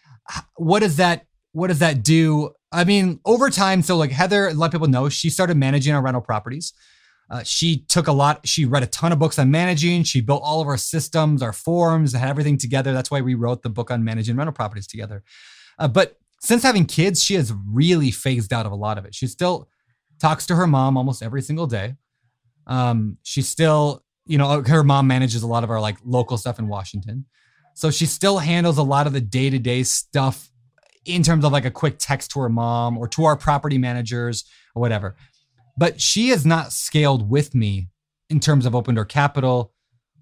[0.55, 2.51] what does that what does that do?
[2.73, 5.93] I mean, over time, so like Heather, a lot of people know she started managing
[5.93, 6.73] our rental properties.
[7.29, 8.47] Uh, she took a lot.
[8.47, 10.03] She read a ton of books on managing.
[10.03, 12.91] She built all of our systems, our forms, had everything together.
[12.91, 15.23] That's why we wrote the book on managing rental properties together.
[15.79, 19.15] Uh, but since having kids, she has really phased out of a lot of it.
[19.15, 19.69] She still
[20.19, 21.95] talks to her mom almost every single day.
[22.67, 26.59] Um, she still, you know, her mom manages a lot of our like local stuff
[26.59, 27.25] in Washington.
[27.75, 30.51] So she still handles a lot of the day to day stuff
[31.05, 34.45] in terms of like a quick text to her mom or to our property managers
[34.75, 35.15] or whatever.
[35.77, 37.89] But she has not scaled with me
[38.29, 39.73] in terms of open door capital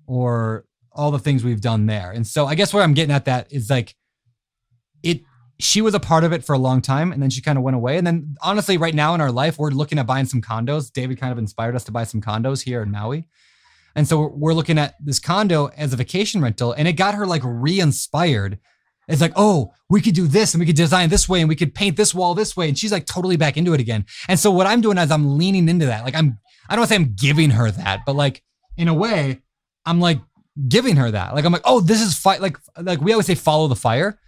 [0.08, 2.12] or all the things we've done there.
[2.12, 3.96] And so I guess what I'm getting at that is like
[5.04, 5.22] it
[5.60, 7.64] she was a part of it for a long time and then she kind of
[7.64, 7.98] went away.
[7.98, 10.92] And then honestly, right now in our life, we're looking at buying some condos.
[10.92, 13.28] David kind of inspired us to buy some condos here in Maui.
[13.96, 17.26] And so we're looking at this condo as a vacation rental, and it got her
[17.26, 18.58] like re-inspired.
[19.12, 21.56] It's like, oh, we could do this and we could design this way and we
[21.56, 22.68] could paint this wall this way.
[22.68, 24.06] And she's like totally back into it again.
[24.28, 26.04] And so what I'm doing is I'm leaning into that.
[26.04, 26.40] Like I'm,
[26.70, 28.44] I don't say I'm giving her that, but like
[28.78, 29.42] in a way,
[29.86, 30.20] I'm like
[30.68, 31.36] giving her that.
[31.36, 32.42] Like I'm like, oh, this is fight.
[32.42, 34.20] Like like we always say, follow the fire,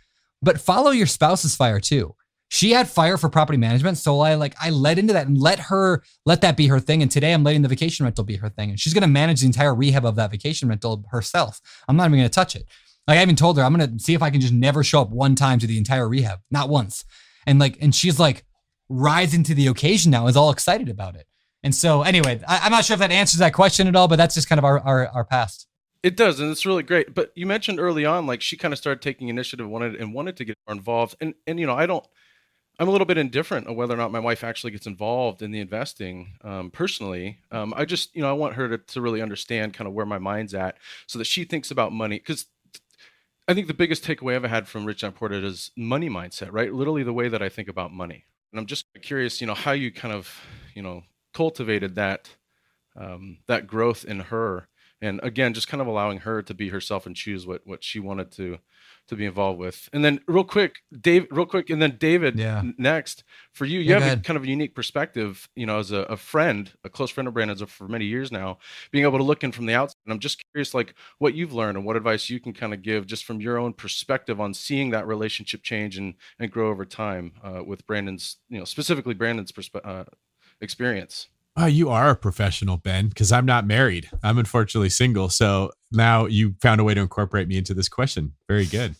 [0.42, 2.16] but follow your spouse's fire too
[2.54, 5.58] she had fire for property management so i like i led into that and let
[5.58, 8.48] her let that be her thing and today i'm letting the vacation rental be her
[8.48, 11.98] thing and she's going to manage the entire rehab of that vacation rental herself i'm
[11.98, 12.68] not even going to touch it
[13.08, 15.10] like i even told her i'm to see if i can just never show up
[15.10, 17.06] one time to the entire rehab not once
[17.46, 18.46] and like and she's like
[18.90, 21.26] rising to the occasion now is all excited about it
[21.64, 24.18] and so anyway I, am not sure if that answers that question at all but
[24.18, 25.68] that's just kind of our our, our past
[26.04, 27.16] it does, and it's really great.
[27.16, 30.36] But you mentioned early on, like she kind of started taking initiative, wanted and wanted
[30.36, 31.16] to get more involved.
[31.22, 32.06] And and you know, I don't,
[32.78, 35.52] I'm a little bit indifferent on whether or not my wife actually gets involved in
[35.52, 37.40] the investing um, personally.
[37.52, 40.06] Um, I just, you know, I want her to, to really understand kind of where
[40.06, 40.78] my mind's at
[41.08, 42.18] so that she thinks about money.
[42.18, 42.48] Because
[43.48, 46.74] I think the biggest takeaway I've had from Rich Poor Dad is money mindset, right?
[46.74, 48.26] Literally the way that I think about money.
[48.52, 50.42] And I'm just curious, you know, how you kind of,
[50.74, 51.04] you know,
[51.34, 52.30] cultivated that
[52.96, 54.70] um, that growth in her.
[55.02, 58.00] And again, just kind of allowing her to be herself and choose what what she
[58.00, 58.60] wanted to
[59.08, 59.90] to be involved with.
[59.94, 62.64] And then real quick, Dave, real quick, and then David, yeah.
[62.78, 65.92] Next for you, you Yeah, have a, kind of a unique perspective, you know, as
[65.92, 68.58] a, a friend, a close friend of Brandon's for many years now,
[68.92, 69.98] being able to look in from the outside.
[70.06, 72.82] And I'm just curious, like what you've learned and what advice you can kind of
[72.82, 76.86] give just from your own perspective on seeing that relationship change and, and grow over
[76.86, 79.52] time uh, with Brandon's, you know, specifically Brandon's
[79.84, 80.06] uh,
[80.62, 81.28] experience.
[81.56, 84.10] Oh, you are a professional, Ben, because I'm not married.
[84.24, 85.30] I'm unfortunately single.
[85.30, 88.34] So now you found a way to incorporate me into this question.
[88.48, 88.96] Very good.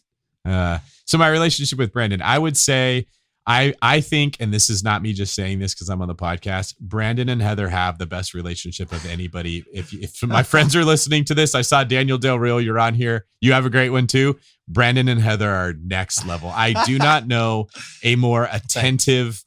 [0.46, 3.08] Uh, so my relationship with Brandon, I would say
[3.46, 6.16] I I think, and this is not me just saying this because I'm on the
[6.16, 6.78] podcast.
[6.80, 9.66] Brandon and Heather have the best relationship of anybody.
[9.74, 12.58] If if my friends are listening to this, I saw Daniel Del Rio.
[12.58, 13.26] You're on here.
[13.42, 14.40] You have a great one too.
[14.68, 16.50] Brandon and Heather are next level.
[16.50, 17.68] I do not know
[18.02, 19.44] a more attentive,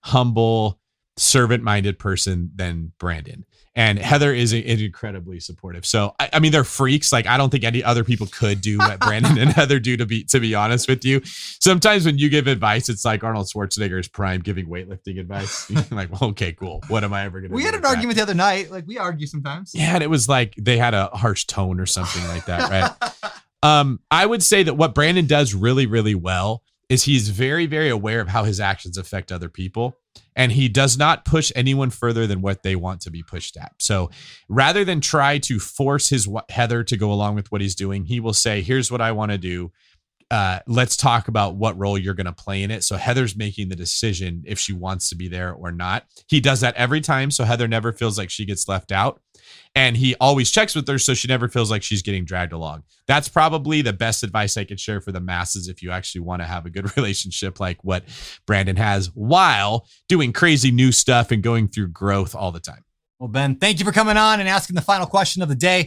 [0.00, 0.80] humble,
[1.16, 3.44] servant-minded person than Brandon.
[3.76, 5.84] And Heather is a- is incredibly supportive.
[5.84, 7.12] So I, I mean, they're freaks.
[7.12, 9.96] Like I don't think any other people could do what Brandon and Heather do.
[9.96, 13.48] To be to be honest with you, sometimes when you give advice, it's like Arnold
[13.48, 15.68] Schwarzenegger's prime giving weightlifting advice.
[15.90, 16.82] Like, well, okay, cool.
[16.86, 17.52] What am I ever gonna?
[17.52, 17.88] we do had an that?
[17.96, 20.94] argument the other night like we argue sometimes Yeah, and it was like they had
[20.94, 23.32] a harsh tone or something like that, right?
[23.64, 27.88] um, I would say that what Brandon does really, really well is he's very, very
[27.88, 29.96] aware of how his actions affect other people.
[30.36, 33.72] And he does not push anyone further than what they want to be pushed at.
[33.78, 34.10] So
[34.48, 38.20] rather than try to force his Heather to go along with what he's doing, he
[38.20, 39.72] will say, Here's what I want to do.
[40.30, 42.82] Uh, let's talk about what role you're going to play in it.
[42.84, 46.04] So Heather's making the decision if she wants to be there or not.
[46.28, 47.30] He does that every time.
[47.30, 49.20] So Heather never feels like she gets left out.
[49.74, 52.84] And he always checks with her so she never feels like she's getting dragged along.
[53.06, 56.42] That's probably the best advice I could share for the masses if you actually want
[56.42, 58.04] to have a good relationship like what
[58.46, 62.84] Brandon has while doing crazy new stuff and going through growth all the time.
[63.18, 65.86] Well, Ben, thank you for coming on and asking the final question of the day.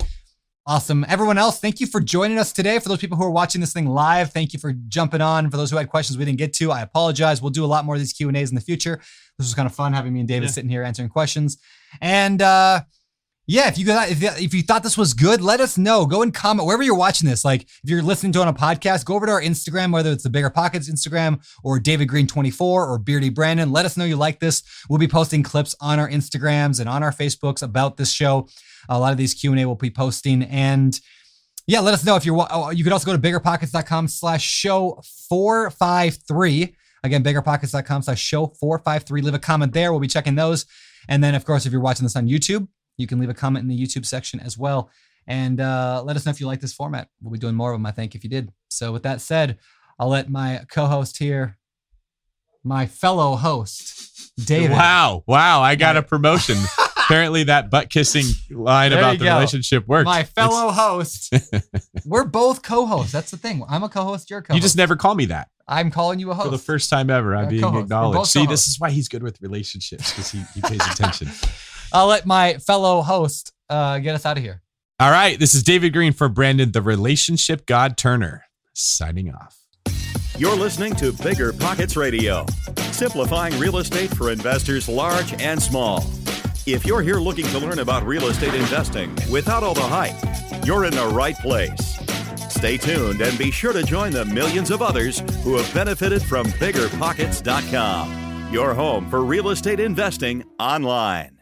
[0.69, 1.05] Awesome.
[1.07, 2.77] Everyone else, thank you for joining us today.
[2.79, 5.49] For those people who are watching this thing live, thank you for jumping on.
[5.49, 7.41] For those who had questions we didn't get to, I apologize.
[7.41, 8.97] We'll do a lot more of these Q and A's in the future.
[9.37, 10.51] This was kind of fun having me and David Yeah.
[10.51, 11.57] sitting here answering questions.
[12.01, 12.81] And uh,
[13.49, 16.05] yeah, if you got if, you thought this was good, let us know.
[16.05, 17.45] Go and comment wherever you're watching this.
[17.45, 20.23] Like if you're listening to on a podcast, go over to our Instagram, whether it's
[20.23, 23.71] the Bigger Pockets Instagram or David Greene 24 or Beardy Brandon.
[23.71, 24.63] Let us know you like this.
[24.89, 28.49] We'll be posting clips on our Instagrams and on our Facebooks about this show.
[28.89, 30.99] A lot of these Q and A we'll be posting and.
[31.69, 32.47] Yeah, let us know if you're.
[32.49, 36.75] Oh, you could also go to biggerpockets.com slash show 453.
[37.03, 39.21] Again, biggerpockets.com slash show 453.
[39.21, 39.91] Leave a comment there.
[39.91, 40.65] We'll be checking those.
[41.09, 43.63] And then, of course, if you're watching this on YouTube, you can leave a comment
[43.63, 44.89] in the YouTube section as well.
[45.27, 47.09] And uh, let us know if you like this format.
[47.21, 48.51] We'll be doing more of them, I think, if you did.
[48.69, 49.57] So, with that said,
[49.99, 51.57] I'll let my co host here,
[52.63, 54.71] my fellow host, David.
[54.71, 55.23] Wow.
[55.27, 55.61] Wow.
[55.61, 56.57] I got a promotion.
[56.97, 59.33] Apparently, that butt kissing line There about the go.
[59.35, 60.05] relationship works.
[60.05, 61.33] My It's- fellow host.
[62.05, 63.11] We're both co-hosts.
[63.13, 63.63] That's the thing.
[63.69, 64.29] I'm a co-host.
[64.29, 64.55] You're a co-host.
[64.57, 66.45] you just never call me that I'm calling you a host.
[66.45, 67.33] for the first time ever.
[67.35, 67.83] I'm being co-host.
[67.85, 68.29] Acknowledged.
[68.31, 68.65] See, co-hosts.
[68.65, 71.29] this is why he's good with relationships because he, he pays attention.
[71.91, 74.61] I'll let my fellow host uh, get us out of here.
[74.99, 79.59] All right, this is David Greene for Brandon, the relationship god Turner, signing off.
[80.37, 82.45] You're listening to Bigger Pockets Radio,
[82.91, 86.03] simplifying real estate for investors large and small.
[86.65, 90.85] If you're here looking to learn about real estate investing without all the hype, you're
[90.85, 91.97] in the right place.
[92.49, 96.47] Stay tuned and be sure to join the millions of others who have benefited from
[96.47, 101.36] biggerpockets.com, your home for real estate investing online.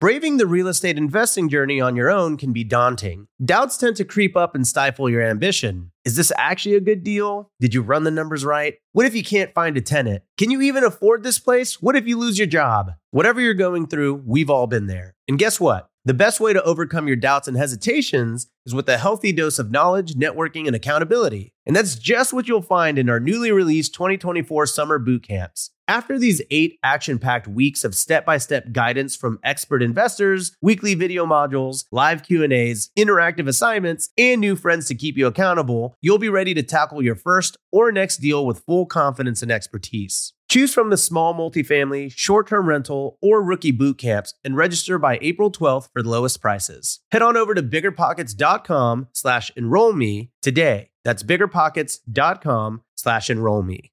[0.00, 3.26] Braving the real estate investing journey on your own can be daunting.
[3.44, 5.90] Doubts tend to creep up and stifle your ambition.
[6.04, 7.50] Is this actually a good deal?
[7.58, 8.76] Did you run the numbers right?
[8.92, 10.22] What if you can't find a tenant?
[10.36, 11.82] Can you even afford this place?
[11.82, 12.92] What if you lose your job?
[13.10, 15.16] Whatever you're going through, we've all been there.
[15.26, 15.90] And guess what?
[16.04, 19.72] The best way to overcome your doubts and hesitations is with a healthy dose of
[19.72, 21.54] knowledge, networking, and accountability.
[21.66, 25.72] And that's just what you'll find in our newly released 2024 summer boot camps.
[25.88, 30.94] After these eight action packed weeks of step by step guidance from expert investors, weekly
[30.94, 36.28] video modules, live Q&As, interactive assignments, and new friends to keep you accountable, you'll be
[36.28, 40.34] ready to tackle your first or next deal with full confidence and expertise.
[40.50, 45.18] Choose from the small multifamily, short term rental, or rookie boot camps and register by
[45.22, 47.00] April 12th for the lowest prices.
[47.12, 50.90] Head on over to biggerpockets.com slash enroll me today.
[51.02, 53.92] That's biggerpockets.com slash enroll me.